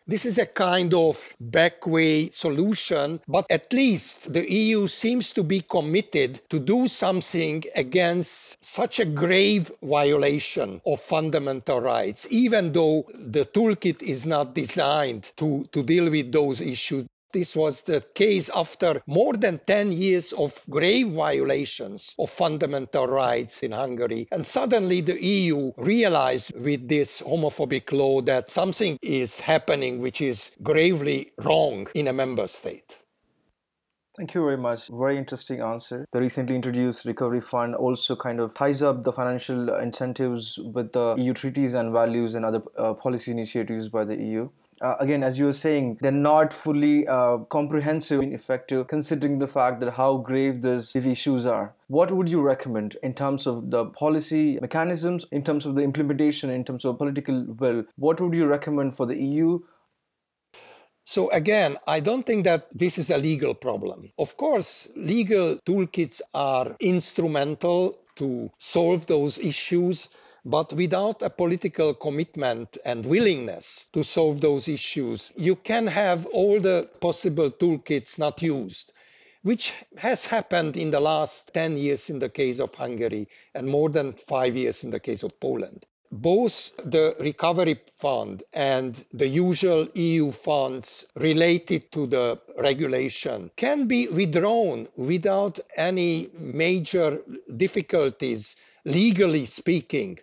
this 0.06 0.26
is 0.26 0.38
a 0.38 0.45
kind 0.45 0.93
of 0.93 1.16
backway 1.41 2.32
solution, 2.32 3.22
but 3.28 3.45
at 3.49 3.72
least 3.72 4.34
the 4.34 4.49
EU 4.51 4.88
seems 4.88 5.32
to 5.34 5.43
be 5.43 5.62
committed 5.62 6.41
to 6.49 6.60
do 6.60 6.88
something 6.88 7.64
against 7.76 8.64
such 8.64 8.99
a 8.99 9.06
grave 9.06 9.72
violation 9.82 10.82
of 10.86 10.99
fundamental 10.99 11.80
rights, 11.80 12.28
even 12.32 12.72
though 12.74 13.06
the 13.14 13.45
toolkit 13.45 14.01
is 14.04 14.26
not 14.26 14.54
designed 14.54 15.32
to, 15.38 15.66
to 15.72 15.84
deal 15.84 16.10
with 16.10 16.32
those 16.32 16.62
issues. 16.62 17.06
This 17.34 17.56
was 17.56 17.82
the 17.82 18.06
case 18.14 18.52
after 18.54 19.02
more 19.08 19.34
than 19.34 19.58
10 19.58 19.92
years 19.92 20.34
of 20.34 20.54
grave 20.70 21.08
violations 21.08 22.14
of 22.20 22.30
fundamental 22.30 23.08
rights 23.08 23.64
in 23.64 23.72
Hungary. 23.72 24.28
And 24.32 24.46
suddenly 24.46 25.02
the 25.02 25.20
EU 25.20 25.72
realized 25.78 26.56
with 26.56 26.88
this 26.88 27.24
homophobic 27.24 27.92
law 27.92 28.22
that 28.22 28.52
something 28.52 29.00
is 29.02 29.40
happening 29.40 30.00
which 30.00 30.22
is 30.22 30.52
gravely 30.62 31.32
wrong 31.44 31.88
in 31.96 32.08
a 32.08 32.14
member 32.14 32.48
state. 32.48 33.00
Thank 34.16 34.36
you 34.36 34.42
very 34.42 34.58
much. 34.58 34.90
Very 34.90 35.18
interesting 35.18 35.60
answer. 35.60 36.06
The 36.12 36.22
recently 36.22 36.56
introduced 36.56 37.04
recovery 37.04 37.42
fund 37.42 37.74
also 37.74 38.16
kind 38.16 38.40
of 38.42 38.54
ties 38.54 38.84
up 38.84 39.02
the 39.02 39.12
financial 39.12 39.74
incentives 39.74 40.60
with 40.60 40.92
the 40.92 41.16
EU 41.18 41.34
treaties 41.34 41.74
and 41.74 41.92
values 41.92 42.36
and 42.36 42.46
other 42.46 42.62
uh, 42.78 42.94
policy 42.94 43.32
initiatives 43.32 43.90
by 43.90 44.06
the 44.06 44.16
EU 44.16 44.50
uh, 44.84 44.98
again, 45.00 45.24
as 45.24 45.40
you 45.40 45.46
were 45.46 45.54
saying, 45.54 45.98
they're 46.02 46.12
not 46.12 46.52
fully 46.52 47.08
uh, 47.08 47.38
comprehensive 47.50 48.20
and 48.20 48.34
effective, 48.34 48.88
considering 48.88 49.40
the 49.40 49.48
fact 49.48 49.80
that 49.80 49.94
how 49.94 50.18
grave 50.18 50.62
this, 50.62 50.92
these 50.92 51.06
issues 51.06 51.46
are. 51.46 51.74
What 51.88 52.12
would 52.12 52.28
you 52.28 52.42
recommend 52.42 52.98
in 53.02 53.14
terms 53.14 53.48
of 53.48 53.72
the 53.72 53.86
policy 53.86 54.60
mechanisms, 54.60 55.26
in 55.32 55.44
terms 55.44 55.66
of 55.66 55.76
the 55.76 55.84
implementation, 55.84 56.50
in 56.50 56.66
terms 56.66 56.84
of 56.84 56.98
political 56.98 57.46
will? 57.46 57.86
What 57.96 58.20
would 58.20 58.34
you 58.34 58.46
recommend 58.46 58.98
for 58.98 59.06
the 59.06 59.16
EU? 59.16 59.60
So 61.06 61.30
again, 61.32 61.78
I 61.88 62.02
don't 62.02 62.26
think 62.26 62.46
that 62.46 62.68
this 62.72 62.98
is 62.98 63.10
a 63.10 63.18
legal 63.18 63.54
problem. 63.54 64.12
Of 64.20 64.36
course, 64.36 64.90
legal 64.96 65.60
toolkits 65.66 66.22
are 66.34 66.76
instrumental 66.80 67.98
to 68.16 68.52
solve 68.58 69.06
those 69.06 69.38
issues 69.38 70.10
but 70.46 70.74
without 70.74 71.22
a 71.22 71.30
political 71.30 71.94
commitment 71.94 72.78
and 72.86 73.06
willingness 73.06 73.86
to 73.94 74.04
solve 74.04 74.41
those 74.41 74.68
issues, 74.68 75.32
you 75.38 75.56
can 75.56 75.88
have 75.88 76.26
all 76.28 76.60
the 76.60 76.89
possible 77.00 77.50
toolkits 77.50 78.20
not 78.20 78.41
used, 78.41 78.91
which 79.41 79.74
has 79.98 80.26
happened 80.26 80.76
in 80.76 80.91
the 80.91 81.00
last 81.00 81.54
10 81.54 81.78
years 81.78 82.10
in 82.10 82.20
the 82.20 82.28
case 82.30 82.60
of 82.60 82.76
Hungary 82.76 83.28
and 83.56 83.68
more 83.68 83.89
than 83.89 84.12
five 84.12 84.58
years 84.58 84.84
in 84.84 84.91
the 84.91 85.00
case 85.00 85.24
of 85.24 85.39
Poland. 85.39 85.86
Both 86.12 86.76
the 86.78 87.16
recovery 87.22 87.80
fund 87.96 88.44
and 88.54 89.02
the 89.14 89.28
usual 89.28 89.88
EU 89.96 90.32
funds 90.32 91.06
related 91.16 91.91
to 91.94 92.06
the 92.06 92.39
regulation 92.60 93.50
can 93.56 93.88
be 93.88 94.08
withdrawn 94.10 94.88
without 94.98 95.60
any 95.76 96.28
major 96.38 97.22
difficulties, 97.58 98.58
legally 98.86 99.46
speaking 99.46 100.20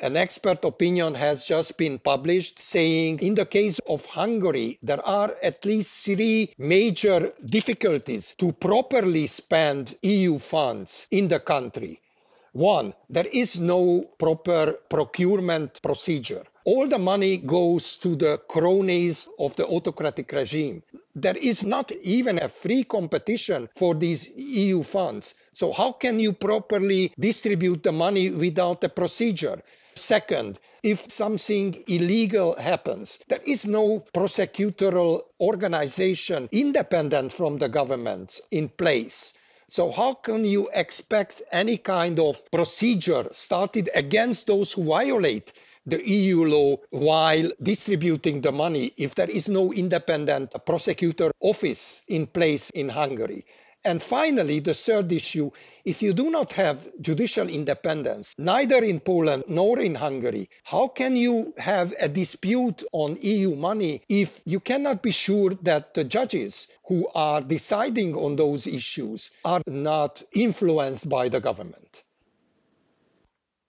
An 0.00 0.16
expert 0.16 0.64
opinion 0.64 1.14
has 1.14 1.44
just 1.46 1.76
been 1.76 1.98
published 1.98 2.60
saying 2.60 3.20
in 3.20 3.34
the 3.34 3.46
case 3.46 3.78
of 3.88 4.04
Hungary, 4.06 4.78
there 4.82 5.04
are 5.06 5.36
at 5.42 5.64
least 5.64 6.04
three 6.04 6.52
major 6.58 7.32
difficulties 7.44 8.34
to 8.38 8.52
properly 8.52 9.26
spend 9.28 9.96
EU 10.02 10.38
funds 10.38 11.06
in 11.10 11.28
the 11.28 11.40
country. 11.40 12.00
One, 12.52 12.94
there 13.08 13.26
is 13.26 13.58
no 13.58 14.02
proper 14.18 14.78
procurement 14.88 15.80
procedure. 15.82 16.44
All 16.66 16.88
the 16.88 16.98
money 16.98 17.36
goes 17.36 17.96
to 17.96 18.16
the 18.16 18.38
cronies 18.38 19.28
of 19.38 19.54
the 19.56 19.66
autocratic 19.66 20.32
regime. 20.32 20.82
There 21.14 21.36
is 21.36 21.62
not 21.62 21.92
even 21.92 22.38
a 22.38 22.48
free 22.48 22.84
competition 22.84 23.68
for 23.76 23.94
these 23.94 24.30
EU 24.34 24.82
funds. 24.82 25.34
So, 25.52 25.72
how 25.72 25.92
can 25.92 26.18
you 26.18 26.32
properly 26.32 27.12
distribute 27.20 27.82
the 27.82 27.92
money 27.92 28.30
without 28.30 28.82
a 28.82 28.88
procedure? 28.88 29.60
Second, 29.94 30.58
if 30.82 31.10
something 31.10 31.84
illegal 31.86 32.56
happens, 32.56 33.18
there 33.28 33.42
is 33.46 33.66
no 33.66 34.00
prosecutorial 34.14 35.20
organization 35.38 36.48
independent 36.50 37.32
from 37.32 37.58
the 37.58 37.68
government 37.68 38.40
in 38.50 38.70
place. 38.70 39.34
So, 39.68 39.90
how 39.90 40.14
can 40.14 40.44
you 40.44 40.70
expect 40.72 41.42
any 41.52 41.76
kind 41.76 42.18
of 42.20 42.50
procedure 42.50 43.28
started 43.32 43.90
against 43.94 44.46
those 44.46 44.72
who 44.72 44.84
violate 44.84 45.52
the 45.86 46.02
EU 46.08 46.44
law 46.44 46.76
while 46.90 47.50
distributing 47.62 48.40
the 48.40 48.52
money 48.52 48.92
if 48.96 49.14
there 49.14 49.30
is 49.30 49.48
no 49.48 49.72
independent 49.72 50.54
prosecutor 50.64 51.30
office 51.40 52.02
in 52.08 52.26
place 52.26 52.70
in 52.70 52.88
Hungary? 52.88 53.44
And 53.86 54.02
finally, 54.02 54.60
the 54.60 54.72
third 54.72 55.12
issue 55.12 55.50
if 55.84 56.00
you 56.00 56.14
do 56.14 56.30
not 56.30 56.52
have 56.54 56.88
judicial 57.02 57.50
independence, 57.50 58.34
neither 58.38 58.82
in 58.82 59.00
Poland 59.00 59.44
nor 59.48 59.78
in 59.78 59.94
Hungary, 59.94 60.48
how 60.62 60.88
can 60.88 61.16
you 61.16 61.52
have 61.58 61.92
a 62.00 62.08
dispute 62.08 62.82
on 62.92 63.18
EU 63.20 63.54
money 63.54 64.00
if 64.08 64.40
you 64.46 64.60
cannot 64.60 65.02
be 65.02 65.10
sure 65.10 65.50
that 65.62 65.92
the 65.92 66.04
judges 66.04 66.68
who 66.86 67.06
are 67.14 67.42
deciding 67.42 68.14
on 68.14 68.36
those 68.36 68.66
issues 68.66 69.30
are 69.44 69.60
not 69.66 70.22
influenced 70.32 71.06
by 71.06 71.28
the 71.28 71.40
government? 71.40 72.03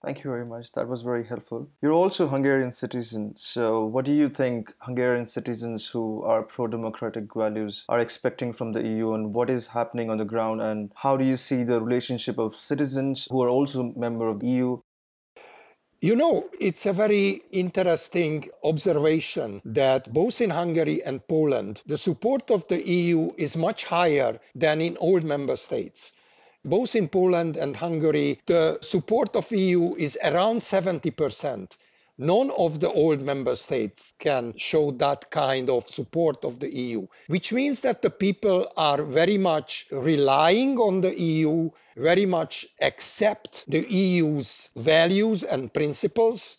Thank 0.06 0.22
you 0.22 0.30
very 0.30 0.46
much. 0.46 0.70
That 0.70 0.86
was 0.86 1.02
very 1.02 1.24
helpful. 1.24 1.68
You're 1.82 1.90
also 1.90 2.28
Hungarian 2.28 2.70
citizen. 2.70 3.34
So, 3.36 3.84
what 3.84 4.04
do 4.04 4.12
you 4.12 4.28
think 4.28 4.72
Hungarian 4.82 5.26
citizens 5.26 5.88
who 5.88 6.22
are 6.22 6.44
pro-democratic 6.44 7.34
values 7.34 7.84
are 7.88 7.98
expecting 7.98 8.52
from 8.52 8.70
the 8.70 8.86
EU, 8.86 9.14
and 9.14 9.34
what 9.34 9.50
is 9.50 9.66
happening 9.66 10.08
on 10.08 10.18
the 10.18 10.24
ground? 10.24 10.60
And 10.60 10.92
how 10.94 11.16
do 11.16 11.24
you 11.24 11.36
see 11.36 11.64
the 11.64 11.80
relationship 11.80 12.38
of 12.38 12.54
citizens 12.54 13.26
who 13.28 13.42
are 13.42 13.48
also 13.48 13.92
member 13.96 14.28
of 14.28 14.38
the 14.38 14.46
EU? 14.46 14.78
You 16.00 16.14
know, 16.14 16.48
it's 16.60 16.86
a 16.86 16.92
very 16.92 17.42
interesting 17.50 18.44
observation 18.62 19.60
that 19.64 20.12
both 20.12 20.40
in 20.40 20.50
Hungary 20.50 21.02
and 21.02 21.26
Poland, 21.26 21.82
the 21.84 21.98
support 21.98 22.52
of 22.52 22.68
the 22.68 22.80
EU 22.80 23.32
is 23.36 23.56
much 23.56 23.84
higher 23.84 24.38
than 24.54 24.80
in 24.80 24.96
old 24.98 25.24
member 25.24 25.56
states 25.56 26.12
both 26.66 26.96
in 26.96 27.08
Poland 27.08 27.56
and 27.56 27.76
Hungary, 27.76 28.40
the 28.46 28.78
support 28.82 29.36
of 29.36 29.50
EU 29.52 29.94
is 29.94 30.18
around 30.22 30.60
70%. 30.60 31.70
None 32.18 32.50
of 32.50 32.80
the 32.80 32.90
old 32.90 33.22
member 33.22 33.54
states 33.56 34.14
can 34.18 34.54
show 34.56 34.90
that 34.92 35.30
kind 35.30 35.68
of 35.70 35.86
support 35.86 36.44
of 36.44 36.58
the 36.58 36.68
EU, 36.74 37.06
which 37.28 37.52
means 37.52 37.82
that 37.82 38.02
the 38.02 38.10
people 38.10 38.66
are 38.76 39.02
very 39.04 39.38
much 39.38 39.86
relying 39.92 40.78
on 40.78 41.02
the 41.02 41.14
EU, 41.20 41.70
very 41.94 42.26
much 42.26 42.66
accept 42.80 43.64
the 43.68 43.86
EU's 43.86 44.70
values 44.74 45.42
and 45.42 45.72
principles. 45.72 46.56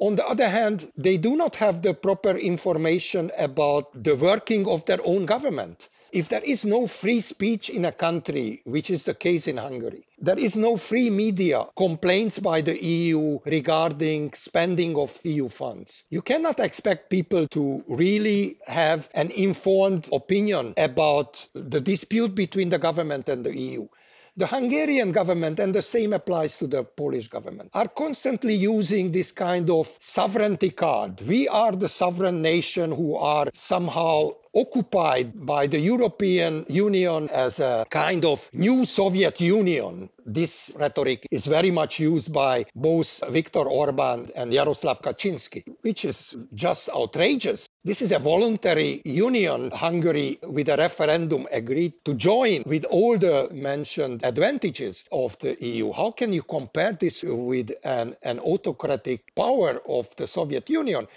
On 0.00 0.16
the 0.16 0.26
other 0.26 0.48
hand, 0.48 0.90
they 0.96 1.18
do 1.18 1.36
not 1.36 1.54
have 1.56 1.82
the 1.82 1.94
proper 1.94 2.36
information 2.36 3.30
about 3.38 3.92
the 4.02 4.16
working 4.16 4.66
of 4.66 4.84
their 4.86 4.98
own 5.04 5.26
government. 5.26 5.88
If 6.12 6.28
there 6.28 6.42
is 6.44 6.66
no 6.66 6.86
free 6.86 7.22
speech 7.22 7.70
in 7.70 7.86
a 7.86 7.90
country, 7.92 8.60
which 8.66 8.90
is 8.90 9.04
the 9.04 9.14
case 9.14 9.46
in 9.46 9.56
Hungary, 9.56 10.04
there 10.18 10.38
is 10.38 10.56
no 10.56 10.76
free 10.76 11.08
media 11.08 11.64
complaints 11.74 12.38
by 12.38 12.60
the 12.60 12.76
EU 12.84 13.38
regarding 13.46 14.34
spending 14.34 14.94
of 14.98 15.18
EU 15.24 15.48
funds. 15.48 16.04
You 16.10 16.20
cannot 16.20 16.60
expect 16.60 17.08
people 17.08 17.48
to 17.48 17.82
really 17.88 18.58
have 18.66 19.08
an 19.14 19.30
informed 19.30 20.10
opinion 20.12 20.74
about 20.76 21.48
the 21.54 21.80
dispute 21.80 22.34
between 22.34 22.68
the 22.68 22.78
government 22.78 23.30
and 23.30 23.44
the 23.46 23.56
EU. 23.56 23.88
The 24.34 24.46
Hungarian 24.46 25.12
government, 25.12 25.58
and 25.58 25.74
the 25.74 25.82
same 25.82 26.14
applies 26.14 26.56
to 26.58 26.66
the 26.66 26.84
Polish 26.84 27.28
government, 27.28 27.68
are 27.74 27.88
constantly 27.88 28.54
using 28.54 29.12
this 29.12 29.30
kind 29.30 29.68
of 29.68 29.86
sovereignty 30.00 30.70
card. 30.70 31.20
We 31.20 31.48
are 31.48 31.72
the 31.72 31.88
sovereign 31.88 32.40
nation 32.40 32.92
who 32.92 33.16
are 33.16 33.48
somehow 33.52 34.30
occupied 34.54 35.44
by 35.46 35.66
the 35.66 35.78
European 35.78 36.64
Union 36.68 37.28
as 37.30 37.60
a 37.60 37.84
kind 37.90 38.24
of 38.24 38.48
new 38.54 38.86
Soviet 38.86 39.38
Union. 39.40 40.08
This 40.24 40.74
rhetoric 40.78 41.26
is 41.30 41.46
very 41.46 41.70
much 41.70 42.00
used 42.00 42.32
by 42.32 42.64
both 42.74 43.22
Viktor 43.28 43.68
Orban 43.68 44.28
and 44.36 44.52
Jaroslav 44.52 45.02
Kaczynski, 45.02 45.62
which 45.82 46.04
is 46.06 46.34
just 46.54 46.88
outrageous. 46.88 47.68
This 47.84 48.00
is 48.00 48.12
a 48.12 48.20
voluntary 48.20 49.02
union. 49.04 49.72
Hungary, 49.72 50.38
with 50.46 50.68
a 50.68 50.76
referendum, 50.76 51.48
agreed 51.50 51.94
to 52.04 52.14
join 52.14 52.62
with 52.64 52.84
all 52.84 53.18
the 53.18 53.50
mentioned 53.52 54.24
advantages 54.24 55.04
of 55.10 55.36
the 55.40 55.56
EU. 55.60 55.92
How 55.92 56.12
can 56.12 56.32
you 56.32 56.44
compare 56.44 56.92
this 56.92 57.24
with 57.24 57.72
an, 57.82 58.14
an 58.22 58.38
autocratic 58.38 59.34
power 59.34 59.82
of 59.88 60.14
the 60.14 60.28
Soviet 60.28 60.70
Union? 60.70 61.08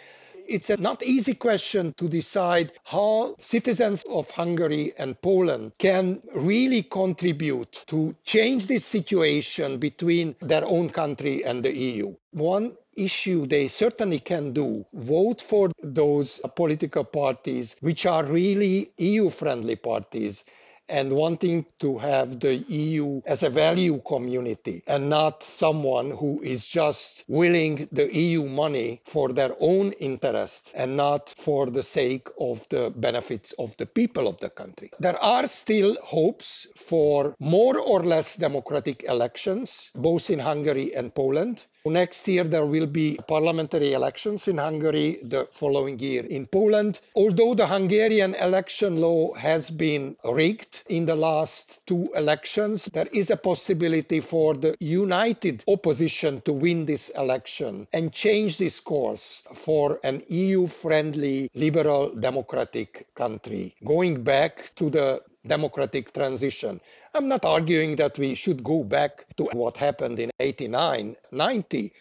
it's 0.48 0.70
a 0.70 0.78
not 0.78 1.02
easy 1.04 1.34
question 1.34 1.94
to 1.98 2.08
decide 2.08 2.72
how 2.84 3.36
citizens 3.40 4.04
of 4.10 4.30
Hungary 4.32 4.94
and 4.98 5.20
Poland 5.20 5.72
can 5.78 6.22
really 6.36 6.84
contribute 6.84 7.84
to 7.88 8.16
change 8.24 8.68
this 8.68 8.86
situation 8.86 9.78
between 9.78 10.36
their 10.42 10.64
own 10.66 10.90
country 10.90 11.44
and 11.44 11.64
the 11.64 11.76
EU. 11.76 12.16
One 12.32 12.76
issue 12.96 13.46
they 13.46 13.68
certainly 13.68 14.20
can 14.20 14.54
do 14.54 14.86
vote 14.94 15.42
for 15.42 15.70
those 15.82 16.42
political 16.56 17.04
parties 17.04 17.76
which 17.82 18.06
are 18.06 18.24
really 18.26 18.92
EU 18.98 19.30
friendly 19.30 19.76
parties 19.76 20.44
and 20.88 21.12
wanting 21.12 21.66
to 21.80 21.98
have 21.98 22.40
the 22.40 22.56
EU 22.56 23.22
as 23.26 23.44
a 23.44 23.50
value 23.50 24.00
community 24.02 24.84
and 24.88 25.10
not 25.10 25.42
someone 25.42 26.12
who 26.12 26.42
is 26.42 26.68
just 26.68 27.24
willing 27.28 27.88
the 27.92 28.14
EU 28.16 28.44
money 28.46 29.02
for 29.06 29.30
their 29.30 29.52
own 29.60 29.92
interest 29.94 30.74
and 30.76 30.96
not 30.96 31.34
for 31.38 31.68
the 31.68 31.84
sake 31.84 32.28
of 32.40 32.68
the 32.70 32.92
benefits 32.96 33.54
of 33.54 33.76
the 33.78 33.86
people 33.86 34.28
of 34.28 34.40
the 34.40 34.50
country. 34.50 34.92
There 35.00 35.18
are 35.18 35.48
still 35.48 35.96
hopes 36.04 36.68
for 36.76 37.36
more 37.40 37.80
or 37.80 38.04
less 38.04 38.36
democratic 38.36 39.04
elections, 39.04 39.92
both 39.96 40.30
in 40.30 40.40
Hungary 40.40 40.94
and 40.96 41.14
Poland. 41.14 41.66
Next 41.88 42.28
year, 42.28 42.44
there 42.44 42.66
will 42.66 42.88
be 42.88 43.20
parliamentary 43.28 43.94
elections 43.94 44.48
in 44.48 44.58
Hungary, 44.58 45.18
the 45.22 45.48
following 45.52 46.00
year 46.00 46.26
in 46.26 46.48
Poland. 46.48 47.00
Although 47.16 47.54
the 47.54 47.68
Hungarian 47.68 48.34
election 48.34 49.00
law 49.00 49.36
has 49.36 49.70
been 49.70 50.18
rigged 50.24 50.82
in 50.90 51.06
the 51.06 51.14
last 51.16 51.80
two 51.86 52.10
elections, 52.16 52.86
there 52.86 53.08
is 53.14 53.30
a 53.30 53.38
possibility 53.38 54.20
for 54.22 54.56
the 54.56 54.76
united 54.80 55.64
opposition 55.68 56.42
to 56.42 56.54
win 56.54 56.88
this 56.88 57.10
election 57.10 57.88
and 57.94 58.12
change 58.12 58.58
this 58.58 58.80
course 58.80 59.44
for 59.54 60.00
an 60.04 60.24
EU 60.28 60.66
friendly, 60.66 61.52
liberal, 61.54 62.16
democratic 62.16 63.06
country, 63.14 63.76
going 63.86 64.24
back 64.24 64.72
to 64.78 64.90
the 64.90 65.22
democratic 65.46 66.14
transition. 66.14 66.82
I'm 67.14 67.28
not 67.28 67.46
arguing 67.46 67.96
that 67.98 68.18
we 68.18 68.36
should 68.36 68.64
go 68.64 68.84
back 68.84 69.26
to 69.38 69.46
what 69.54 69.78
happened 69.78 70.20
in 70.20 70.32
89, 70.40 71.16
90, 71.32 71.94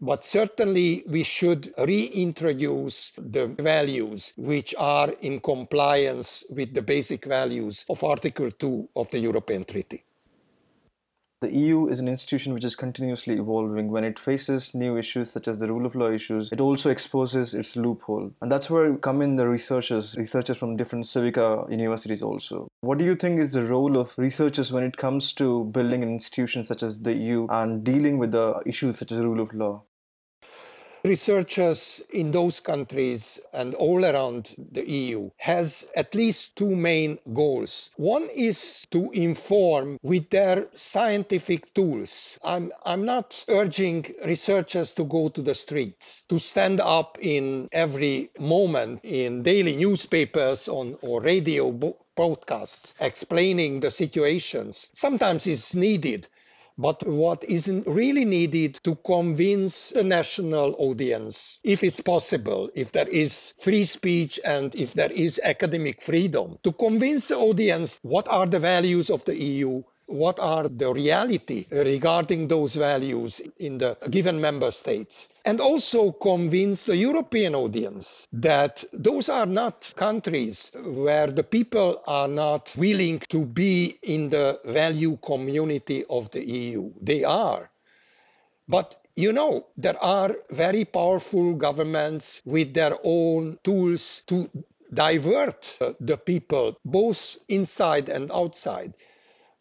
but 0.00 0.24
certainly 0.24 1.04
we 1.06 1.22
should 1.22 1.68
reintroduce 1.78 3.12
the 3.16 3.46
values 3.46 4.32
which 4.36 4.74
are 4.78 5.10
in 5.20 5.40
compliance 5.40 6.44
with 6.50 6.74
the 6.74 6.82
basic 6.82 7.24
values 7.24 7.84
of 7.88 8.02
Article 8.04 8.50
2 8.50 8.88
of 8.96 9.10
the 9.10 9.18
European 9.18 9.64
Treaty. 9.64 10.02
The 11.40 11.56
EU 11.56 11.88
is 11.88 12.00
an 12.00 12.08
institution 12.08 12.52
which 12.52 12.64
is 12.64 12.76
continuously 12.76 13.38
evolving. 13.38 13.90
When 13.90 14.04
it 14.04 14.18
faces 14.18 14.74
new 14.74 14.98
issues 14.98 15.30
such 15.30 15.48
as 15.48 15.58
the 15.58 15.68
rule 15.68 15.86
of 15.86 15.94
law 15.94 16.10
issues, 16.10 16.52
it 16.52 16.60
also 16.60 16.90
exposes 16.90 17.54
its 17.54 17.76
loophole. 17.76 18.32
And 18.42 18.52
that's 18.52 18.68
where 18.68 18.94
come 18.96 19.22
in 19.22 19.36
the 19.36 19.48
researchers, 19.48 20.18
researchers 20.18 20.58
from 20.58 20.76
different 20.76 21.06
Civica 21.06 21.70
universities 21.70 22.22
also. 22.22 22.68
What 22.82 22.98
do 22.98 23.06
you 23.06 23.16
think 23.16 23.40
is 23.40 23.52
the 23.52 23.64
role 23.64 23.96
of 23.96 24.12
researchers 24.18 24.70
when 24.70 24.84
it 24.84 24.98
comes 24.98 25.32
to 25.34 25.64
building 25.64 26.02
an 26.02 26.10
institution 26.10 26.62
such 26.62 26.82
as 26.82 27.00
the 27.00 27.14
EU 27.14 27.46
and 27.48 27.82
dealing 27.84 28.18
with 28.18 28.32
the 28.32 28.60
issues 28.66 28.98
such 28.98 29.10
as 29.10 29.16
the 29.16 29.26
rule 29.26 29.40
of 29.40 29.54
law? 29.54 29.82
Researchers 31.04 32.02
in 32.12 32.30
those 32.30 32.60
countries 32.60 33.40
and 33.52 33.74
all 33.74 34.04
around 34.04 34.54
the 34.72 34.88
EU 34.88 35.30
has 35.36 35.86
at 35.96 36.14
least 36.14 36.56
two 36.56 36.74
main 36.74 37.18
goals. 37.32 37.90
One 37.96 38.28
is 38.34 38.86
to 38.90 39.10
inform 39.12 39.98
with 40.02 40.30
their 40.30 40.68
scientific 40.74 41.72
tools. 41.74 42.38
I'm, 42.44 42.72
I'm 42.84 43.04
not 43.04 43.44
urging 43.48 44.06
researchers 44.24 44.92
to 44.94 45.04
go 45.04 45.28
to 45.28 45.42
the 45.42 45.54
streets, 45.54 46.22
to 46.28 46.38
stand 46.38 46.80
up 46.80 47.18
in 47.20 47.68
every 47.72 48.30
moment 48.38 49.00
in 49.04 49.42
daily 49.42 49.76
newspapers 49.76 50.68
on, 50.68 50.96
or 51.02 51.20
radio 51.20 51.70
broadcasts 52.16 52.94
explaining 53.00 53.80
the 53.80 53.90
situations. 53.90 54.88
Sometimes 54.92 55.46
it's 55.46 55.74
needed 55.74 56.28
but 56.80 57.06
what 57.06 57.44
is 57.44 57.68
really 57.86 58.24
needed 58.24 58.74
to 58.84 58.94
convince 58.96 59.92
a 59.92 60.02
national 60.02 60.74
audience, 60.78 61.58
if 61.62 61.84
it's 61.84 62.00
possible, 62.00 62.70
if 62.74 62.92
there 62.92 63.08
is 63.08 63.52
free 63.58 63.84
speech 63.84 64.40
and 64.44 64.74
if 64.74 64.94
there 64.94 65.12
is 65.12 65.40
academic 65.44 66.00
freedom, 66.00 66.58
to 66.62 66.72
convince 66.72 67.26
the 67.26 67.36
audience 67.36 67.98
what 68.02 68.28
are 68.28 68.46
the 68.46 68.60
values 68.60 69.10
of 69.10 69.24
the 69.26 69.36
EU, 69.36 69.82
what 70.10 70.40
are 70.40 70.68
the 70.68 70.92
reality 70.92 71.66
regarding 71.70 72.48
those 72.48 72.74
values 72.74 73.40
in 73.58 73.78
the 73.78 73.96
given 74.10 74.40
member 74.40 74.72
states 74.72 75.28
and 75.44 75.60
also 75.60 76.10
convince 76.12 76.84
the 76.84 76.96
European 76.96 77.54
audience 77.54 78.26
that 78.32 78.84
those 78.92 79.28
are 79.28 79.46
not 79.46 79.92
countries 79.96 80.72
where 80.74 81.28
the 81.28 81.44
people 81.44 82.02
are 82.06 82.28
not 82.28 82.74
willing 82.76 83.20
to 83.28 83.46
be 83.46 83.96
in 84.02 84.30
the 84.30 84.58
value 84.64 85.16
community 85.16 86.04
of 86.10 86.30
the 86.32 86.44
EU. 86.44 86.92
They 87.00 87.24
are. 87.24 87.70
But 88.68 88.96
you 89.16 89.32
know, 89.32 89.66
there 89.76 90.02
are 90.02 90.34
very 90.50 90.84
powerful 90.84 91.54
governments 91.54 92.42
with 92.44 92.74
their 92.74 92.96
own 93.02 93.58
tools 93.62 94.22
to 94.26 94.48
divert 94.92 95.76
the 96.00 96.16
people, 96.16 96.76
both 96.84 97.38
inside 97.48 98.08
and 98.08 98.30
outside. 98.32 98.94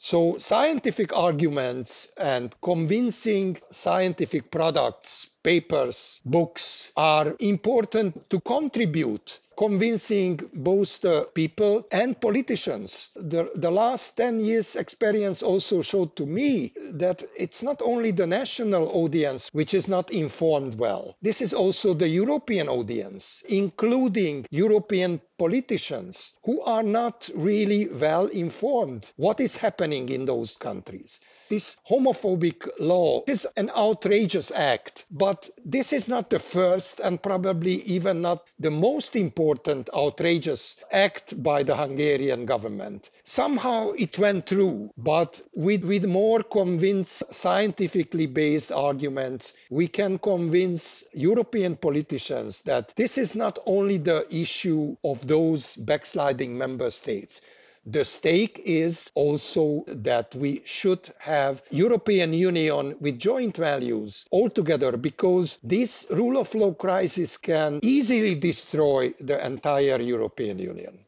So, 0.01 0.37
scientific 0.37 1.11
arguments 1.11 2.07
and 2.15 2.55
convincing 2.61 3.57
scientific 3.69 4.49
products, 4.49 5.29
papers, 5.43 6.21
books 6.25 6.93
are 6.95 7.35
important 7.39 8.29
to 8.29 8.39
contribute 8.39 9.39
convincing 9.59 10.39
both 10.53 11.01
the 11.01 11.27
people 11.33 11.85
and 11.91 12.19
politicians. 12.21 13.09
The, 13.15 13.51
the 13.55 13.69
last 13.69 14.15
10 14.15 14.39
years 14.39 14.77
experience 14.77 15.43
also 15.43 15.81
showed 15.81 16.15
to 16.15 16.25
me 16.25 16.71
that 16.93 17.23
it's 17.37 17.61
not 17.61 17.81
only 17.81 18.11
the 18.11 18.25
national 18.25 18.87
audience 18.87 19.49
which 19.51 19.73
is 19.73 19.89
not 19.89 20.11
informed 20.11 20.79
well. 20.79 21.17
This 21.21 21.41
is 21.41 21.53
also 21.53 21.93
the 21.93 22.07
European 22.07 22.69
audience, 22.69 23.43
including 23.49 24.45
European 24.49 25.19
politicians 25.37 26.31
who 26.45 26.61
are 26.61 26.83
not 26.83 27.29
really 27.35 27.89
well 27.89 28.27
informed 28.27 29.11
what 29.17 29.41
is 29.41 29.57
happening 29.57 30.07
in 30.07 30.25
those 30.25 30.55
countries. 30.55 31.19
This 31.49 31.77
homophobic 31.89 32.67
law 32.79 33.23
is 33.25 33.47
an 33.57 33.71
outrageous 33.75 34.51
act, 34.51 35.05
but 35.09 35.49
this 35.65 35.93
is 35.93 36.07
not 36.07 36.29
the 36.29 36.37
first 36.37 36.99
and 36.99 37.21
probably 37.21 37.81
even 37.85 38.21
not 38.21 38.47
the 38.59 38.69
most 38.69 39.15
important 39.15 39.89
outrageous 39.91 40.75
act 40.91 41.41
by 41.41 41.63
the 41.63 41.75
Hungarian 41.75 42.45
government. 42.45 43.09
Somehow 43.23 43.93
it 43.93 44.19
went 44.19 44.45
through, 44.45 44.91
but 44.95 45.41
with, 45.55 45.83
with 45.83 46.05
more 46.05 46.43
convinced, 46.43 47.33
scientifically 47.33 48.27
based 48.27 48.71
arguments, 48.71 49.53
we 49.71 49.87
can 49.87 50.19
convince 50.19 51.03
European 51.13 51.77
politicians 51.77 52.61
that 52.63 52.93
this 52.95 53.17
is 53.17 53.35
not 53.35 53.57
only 53.65 53.97
the 53.97 54.27
issue 54.29 54.95
of 55.03 55.27
those 55.27 55.75
backsliding 55.75 56.55
member 56.55 56.91
states. 56.91 57.41
The 57.85 58.05
stake 58.05 58.61
is 58.65 59.09
also 59.15 59.83
that 59.87 60.35
we 60.35 60.61
should 60.65 61.09
have 61.19 61.61
European 61.71 62.33
Union 62.33 62.95
with 62.99 63.17
joint 63.19 63.57
values 63.57 64.25
altogether 64.31 64.97
because 64.97 65.59
this 65.63 66.05
rule 66.11 66.37
of 66.37 66.53
law 66.55 66.73
crisis 66.73 67.37
can 67.37 67.79
easily 67.81 68.35
destroy 68.35 69.13
the 69.19 69.43
entire 69.45 70.01
European 70.01 70.59
Union. 70.59 71.05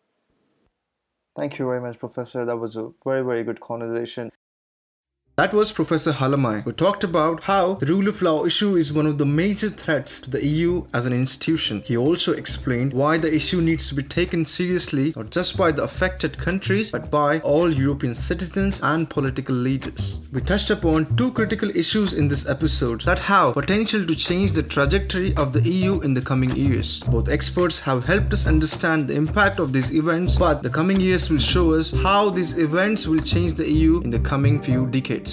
Thank 1.35 1.59
you 1.59 1.65
very 1.65 1.81
much, 1.81 1.99
Professor. 1.99 2.45
That 2.45 2.57
was 2.57 2.75
a 2.75 2.91
very, 3.05 3.23
very 3.23 3.43
good 3.43 3.59
conversation. 3.59 4.31
That 5.41 5.55
was 5.55 5.71
Professor 5.71 6.11
Halmai, 6.11 6.61
who 6.61 6.71
talked 6.71 7.03
about 7.03 7.45
how 7.45 7.73
the 7.73 7.87
rule 7.87 8.07
of 8.07 8.21
law 8.21 8.45
issue 8.45 8.77
is 8.77 8.93
one 8.93 9.07
of 9.07 9.17
the 9.17 9.25
major 9.25 9.69
threats 9.69 10.21
to 10.21 10.29
the 10.29 10.45
EU 10.45 10.85
as 10.93 11.07
an 11.07 11.13
institution. 11.13 11.81
He 11.83 11.97
also 11.97 12.33
explained 12.33 12.93
why 12.93 13.17
the 13.17 13.33
issue 13.33 13.59
needs 13.59 13.89
to 13.89 13.95
be 13.95 14.03
taken 14.03 14.45
seriously 14.45 15.13
not 15.15 15.31
just 15.31 15.57
by 15.57 15.71
the 15.71 15.81
affected 15.81 16.37
countries 16.37 16.91
but 16.91 17.09
by 17.09 17.39
all 17.39 17.73
European 17.73 18.13
citizens 18.13 18.81
and 18.83 19.09
political 19.09 19.55
leaders. 19.55 20.19
We 20.31 20.41
touched 20.41 20.69
upon 20.69 21.17
two 21.17 21.31
critical 21.31 21.75
issues 21.75 22.13
in 22.13 22.27
this 22.27 22.47
episode 22.47 23.01
that 23.01 23.17
have 23.17 23.55
potential 23.55 24.05
to 24.05 24.15
change 24.15 24.51
the 24.51 24.61
trajectory 24.61 25.35
of 25.37 25.53
the 25.53 25.61
EU 25.61 26.01
in 26.01 26.13
the 26.13 26.21
coming 26.21 26.55
years. 26.55 26.99
Both 26.99 27.29
experts 27.29 27.79
have 27.79 28.05
helped 28.05 28.31
us 28.31 28.45
understand 28.45 29.07
the 29.07 29.15
impact 29.15 29.57
of 29.57 29.73
these 29.73 29.91
events, 29.91 30.37
but 30.37 30.61
the 30.61 30.69
coming 30.69 30.99
years 30.99 31.31
will 31.31 31.39
show 31.39 31.73
us 31.73 31.89
how 31.89 32.29
these 32.29 32.59
events 32.59 33.07
will 33.07 33.25
change 33.33 33.53
the 33.53 33.67
EU 33.67 34.01
in 34.01 34.11
the 34.11 34.19
coming 34.19 34.61
few 34.61 34.85
decades. 34.85 35.30